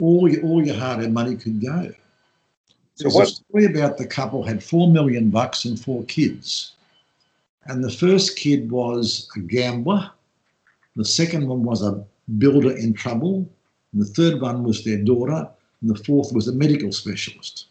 All 0.00 0.30
your, 0.30 0.42
all 0.42 0.64
your 0.64 0.76
hard-earned 0.76 1.14
money 1.14 1.36
could 1.36 1.60
go. 1.60 1.92
So 2.96 3.04
There's 3.04 3.14
what? 3.14 3.28
a 3.28 3.30
story 3.30 3.64
about 3.66 3.98
the 3.98 4.06
couple 4.06 4.42
had 4.42 4.62
four 4.62 4.90
million 4.90 5.30
bucks 5.30 5.64
and 5.64 5.78
four 5.80 6.04
kids. 6.04 6.72
And 7.66 7.82
the 7.82 7.90
first 7.90 8.36
kid 8.36 8.70
was 8.70 9.28
a 9.36 9.40
gambler. 9.40 10.10
The 10.96 11.04
second 11.04 11.48
one 11.48 11.62
was 11.62 11.82
a 11.82 12.04
builder 12.38 12.76
in 12.76 12.92
trouble. 12.92 13.48
And 13.92 14.02
the 14.02 14.06
third 14.06 14.40
one 14.40 14.64
was 14.64 14.84
their 14.84 14.98
daughter. 14.98 15.48
And 15.80 15.90
the 15.90 16.02
fourth 16.04 16.32
was 16.32 16.48
a 16.48 16.52
medical 16.52 16.92
specialist. 16.92 17.66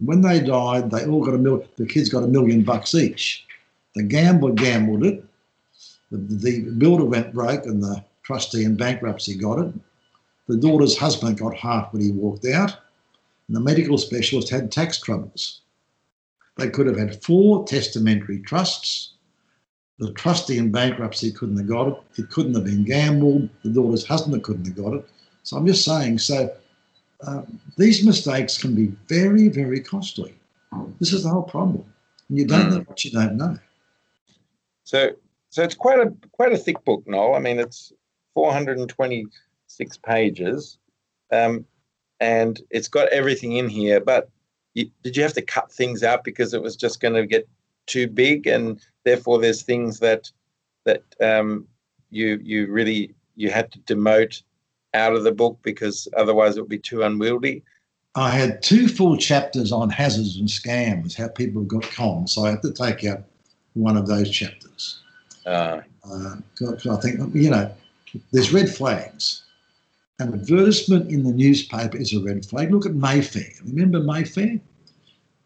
When 0.00 0.20
they 0.20 0.40
died, 0.40 0.90
they 0.90 1.06
all 1.06 1.24
got 1.24 1.34
a 1.34 1.38
mil. 1.38 1.64
The 1.76 1.86
kids 1.86 2.08
got 2.08 2.22
a 2.22 2.28
million 2.28 2.62
bucks 2.62 2.94
each. 2.94 3.46
The 3.94 4.02
gambler 4.02 4.52
gambled 4.52 5.04
it. 5.04 5.24
The, 6.10 6.18
the 6.18 6.60
builder 6.78 7.04
went 7.04 7.34
broke, 7.34 7.66
and 7.66 7.82
the 7.82 8.04
trustee 8.22 8.64
in 8.64 8.76
bankruptcy 8.76 9.34
got 9.36 9.58
it. 9.58 9.74
The 10.48 10.56
daughter's 10.56 10.96
husband 10.96 11.38
got 11.38 11.56
half 11.56 11.92
when 11.92 12.02
he 12.02 12.10
walked 12.10 12.46
out 12.46 12.76
And 13.46 13.56
the 13.56 13.60
medical 13.60 13.98
specialist 13.98 14.50
had 14.50 14.72
tax 14.72 14.98
troubles. 14.98 15.60
They 16.56 16.68
could 16.68 16.86
have 16.86 16.98
had 16.98 17.22
four 17.22 17.64
testamentary 17.64 18.40
trusts. 18.40 19.14
The 19.98 20.12
trustee 20.12 20.58
in 20.58 20.72
bankruptcy 20.72 21.32
couldn't 21.32 21.58
have 21.58 21.68
got 21.68 21.88
it. 21.88 21.94
It 22.16 22.30
couldn't 22.30 22.54
have 22.54 22.64
been 22.64 22.84
gambled. 22.84 23.48
The 23.62 23.70
daughter's 23.70 24.06
husband 24.06 24.42
couldn't 24.42 24.66
have 24.66 24.76
got 24.76 24.94
it. 24.94 25.08
So 25.42 25.56
I'm 25.56 25.66
just 25.66 25.84
saying, 25.84 26.18
so 26.18 26.52
uh, 27.26 27.42
these 27.76 28.04
mistakes 28.04 28.58
can 28.58 28.74
be 28.74 28.92
very, 29.08 29.48
very 29.48 29.80
costly. 29.80 30.34
This 31.00 31.12
is 31.12 31.24
the 31.24 31.30
whole 31.30 31.42
problem. 31.42 31.84
And 32.28 32.38
you 32.38 32.46
don't 32.46 32.68
mm. 32.68 32.72
know 32.72 32.80
what 32.80 33.04
you 33.04 33.10
don't 33.10 33.36
know. 33.36 33.58
So, 34.84 35.12
so 35.50 35.62
it's 35.62 35.74
quite 35.74 35.98
a 35.98 36.12
quite 36.32 36.52
a 36.52 36.58
thick 36.58 36.84
book, 36.84 37.02
Noel. 37.06 37.34
I 37.34 37.38
mean, 37.38 37.58
it's 37.58 37.92
426 39.78 39.96
pages, 39.98 40.78
um, 41.32 41.64
and 42.20 42.60
it's 42.70 42.88
got 42.88 43.08
everything 43.08 43.56
in 43.56 43.68
here. 43.68 44.00
But 44.00 44.30
you, 44.74 44.90
did 45.02 45.16
you 45.16 45.22
have 45.22 45.34
to 45.34 45.42
cut 45.42 45.72
things 45.72 46.02
out 46.02 46.24
because 46.24 46.54
it 46.54 46.62
was 46.62 46.76
just 46.76 47.00
going 47.00 47.14
to 47.14 47.26
get 47.26 47.48
too 47.86 48.08
big, 48.08 48.46
and 48.46 48.80
therefore 49.04 49.38
there's 49.38 49.62
things 49.62 50.00
that 50.00 50.30
that 50.84 51.02
um, 51.20 51.66
you 52.10 52.38
you 52.42 52.70
really 52.70 53.14
you 53.36 53.50
had 53.50 53.72
to 53.72 53.78
demote 53.80 54.42
out 54.94 55.14
of 55.14 55.24
the 55.24 55.32
book 55.32 55.58
because 55.62 56.08
otherwise 56.16 56.56
it 56.56 56.60
would 56.60 56.70
be 56.70 56.78
too 56.78 57.02
unwieldy? 57.02 57.62
I 58.14 58.30
had 58.30 58.62
two 58.62 58.88
full 58.88 59.16
chapters 59.16 59.70
on 59.70 59.90
hazards 59.90 60.38
and 60.38 60.48
scams, 60.48 61.14
how 61.14 61.28
people 61.28 61.62
got 61.62 61.82
conned. 61.82 62.30
So 62.30 62.46
I 62.46 62.50
had 62.50 62.62
to 62.62 62.72
take 62.72 63.04
out 63.04 63.22
one 63.74 63.96
of 63.96 64.08
those 64.08 64.30
chapters. 64.30 65.00
Uh, 65.46 65.82
uh, 66.10 66.36
I 66.90 66.96
think, 66.96 67.34
you 67.34 67.50
know, 67.50 67.70
there's 68.32 68.52
red 68.52 68.70
flags. 68.70 69.42
An 70.20 70.34
advertisement 70.34 71.10
in 71.10 71.22
the 71.22 71.32
newspaper 71.32 71.96
is 71.96 72.12
a 72.12 72.20
red 72.20 72.44
flag. 72.44 72.72
Look 72.72 72.86
at 72.86 72.94
Mayfair. 72.94 73.50
Remember 73.64 74.00
Mayfair? 74.00 74.60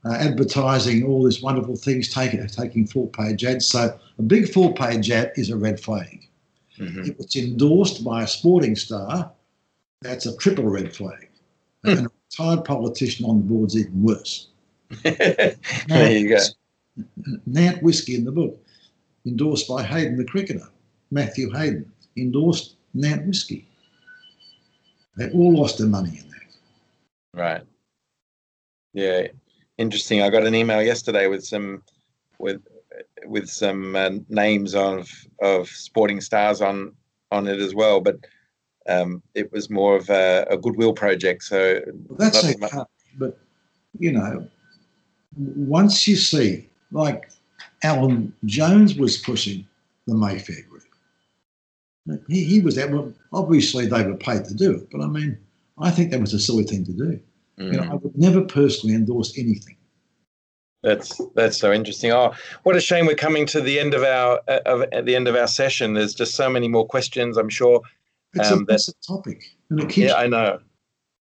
Uh, 0.05 0.15
advertising 0.15 1.05
all 1.05 1.25
these 1.25 1.43
wonderful 1.43 1.77
things, 1.77 2.09
taking, 2.09 2.45
taking 2.49 2.87
full 2.87 3.07
page 3.09 3.45
ads. 3.45 3.67
So 3.67 3.97
a 4.19 4.23
big 4.23 4.49
full 4.49 4.73
page 4.73 5.11
ad 5.11 5.33
is 5.37 5.51
a 5.51 5.57
red 5.57 5.79
flag. 5.79 6.29
Mm-hmm. 6.79 7.03
If 7.03 7.21
it's 7.21 7.37
endorsed 7.37 8.03
by 8.03 8.23
a 8.23 8.27
sporting 8.27 8.75
star, 8.75 9.31
that's 10.01 10.27
a 10.27 10.37
triple 10.39 10.65
red 10.65 10.95
flag. 10.95 11.29
Mm. 11.87 11.99
And 11.99 12.07
a 12.07 12.11
retired 12.31 12.65
politician 12.65 13.27
on 13.27 13.39
the 13.39 13.45
board's 13.45 13.77
even 13.77 14.03
worse. 14.03 14.49
there 15.03 15.57
you 16.19 16.29
go. 16.31 16.39
Nant 17.47 17.83
Whiskey 17.83 18.15
in 18.15 18.25
the 18.25 18.33
book, 18.33 18.59
endorsed 19.25 19.69
by 19.69 19.83
Hayden 19.83 20.17
the 20.17 20.25
cricketer, 20.25 20.69
Matthew 21.11 21.51
Hayden, 21.51 21.91
endorsed 22.17 22.75
Nant 22.95 23.27
Whisky. 23.27 23.67
They 25.17 25.31
all 25.31 25.55
lost 25.57 25.79
their 25.79 25.87
money 25.89 26.11
in 26.19 26.29
that. 26.31 26.41
Right. 27.35 27.63
Yeah. 28.95 29.29
Interesting. 29.79 30.23
I 30.23 30.31
got 30.31 30.47
an 30.47 30.55
email 30.55 30.83
yesterday 30.83 31.27
with 31.29 31.45
some 31.45 31.83
with 32.39 32.61
with 33.25 33.49
some 33.49 33.97
uh, 33.97 34.11
names 34.29 34.75
of 34.75 35.09
of 35.41 35.69
sporting 35.69 36.21
stars 36.21 36.61
on 36.61 36.93
on 37.31 37.47
it 37.49 37.61
as 37.61 37.75
well, 37.75 38.01
but 38.01 38.19
um, 38.89 39.23
it 39.35 39.51
was 39.53 39.71
more 39.71 39.97
of 39.97 40.11
a, 40.11 40.47
a 40.51 40.57
goodwill 40.59 40.93
project. 40.93 41.45
So 41.45 41.81
well, 42.09 42.19
that's 42.19 42.45
okay, 42.45 42.55
much- 42.59 42.73
but 43.19 43.39
you 43.99 44.13
know, 44.13 44.47
once 45.37 46.07
you 46.07 46.17
see 46.17 46.69
like 46.91 47.31
Alan 47.83 48.35
Jones 48.45 48.95
was 48.97 49.17
pushing 49.17 49.67
the 50.07 50.15
Mayfair 50.15 50.65
he, 52.29 52.45
he 52.45 52.61
was 52.61 52.77
that. 52.77 52.91
Well, 52.91 53.13
obviously 53.33 53.87
they 53.87 54.05
were 54.05 54.17
paid 54.17 54.45
to 54.47 54.55
do 54.55 54.73
it, 54.73 54.89
but 54.91 55.01
I 55.01 55.07
mean, 55.07 55.39
I 55.79 55.91
think 55.91 56.11
that 56.11 56.21
was 56.21 56.35
a 56.35 56.41
silly 56.41 56.65
thing 56.65 56.85
to 56.85 56.93
do. 56.93 57.21
Mm. 57.59 57.73
You 57.73 57.73
know, 57.73 57.89
I 57.91 57.95
would 57.95 58.17
never 58.17 58.43
personally 58.43 58.95
endorse 58.95 59.39
anything 59.39 59.77
that's 60.83 61.21
that's 61.35 61.57
so 61.57 61.73
interesting. 61.73 62.11
Oh, 62.11 62.33
what 62.65 62.77
a 62.77 62.81
shame 62.81 63.07
we're 63.07 63.15
coming 63.15 63.47
to 63.47 63.61
the 63.61 63.79
end 63.79 63.95
of 63.95 64.03
our 64.03 64.39
of, 64.67 64.83
at 64.93 65.07
the 65.07 65.15
end 65.15 65.29
of 65.29 65.37
our 65.37 65.47
session. 65.47 65.95
There's 65.95 66.15
just 66.15 66.35
so 66.35 66.51
many 66.51 66.69
more 66.69 66.87
questions. 66.87 67.37
I'm 67.37 67.49
sure. 67.49 67.81
It's 68.35 68.51
um, 68.51 68.61
a 68.61 68.73
massive 68.73 68.95
topic, 69.07 69.45
and 69.71 69.81
it 69.81 69.89
keeps. 69.89 70.09
Yeah, 70.09 70.15
I 70.15 70.27
know, 70.27 70.59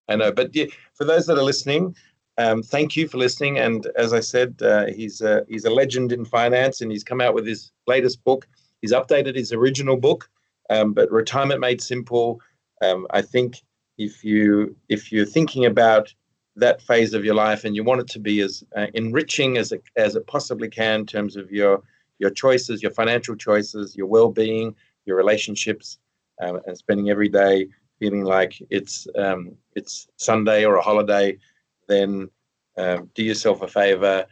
I 0.08 0.16
know. 0.16 0.32
But 0.32 0.54
yeah, 0.54 0.66
for 0.94 1.04
those 1.04 1.26
that 1.26 1.38
are 1.38 1.44
listening, 1.44 1.94
um, 2.38 2.62
thank 2.62 2.96
you 2.96 3.06
for 3.06 3.18
listening. 3.18 3.58
And 3.58 3.86
as 3.96 4.12
I 4.12 4.20
said, 4.20 4.60
uh, 4.62 4.86
he's 4.86 5.20
a, 5.20 5.44
he's 5.48 5.64
a 5.64 5.70
legend 5.70 6.12
in 6.12 6.24
finance, 6.24 6.80
and 6.80 6.90
he's 6.90 7.04
come 7.04 7.20
out 7.20 7.34
with 7.34 7.46
his 7.46 7.70
latest 7.86 8.24
book. 8.24 8.48
He's 8.80 8.92
updated 8.92 9.36
his 9.36 9.52
original 9.52 9.96
book, 9.96 10.28
um, 10.70 10.92
but 10.92 11.10
Retirement 11.10 11.60
Made 11.60 11.80
Simple. 11.80 12.40
Um, 12.82 13.06
I 13.10 13.22
think 13.22 13.62
if 13.98 14.24
you 14.24 14.76
if 14.88 15.12
you're 15.12 15.26
thinking 15.26 15.66
about 15.66 16.12
that 16.56 16.82
phase 16.82 17.14
of 17.14 17.24
your 17.24 17.34
life 17.34 17.64
and 17.64 17.74
you 17.74 17.82
want 17.84 18.00
it 18.00 18.08
to 18.08 18.18
be 18.18 18.40
as 18.40 18.62
uh, 18.76 18.86
enriching 18.94 19.56
as 19.56 19.72
it, 19.72 19.82
as 19.96 20.16
it 20.16 20.26
possibly 20.26 20.68
can 20.68 21.00
in 21.00 21.06
terms 21.06 21.36
of 21.36 21.50
your 21.50 21.82
your 22.18 22.30
choices, 22.30 22.82
your 22.82 22.92
financial 22.92 23.34
choices, 23.34 23.96
your 23.96 24.06
well-being, 24.06 24.74
your 25.06 25.16
relationships, 25.16 25.98
um, 26.40 26.60
and 26.66 26.76
spending 26.76 27.10
every 27.10 27.28
day 27.28 27.66
feeling 27.98 28.24
like 28.24 28.54
it's 28.70 29.06
um, 29.16 29.56
it's 29.74 30.08
Sunday 30.16 30.64
or 30.64 30.74
a 30.76 30.82
holiday, 30.82 31.38
then 31.86 32.28
um, 32.76 33.08
do 33.14 33.22
yourself 33.22 33.62
a 33.62 33.68
favor. 33.68 34.26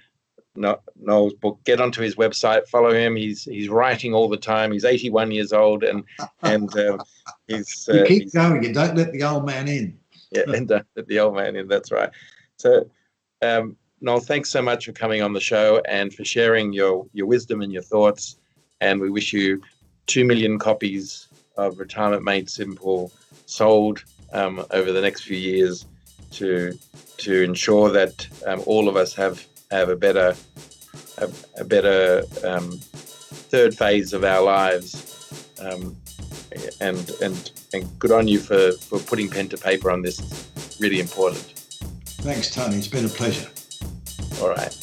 No, 0.57 0.81
Noel's 1.01 1.35
book. 1.35 1.61
Get 1.65 1.81
onto 1.81 2.03
his 2.03 2.17
website. 2.17 2.67
Follow 2.67 2.93
him. 2.93 3.15
He's 3.15 3.45
he's 3.45 3.69
writing 3.69 4.15
all 4.15 4.29
the 4.29 4.37
time. 4.37 4.73
He's 4.73 4.85
81 4.85 5.31
years 5.31 5.53
old, 5.53 5.85
and 5.85 6.05
and 6.43 6.77
uh, 6.77 6.99
he's. 7.47 7.89
Uh, 7.89 7.95
you 7.95 8.05
keep 8.05 8.23
he's, 8.25 8.35
going. 8.35 8.63
You 8.63 8.73
don't 8.73 8.97
let 8.97 9.13
the 9.13 9.23
old 9.23 9.47
man 9.47 9.69
in 9.69 9.99
yeah, 10.31 10.43
and 10.47 10.71
let 10.71 11.07
the 11.07 11.19
old 11.19 11.35
man 11.35 11.57
in. 11.57 11.69
That's 11.69 11.91
right. 11.91 12.11
So, 12.57 12.89
um, 13.43 13.77
Noel, 14.01 14.21
thanks 14.21 14.51
so 14.51 14.63
much 14.63 14.87
for 14.87 14.93
coming 14.93 15.23
on 15.23 15.33
the 15.33 15.41
show 15.41 15.83
and 15.89 16.13
for 16.13 16.25
sharing 16.25 16.73
your 16.73 17.07
your 17.13 17.27
wisdom 17.27 17.63
and 17.63 17.73
your 17.73 17.83
thoughts. 17.83 18.37
And 18.81 19.01
we 19.01 19.11
wish 19.11 19.33
you 19.33 19.63
two 20.07 20.25
million 20.25 20.59
copies 20.59 21.29
of 21.57 21.79
Retirement 21.79 22.25
Made 22.25 22.49
Simple 22.49 23.13
sold 23.47 24.05
um, 24.33 24.65
over 24.71 24.93
the 24.93 25.01
next 25.01 25.23
few 25.23 25.37
years 25.37 25.87
to 26.33 26.79
to 27.19 27.43
ensure 27.43 27.91
that 27.91 28.27
um, 28.47 28.63
all 28.67 28.89
of 28.89 28.97
us 28.97 29.15
have 29.15 29.47
have 29.71 29.89
a 29.89 29.97
better 29.97 30.35
a, 31.19 31.31
a 31.59 31.65
better 31.65 32.23
um, 32.45 32.79
third 33.51 33.77
phase 33.77 34.13
of 34.13 34.25
our 34.25 34.43
lives 34.43 35.55
um, 35.61 35.97
and 36.81 37.11
and 37.23 37.53
and 37.73 37.99
good 37.99 38.13
on 38.13 38.27
you 38.27 38.39
for 38.39 38.73
for 38.73 38.99
putting 38.99 39.29
pen 39.29 39.49
to 39.49 39.57
paper 39.57 39.91
on 39.91 40.03
this. 40.03 40.19
It's 40.57 40.81
really 40.81 41.01
important. 41.01 41.43
Thanks, 42.23 42.51
Tony. 42.55 42.77
It's 42.77 42.89
been 42.89 43.05
a 43.05 43.09
pleasure. 43.09 43.49
All 44.43 44.49
right. 44.49 44.77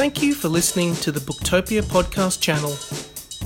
Thank 0.00 0.22
you 0.22 0.34
for 0.34 0.48
listening 0.48 0.94
to 0.96 1.12
the 1.12 1.20
Booktopia 1.20 1.82
podcast 1.82 2.40
channel. 2.40 2.74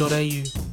au. 0.00 0.63